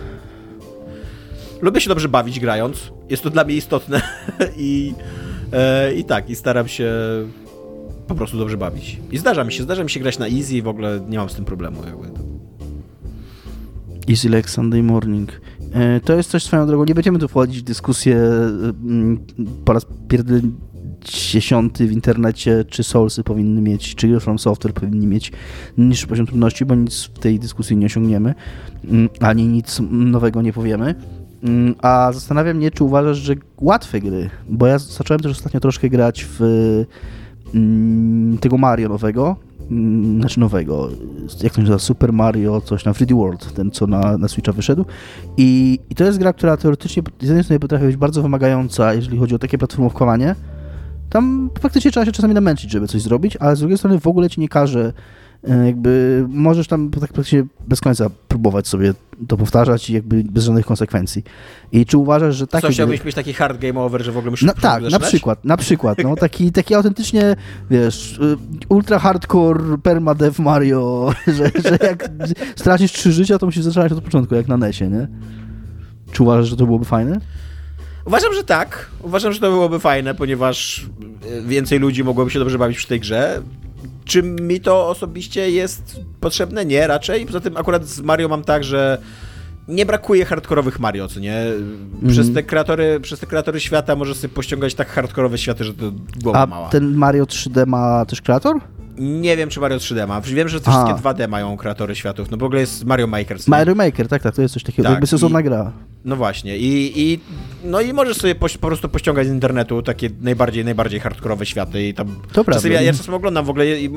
[1.62, 2.92] lubię się dobrze bawić grając.
[3.10, 4.00] Jest to dla mnie istotne
[4.56, 4.94] i,
[5.52, 6.92] e, i tak, i staram się
[8.08, 9.00] po prostu dobrze bawić.
[9.10, 11.28] I zdarza mi się, zdarza mi się grać na easy i w ogóle nie mam
[11.28, 11.76] z tym problemu.
[11.86, 12.08] Jakby.
[14.10, 15.40] Easy like Sunday morning.
[15.72, 16.84] E, to jest coś swoją drogą.
[16.84, 19.18] Nie będziemy tu wchodzić w dyskusję mm,
[19.64, 19.86] po raz
[21.04, 25.32] dziesiąty w internecie, czy Soulsy powinny mieć, czy From Software powinni mieć
[25.78, 28.34] niższy poziom trudności, bo nic w tej dyskusji nie osiągniemy,
[29.20, 30.94] ani nic nowego nie powiemy.
[31.82, 36.26] A zastanawiam mnie, czy uważasz, że łatwe gry, bo ja zacząłem też ostatnio troszkę grać
[36.38, 36.84] w
[38.40, 39.36] tego Mario nowego,
[39.70, 40.88] mm, znaczy nowego,
[41.42, 44.52] jak to się nazywa, Super Mario, coś na 3D World, ten co na, na Switcha
[44.52, 44.84] wyszedł.
[45.36, 49.18] I, I to jest gra, która teoretycznie z jednej strony potrafi być bardzo wymagająca, jeżeli
[49.18, 50.34] chodzi o takie platformowanie.
[51.10, 54.30] Tam faktycznie trzeba się czasami namęczyć, żeby coś zrobić, ale z drugiej strony w ogóle
[54.30, 54.92] ci nie każe
[55.42, 58.94] jakby możesz tam tak praktycznie bez końca próbować sobie
[59.28, 61.24] to powtarzać i jakby bez żadnych konsekwencji.
[61.72, 62.66] I czy uważasz, że takie...
[62.66, 65.44] Co, chciałbyś mieć taki hard game over, że w ogóle musisz no, Tak, na przykład,
[65.44, 67.36] na przykład, no taki, taki autentycznie,
[67.70, 68.36] wiesz, y,
[68.68, 72.10] ultra hardcore permadev Mario, że, że jak
[72.56, 75.08] stracisz trzy życia, to musisz zaczynać od początku, jak na Nesie, nie?
[76.12, 77.20] Czy uważasz, że to byłoby fajne?
[78.04, 78.90] Uważam, że tak.
[79.02, 80.86] Uważam, że to byłoby fajne, ponieważ
[81.46, 83.42] więcej ludzi mogłoby się dobrze bawić przy tej grze.
[84.04, 86.64] Czy mi to osobiście jest potrzebne?
[86.64, 87.26] Nie, raczej.
[87.26, 88.98] Poza tym akurat z Mario mam tak, że
[89.68, 91.44] nie brakuje hardkorowych Mario, co nie?
[92.08, 92.34] Przez, mm.
[92.34, 95.92] te kreatory, przez te kreatory świata możesz sobie pościągać tak hardkorowe światy, że to
[96.22, 96.66] głowa A mała.
[96.66, 98.60] A ten Mario 3D ma też kreator?
[98.98, 100.20] Nie wiem, czy Mario 3D ma.
[100.20, 102.30] Wiem, że te wszystkie 2D mają kreatory światów.
[102.30, 103.36] No w ogóle jest Mario Maker.
[103.46, 104.82] Mario Maker, tak, tak, to jest coś takiego.
[104.82, 105.72] Tak, jakby sezonna gra.
[106.04, 106.58] No właśnie.
[106.58, 107.20] I, i,
[107.64, 111.88] no i możesz sobie po, po, prostu pościągać z internetu takie najbardziej, najbardziej hardkorowe światy
[111.88, 112.20] i tam...
[112.32, 112.68] To prawda.
[112.68, 113.90] Ja, ja czasem oglądam w ogóle i, i,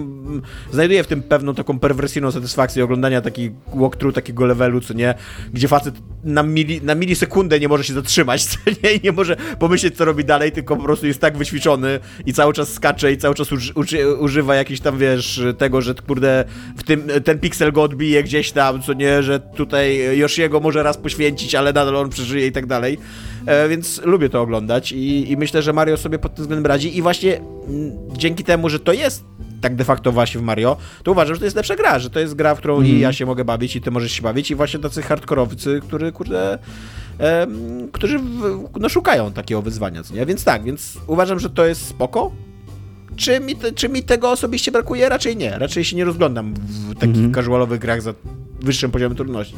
[0.71, 5.13] znajduję w tym pewną taką perwersyjną satysfakcję oglądania takiego walkthrough, takiego levelu, co nie?
[5.53, 8.93] Gdzie facet na, mili, na milisekundę nie może się zatrzymać, co nie?
[8.93, 12.53] I nie może pomyśleć, co robi dalej, tylko po prostu jest tak wyćwiczony i cały
[12.53, 16.45] czas skacze i cały czas uży, uży, używa jakichś tam, wiesz, tego, że kurde,
[16.77, 19.23] w tym, ten piksel go odbije gdzieś tam, co nie?
[19.23, 22.97] Że tutaj Yoshiego może raz poświęcić, ale nadal on przeżyje i tak dalej.
[23.45, 26.97] E, więc lubię to oglądać i, i, myślę, że Mario sobie pod tym względem radzi
[26.97, 29.23] i właśnie m, mm, dzięki temu, że to jest
[29.61, 32.19] tak de facto właśnie w Mario, to uważam, że to jest lepsza gra, że to
[32.19, 32.85] jest gra, w którą mm.
[32.85, 33.01] i Mhm.
[33.01, 36.57] ja się mogę bawić i ty możesz się bawić i właśnie tacy hardkorowcy, który, kurde,
[37.91, 40.25] którzy w, no, szukają takiego wyzwania, co nie?
[40.25, 42.31] Więc tak, więc uważam, że to jest spoko.
[43.15, 45.09] Czy mi, te, czy mi tego osobiście brakuje?
[45.09, 45.59] Raczej nie.
[45.59, 47.33] Raczej się nie rozglądam w takich Mhm.
[47.33, 48.13] casualowych grach za
[48.61, 49.55] wyższym poziomem trudności.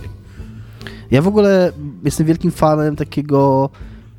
[1.14, 1.72] Ja w ogóle
[2.04, 3.70] jestem wielkim fanem takiego,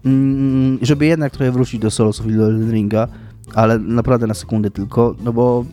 [0.05, 3.09] mm, żeby jednak trochę wrócić do Soulsów i do Ringa,
[3.55, 5.65] ale naprawdę na sekundę tylko, no bo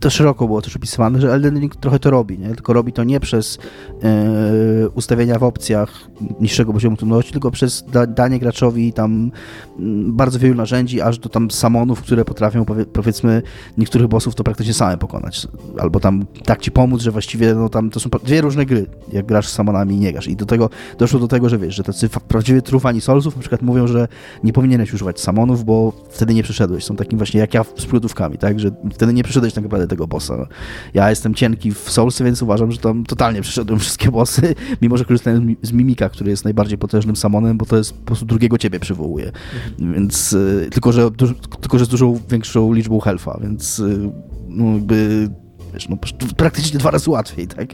[0.00, 2.48] to szeroko było też opisywane, że Elden Ring trochę to robi, nie?
[2.48, 3.58] tylko robi to nie przez
[4.02, 6.10] e, ustawienia w opcjach
[6.40, 9.30] niższego poziomu trudności, tylko przez da, danie graczowi tam
[9.78, 13.42] mm, bardzo wielu narzędzi, aż do tam samonów, które potrafią powie, powiedzmy
[13.78, 15.46] niektórych bossów to praktycznie same pokonać,
[15.78, 19.26] albo tam tak ci pomóc, że właściwie no, tam to są dwie różne gry, jak
[19.26, 20.28] grasz z samonami i nie grasz.
[20.28, 23.62] I do tego doszło do tego, że wiesz, że tacy prawdziwie trufani Soulsów na przykład
[23.62, 24.08] mówią, że
[24.44, 28.38] nie powinieneś używać samonów, bo wtedy nie przeszedłeś, są takim właśnie jak ja z przybudówkami,
[28.38, 30.48] tak, że wtedy nie przeszedłeś tak naprawdę tego bossa.
[30.94, 35.04] Ja jestem cienki w Soulsy, więc uważam, że tam totalnie przeszedłem wszystkie bossy, mimo że
[35.04, 38.26] korzystałem z mi- z Mimika, który jest najbardziej potężnym samonem, bo to jest po prostu
[38.26, 39.32] drugiego ciebie przywołuje.
[39.78, 44.10] Więc y, tylko, że, duż, tylko, że z dużą większą liczbą health'a, więc y,
[44.48, 45.28] no jakby
[45.74, 45.96] wiesz, no,
[46.36, 47.68] praktycznie dwa razy łatwiej, tak?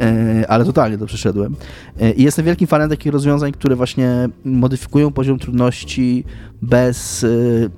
[0.00, 1.56] E, ale totalnie to przeszedłem.
[2.00, 6.24] E, I jestem wielkim fanem takich rozwiązań, które właśnie modyfikują poziom trudności
[6.62, 7.22] bez...
[7.22, 7.70] y,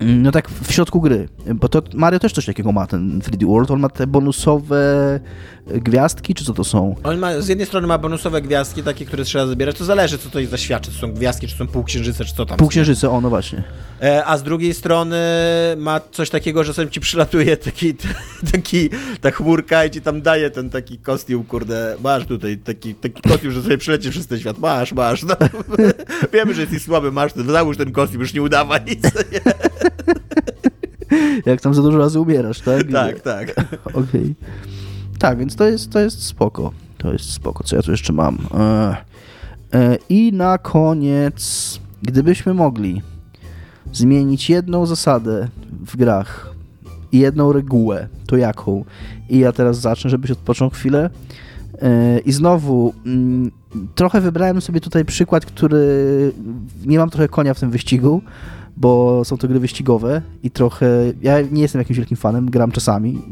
[0.00, 3.70] no tak w środku gry, bo to Mario też coś takiego ma, ten 3D World,
[3.70, 5.20] on ma te bonusowe
[5.66, 6.94] gwiazdki, czy co to są?
[7.02, 10.30] On ma, z jednej strony ma bonusowe gwiazdki, takie, które trzeba zabierać, to zależy, co
[10.30, 12.58] to jest za świat, czy to są gwiazdki, czy są półksiężyce, czy co tam.
[12.58, 13.62] Półksiężyce, o no właśnie.
[14.02, 15.16] E, a z drugiej strony
[15.76, 17.94] ma coś takiego, że sobie ci przylatuje taki,
[18.52, 18.90] taki,
[19.20, 23.52] ta chmurka i ci tam daje ten taki kostium, kurde, masz tutaj taki, taki kostium,
[23.52, 25.36] że sobie przyleci przez ten świat, masz, masz, no.
[26.32, 29.02] Wiemy, że jesteś słaby, masz, załóż ten kostium, już nie udawaj nic.
[31.46, 32.82] Jak tam za dużo razy umierasz, tak?
[32.92, 33.54] tak, tak.
[33.94, 34.34] Okej.
[35.18, 36.72] Tak, więc to jest, to jest spoko.
[36.98, 37.64] To jest spoko.
[37.64, 38.38] Co ja tu jeszcze mam?
[38.54, 38.96] E,
[39.72, 43.02] e, I na koniec, gdybyśmy mogli
[43.92, 45.48] zmienić jedną zasadę
[45.86, 46.54] w grach
[47.12, 48.84] i jedną regułę, to jaką?
[49.28, 51.10] I ja teraz zacznę, żebyś odpoczął chwilę.
[51.82, 53.50] E, I znowu, mm,
[53.94, 56.32] trochę wybrałem sobie tutaj przykład, który
[56.86, 58.22] nie mam trochę konia w tym wyścigu,
[58.76, 60.86] bo są to gry wyścigowe i trochę.
[61.22, 63.22] Ja nie jestem jakimś wielkim fanem, gram czasami.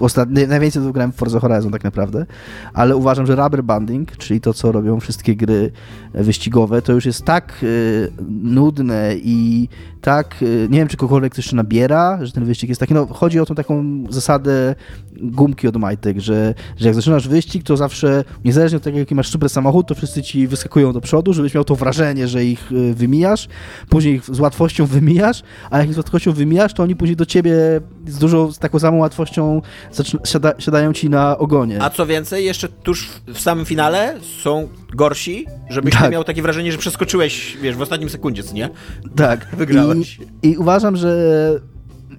[0.00, 2.26] Ostatnio, najwięcej to grałem w Forza Horizon tak naprawdę,
[2.74, 5.70] ale uważam, że rubber banding, czyli to, co robią wszystkie gry
[6.14, 8.12] wyścigowe, to już jest tak y,
[8.42, 9.68] nudne i
[10.04, 13.40] tak, y, nie wiem, czy kogokolwiek jeszcze nabiera, że ten wyścig jest taki, no chodzi
[13.40, 14.74] o tą taką zasadę
[15.12, 19.28] gumki od majtek, że, że jak zaczynasz wyścig, to zawsze, niezależnie od tego, jaki masz
[19.28, 22.94] super samochód, to wszyscy ci wyskakują do przodu, żebyś miał to wrażenie, że ich y,
[22.94, 23.48] wymijasz,
[23.88, 27.26] później ich z łatwością wymijasz, a jak ich z łatwością wymijasz, to oni później do
[27.26, 27.54] ciebie
[28.06, 29.62] z dużą, z taką samą łatwością
[30.24, 31.82] siada, siadają ci na ogonie.
[31.82, 36.12] A co więcej, jeszcze tuż w samym finale są gorsi, żebyś Tak.
[36.12, 38.70] miał takie wrażenie, że przeskoczyłeś, wiesz, w ostatnim sekundzie, co nie?
[39.16, 39.46] Tak.
[39.56, 39.93] Wygrałeś.
[40.42, 41.60] I, I uważam, że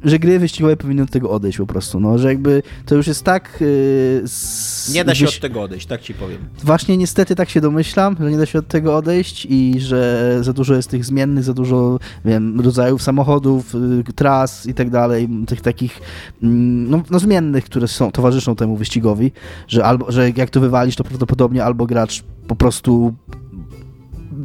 [0.03, 3.23] że gry wyścigowe powinny od tego odejść po prostu, no, że jakby to już jest
[3.23, 3.57] tak...
[3.61, 6.37] Yy, s- Nie da się wyś- od tego odejść, tak ci powiem.
[6.63, 10.53] Właśnie niestety tak się domyślam, że nie da się od tego odejść i że za
[10.53, 15.61] dużo jest tych zmiennych, za dużo wiem, rodzajów samochodów, y, tras i tak dalej, tych
[15.61, 16.01] takich
[16.43, 19.31] mm, no, no zmiennych, które są, towarzyszą temu wyścigowi,
[19.67, 23.13] że, albo, że jak to wywalisz, to prawdopodobnie albo gracz po prostu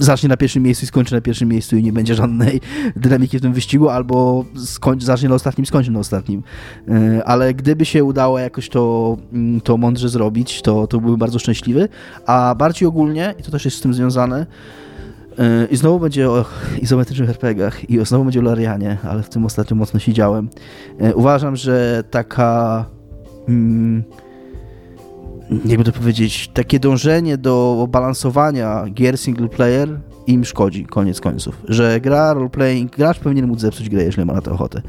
[0.01, 2.61] zacznie na pierwszym miejscu i skończy na pierwszym miejscu i nie będzie żadnej
[2.97, 6.43] dynamiki w tym wyścigu, albo skończy, zacznie na ostatnim, skończy na ostatnim.
[6.89, 11.39] Yy, Ale gdyby się udało jakoś to, mm, to mądrze zrobić, to, to byłbym bardzo
[11.39, 11.89] szczęśliwy.
[12.27, 14.47] A bardziej ogólnie, i to też jest z tym związane,
[15.39, 16.45] yy, i znowu będzie o
[16.83, 20.49] izometrycznych RPGach i znowu będzie o Larianie, ale w tym ostatnio mocno siedziałem.
[21.01, 22.85] Yy, Uważam, że taka...
[23.49, 24.05] Mm,
[25.65, 31.63] jakby to powiedzieć, takie dążenie do balansowania gier single player im szkodzi, koniec końców.
[31.69, 34.83] Że gra roleplaying, gracz powinien móc zepsuć grę, jeżeli ma na to ochotę.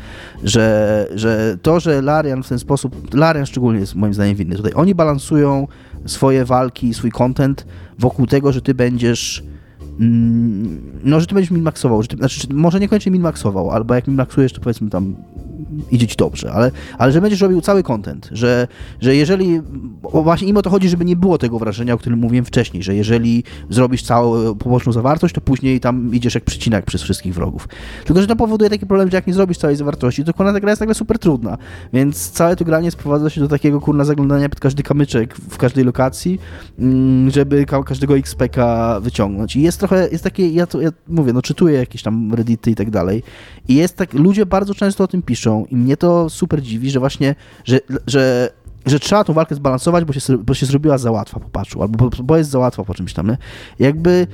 [0.43, 4.71] Że, że to, że Larian w ten sposób, Larian szczególnie jest moim zdaniem winny tutaj,
[4.75, 5.67] oni balansują
[6.05, 7.65] swoje walki, swój content
[7.99, 9.43] wokół tego, że ty będziesz
[9.99, 14.53] mm, no, że ty będziesz min-maxował, że ty, znaczy, może niekoniecznie min-maxował, albo jak min-maxujesz,
[14.53, 15.15] to powiedzmy tam
[15.91, 18.67] idzie ci dobrze, ale, ale że będziesz robił cały content, że,
[19.01, 19.61] że jeżeli,
[20.13, 22.95] właśnie im o to chodzi, żeby nie było tego wrażenia, o którym mówiłem wcześniej, że
[22.95, 27.67] jeżeli zrobisz całą poboczną zawartość, to później tam idziesz jak przycinak przez wszystkich wrogów.
[28.05, 30.59] Tylko, że to powoduje taki problem, że jak nie zrobisz całej zawartości, to kurna ta
[30.59, 31.57] gra jest nagle super trudna,
[31.93, 35.83] więc całe to granie sprowadza się do takiego kurna zaglądania pod każdy kamyczek w każdej
[35.83, 36.39] lokacji,
[36.79, 39.55] mm, żeby ka- każdego XP-ka wyciągnąć.
[39.55, 42.75] I jest trochę, jest takie, ja to ja mówię, no czytuję jakieś tam reddity i
[42.75, 43.23] tak dalej
[43.67, 46.99] i jest tak, ludzie bardzo często o tym piszą, i mnie to super dziwi, że
[46.99, 47.35] właśnie,
[47.65, 48.49] że, że
[48.85, 51.97] że trzeba tą walkę zbalansować, bo się, bo się zrobiła za łatwa po patchu, albo
[51.97, 53.37] bo, bo jest za łatwa po czymś tam, nie?
[53.79, 54.27] Jakby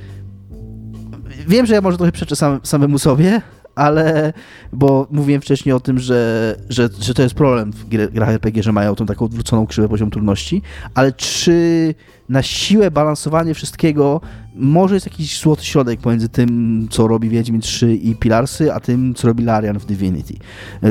[1.48, 3.42] wiem, że ja może trochę przeczę sam, samemu sobie,
[3.74, 4.32] ale
[4.72, 8.72] bo mówiłem wcześniej o tym, że, że, że to jest problem w grach RPG, że
[8.72, 10.62] mają tą taką odwróconą krzywę poziom trudności,
[10.94, 11.94] ale czy
[12.28, 14.20] na siłę balansowanie wszystkiego
[14.58, 19.14] może jest jakiś złoty środek pomiędzy tym, co robi Wiedźmin 3 i Pilarsy, a tym,
[19.14, 20.34] co robi Larian w Divinity.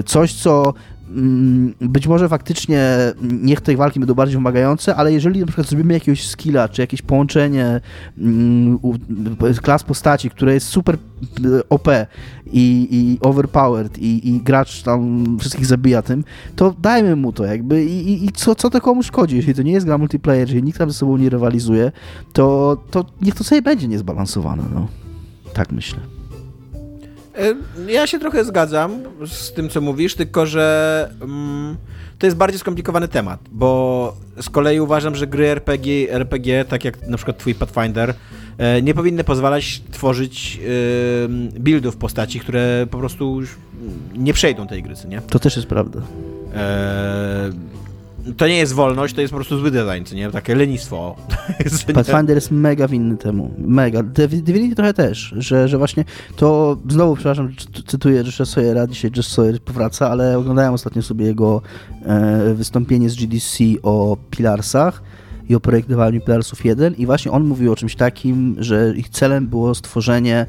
[0.06, 0.74] Coś, co
[1.82, 2.88] być może faktycznie
[3.22, 7.02] niech te walki będą bardziej wymagające, ale jeżeli na przykład zrobimy jakiegoś skilla, czy jakieś
[7.02, 7.82] połączenie
[8.18, 8.80] mm,
[9.62, 11.00] klas postaci, które jest super e,
[11.70, 11.88] OP
[12.46, 16.24] i, i overpowered i, i, gracz tam wszystkich zabija tym,
[16.56, 19.62] to dajmy mu to jakby i, i, i co, co to komu szkodzi, jeśli to
[19.62, 21.92] nie jest gra multiplayer, jeżeli nikt tam ze sobą nie rywalizuje,
[22.34, 24.88] to, to niech to sobie będzie niezbalansowane, no.
[25.54, 26.17] Tak myślę.
[27.88, 31.78] Ja się trochę zgadzam z tym, co mówisz, tylko że mm,
[32.20, 37.08] to jest bardziej skomplikowany temat, bo z kolei uważam, że gry RPG, RPG tak jak
[37.08, 38.14] na przykład twój Pathfinder,
[38.58, 43.42] e, nie powinny pozwalać tworzyć e, buildów postaci, które po prostu
[44.16, 45.22] nie przejdą tej gry, nie?
[45.22, 46.02] To też jest prawda.
[46.56, 47.52] E,
[48.38, 50.32] to nie jest wolność, to jest po prostu zły design, nie?
[50.32, 51.16] Takie lenistwo.
[51.94, 53.52] Pathfinder jest mega winny temu.
[53.58, 54.04] Mega.
[54.04, 56.06] Divinity trochę też, że, że właśnie
[56.36, 57.54] to, znowu przepraszam,
[57.88, 61.62] cytuję Jessa Sawyera, dzisiaj Jess Sawyer powraca, ale oglądałem ostatnio sobie jego
[62.06, 65.02] e, wystąpienie z GDC o Pilarsach
[65.50, 69.48] i o projektowaniu Pilarsów 1 i właśnie on mówił o czymś takim, że ich celem
[69.48, 70.46] było stworzenie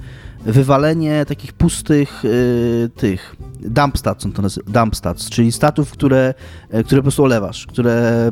[0.47, 6.35] wywalenie takich pustych y, tych dump stats, to nazywa, dump stats, czyli statów, które,
[6.71, 8.31] e, które po prostu olewasz, które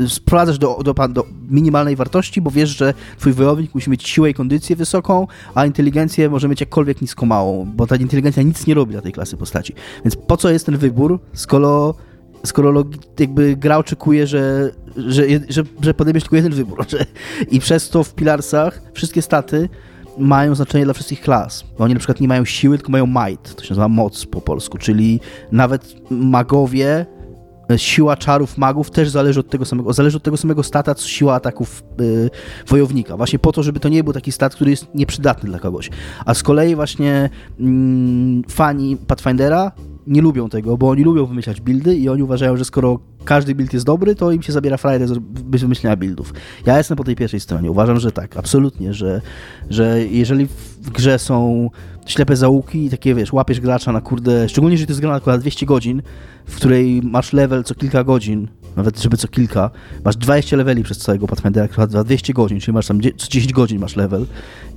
[0.00, 4.30] y, sprowadzasz do, do, do, minimalnej wartości, bo wiesz, że twój wojownik musi mieć siłę
[4.30, 8.74] i kondycję wysoką, a inteligencję może mieć jakkolwiek nisko małą, bo ta inteligencja nic nie
[8.74, 9.74] robi dla tej klasy postaci.
[10.04, 11.94] Więc po co jest ten wybór, skoro
[12.44, 12.84] skoro
[13.18, 16.84] jakby gra oczekuje, że, że, że, że podejmiesz tylko jeden wybór.
[16.88, 17.06] Że,
[17.50, 19.68] I przez to w Pilarsach wszystkie staty
[20.18, 21.64] mają znaczenie dla wszystkich klas.
[21.78, 24.78] Oni na przykład nie mają siły, tylko mają might, to się nazywa moc po polsku,
[24.78, 25.20] czyli
[25.52, 27.06] nawet magowie,
[27.70, 31.08] e, siła czarów magów też zależy od tego samego, zależy od tego samego stata, co
[31.08, 32.30] siła ataków yy,
[32.66, 33.16] wojownika.
[33.16, 35.90] Właśnie po to, żeby to nie był taki stat, który jest nieprzydatny dla kogoś.
[36.24, 37.66] A z kolei właśnie yy,
[38.48, 39.72] fani Pathfindera
[40.06, 43.72] nie lubią tego, bo oni lubią wymyślać buildy i oni uważają, że skoro każdy build
[43.72, 45.18] jest dobry, to im się zabiera frajdę z
[45.60, 46.34] wymyślenia buildów.
[46.66, 47.70] Ja jestem po tej pierwszej stronie.
[47.70, 49.20] Uważam, że tak, absolutnie, że,
[49.70, 50.46] że jeżeli
[50.82, 51.70] w grze są
[52.06, 55.38] ślepe załuki i takie, wiesz, łapiesz gracza na kurde, szczególnie, że to jest gra na
[55.38, 56.02] 200 godzin,
[56.46, 59.70] w której masz level co kilka godzin, nawet żeby co kilka,
[60.04, 63.80] masz 20 leveli przez całego Pathfindera, za 200 godzin, czyli masz tam co 10 godzin
[63.80, 64.26] masz level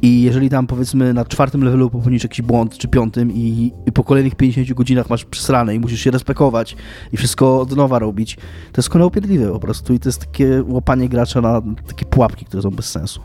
[0.02, 4.04] i jeżeli tam powiedzmy na czwartym levelu popełnisz jakiś błąd, czy piątym i, i po
[4.04, 6.76] kolejnych 50 godzinach masz przesrane i musisz się respekować
[7.14, 8.36] i wszystko od nowa robić,
[8.72, 12.64] to jest konopiedliwe po prostu i to jest takie łapanie gracza na takie pułapki, które
[12.64, 13.22] są bez sensu.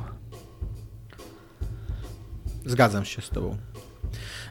[2.67, 3.57] Zgadzam się z tobą.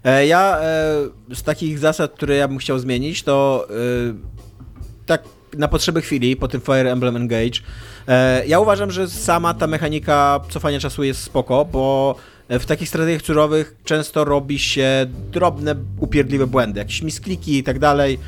[0.03, 3.73] E, ja e, z takich zasad, które ja bym chciał zmienić, to e,
[5.05, 5.23] tak
[5.57, 7.59] na potrzeby chwili, po tym Fire Emblem Engage,
[8.47, 12.15] ja uważam, że sama ta mechanika cofania czasu jest spoko, bo
[12.49, 18.19] w takich strategiach turowych często robi się drobne, upierdliwe błędy, jakieś miskliki i tak dalej.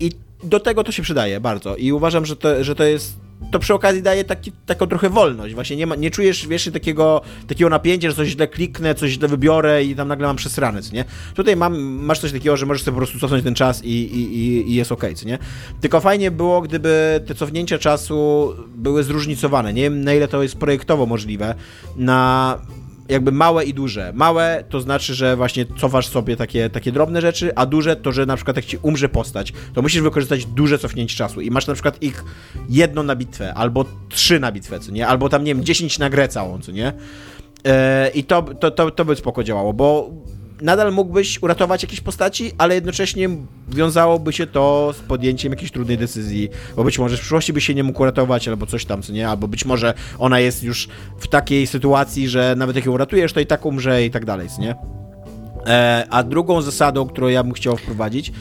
[0.00, 0.12] I
[0.42, 1.76] do tego to się przydaje bardzo.
[1.76, 5.54] I uważam, że to, że to jest to przy okazji daje taki, taką trochę wolność.
[5.54, 9.28] Właśnie nie, ma, nie czujesz, wiesz, takiego, takiego napięcia, że coś źle kliknę, coś źle
[9.28, 11.04] wybiorę i tam nagle mam przesrany, nie?
[11.34, 14.70] Tutaj mam, masz coś takiego, że możesz sobie po prostu cofnąć ten czas i, i,
[14.70, 15.38] i jest ok, co nie?
[15.80, 19.72] Tylko fajnie było, gdyby te cofnięcia czasu były zróżnicowane.
[19.72, 21.54] Nie wiem, na ile to jest projektowo możliwe.
[21.96, 22.58] Na
[23.12, 24.12] jakby małe i duże.
[24.14, 28.26] Małe to znaczy, że właśnie cofasz sobie takie, takie drobne rzeczy, a duże to, że
[28.26, 31.74] na przykład jak ci umrze postać, to musisz wykorzystać duże cofnięcie czasu i masz na
[31.74, 32.24] przykład ich
[32.68, 35.06] jedno na bitwę, albo trzy na bitwę, co nie?
[35.06, 36.92] Albo tam, nie wiem, dziesięć na grę całą, co nie?
[37.64, 37.72] Yy,
[38.14, 40.10] I to, to, to, to by spoko działało, bo
[40.62, 43.28] nadal mógłbyś uratować jakieś postaci, ale jednocześnie
[43.68, 47.74] wiązałoby się to z podjęciem jakiejś trudnej decyzji, bo być może w przyszłości by się
[47.74, 51.28] nie mógł uratować, albo coś tam, co nie, albo być może ona jest już w
[51.28, 54.62] takiej sytuacji, że nawet jak ją uratujesz, to i tak umrze i tak dalej, co
[54.62, 54.74] nie?
[55.66, 58.32] E, a drugą zasadą, którą ja bym chciał wprowadzić,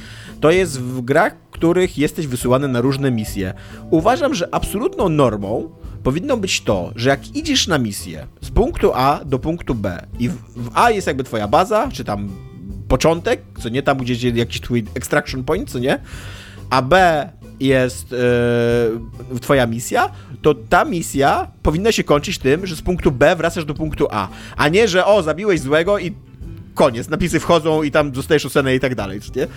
[0.41, 3.53] to jest w grach, w których jesteś wysyłany na różne misje.
[3.89, 5.69] Uważam, że absolutną normą
[6.03, 10.29] powinno być to, że jak idziesz na misję z punktu A do punktu B i
[10.29, 12.29] w, w A jest jakby twoja baza, czy tam
[12.87, 15.99] początek, co nie, tam gdzie jest jakiś twój extraction point, co nie,
[16.69, 17.29] a B
[17.59, 18.11] jest
[19.31, 20.11] yy, twoja misja,
[20.41, 24.27] to ta misja powinna się kończyć tym, że z punktu B wracasz do punktu A,
[24.57, 26.11] a nie, że o, zabiłeś złego i
[26.73, 29.47] koniec, napisy wchodzą i tam dostajesz ocenę i tak dalej, nie?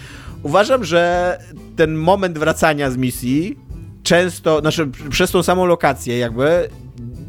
[0.43, 1.39] Uważam, że
[1.77, 3.59] ten moment wracania z misji
[4.05, 6.69] często, znaczy przez tą samą lokację jakby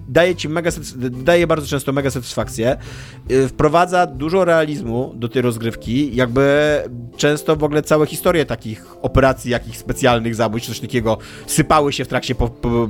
[0.08, 0.70] daje ci mega,
[1.12, 2.78] daje bardzo często mega satysfakcję.
[3.32, 6.46] Y, wprowadza dużo realizmu do tej rozgrywki, jakby
[7.18, 11.18] często w ogóle całe historie takich operacji, jakichś specjalnych zabójstw, coś takiego
[11.48, 12.88] sypały się w trakcie po, po,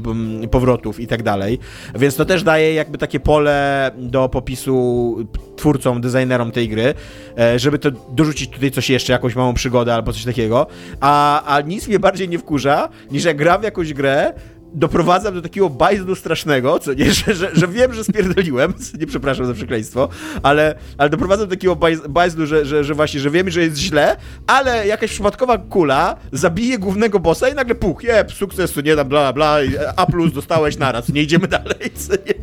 [0.51, 1.59] powrotów i tak dalej.
[1.95, 5.17] Więc to też daje jakby takie pole do popisu
[5.55, 6.93] twórcom, designerom tej gry,
[7.39, 10.67] e, żeby to dorzucić tutaj coś jeszcze, jakąś małą przygodę albo coś takiego.
[10.99, 14.33] A, a nic mnie bardziej nie wkurza, niż jak gram w jakąś grę,
[14.75, 19.45] doprowadzam do takiego bajzdu strasznego, co nie, że, że, że wiem, że spierdoliłem, nie przepraszam
[19.45, 20.09] za przekleństwo,
[20.43, 21.77] ale, ale doprowadzam do takiego
[22.09, 26.77] bajzdu, że, że, że właśnie, że wiem, że jest źle, ale jakaś przypadkowa kula zabije
[26.77, 29.57] głównego bossa i nagle puch, jeb, sukces, nie dam, bla, bla,
[29.95, 32.35] A plus dostałeś naraz, nie idziemy dalej, co nie?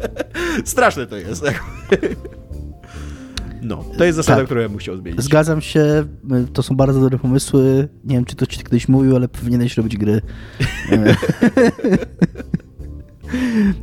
[0.64, 1.44] Straszne to jest.
[3.62, 4.46] No, to jest zasada, tak.
[4.46, 5.22] którą ja bym chciał zmienić.
[5.22, 6.04] Zgadzam się,
[6.52, 7.88] to są bardzo dobre pomysły.
[8.04, 10.20] Nie wiem, czy to ci kiedyś mówił, ale powinieneś robić gry.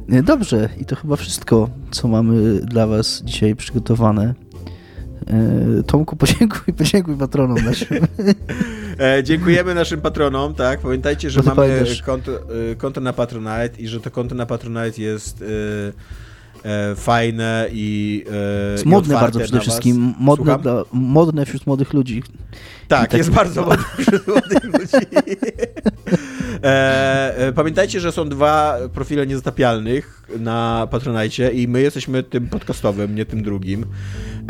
[0.23, 4.33] Dobrze, i to chyba wszystko, co mamy dla was dzisiaj przygotowane.
[5.27, 7.97] E, Tomku, podziękuj, podziękuj patronom naszym.
[8.99, 10.79] E, dziękujemy naszym patronom, tak.
[10.79, 12.31] Pamiętajcie, że mamy konto,
[12.77, 15.43] konto, na Patronite i że to konto na Patronite jest
[16.63, 18.25] e, fajne i.
[18.85, 20.13] E, modne bardzo przede wszystkim.
[20.19, 20.57] Modne,
[20.93, 22.23] modne wśród młodych ludzi.
[22.89, 23.97] Tak, jest bardzo młodych
[24.27, 25.05] ludzi.
[26.63, 33.15] E, e, pamiętajcie, że są dwa profile niezatapialnych na Patronajcie i my jesteśmy tym podcastowym,
[33.15, 33.85] nie tym drugim.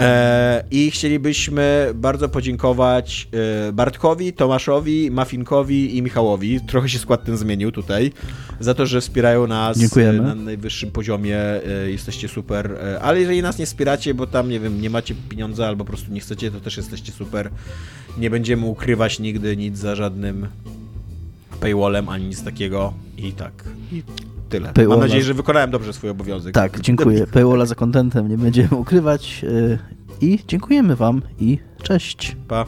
[0.01, 3.27] E, I chcielibyśmy bardzo podziękować
[3.67, 6.59] e, Bartkowi, Tomaszowi, Mafinkowi i Michałowi.
[6.67, 8.11] Trochę się skład ten zmienił tutaj.
[8.59, 10.21] Za to, że wspierają nas Dziękujemy.
[10.21, 11.37] na najwyższym poziomie.
[11.37, 12.75] E, jesteście super.
[13.01, 16.11] Ale jeżeli nas nie wspieracie, bo tam, nie wiem, nie macie pieniądza albo po prostu
[16.13, 17.49] nie chcecie, to też jesteście super.
[18.17, 20.47] Nie będziemy ukrywać nigdy nic za żadnym
[21.59, 22.93] paywallem, ani nic takiego.
[23.17, 23.63] I tak.
[23.91, 24.03] I
[24.49, 24.73] tyle.
[24.73, 24.99] Paywalla.
[24.99, 26.53] Mam nadzieję, że wykonałem dobrze swój obowiązek.
[26.53, 27.27] Tak, dziękuję.
[27.27, 29.41] Paywalla za kontentem nie będziemy ukrywać.
[29.43, 29.79] Y,
[30.21, 32.35] I dziękujemy Wam i cześć.
[32.47, 32.65] Pa.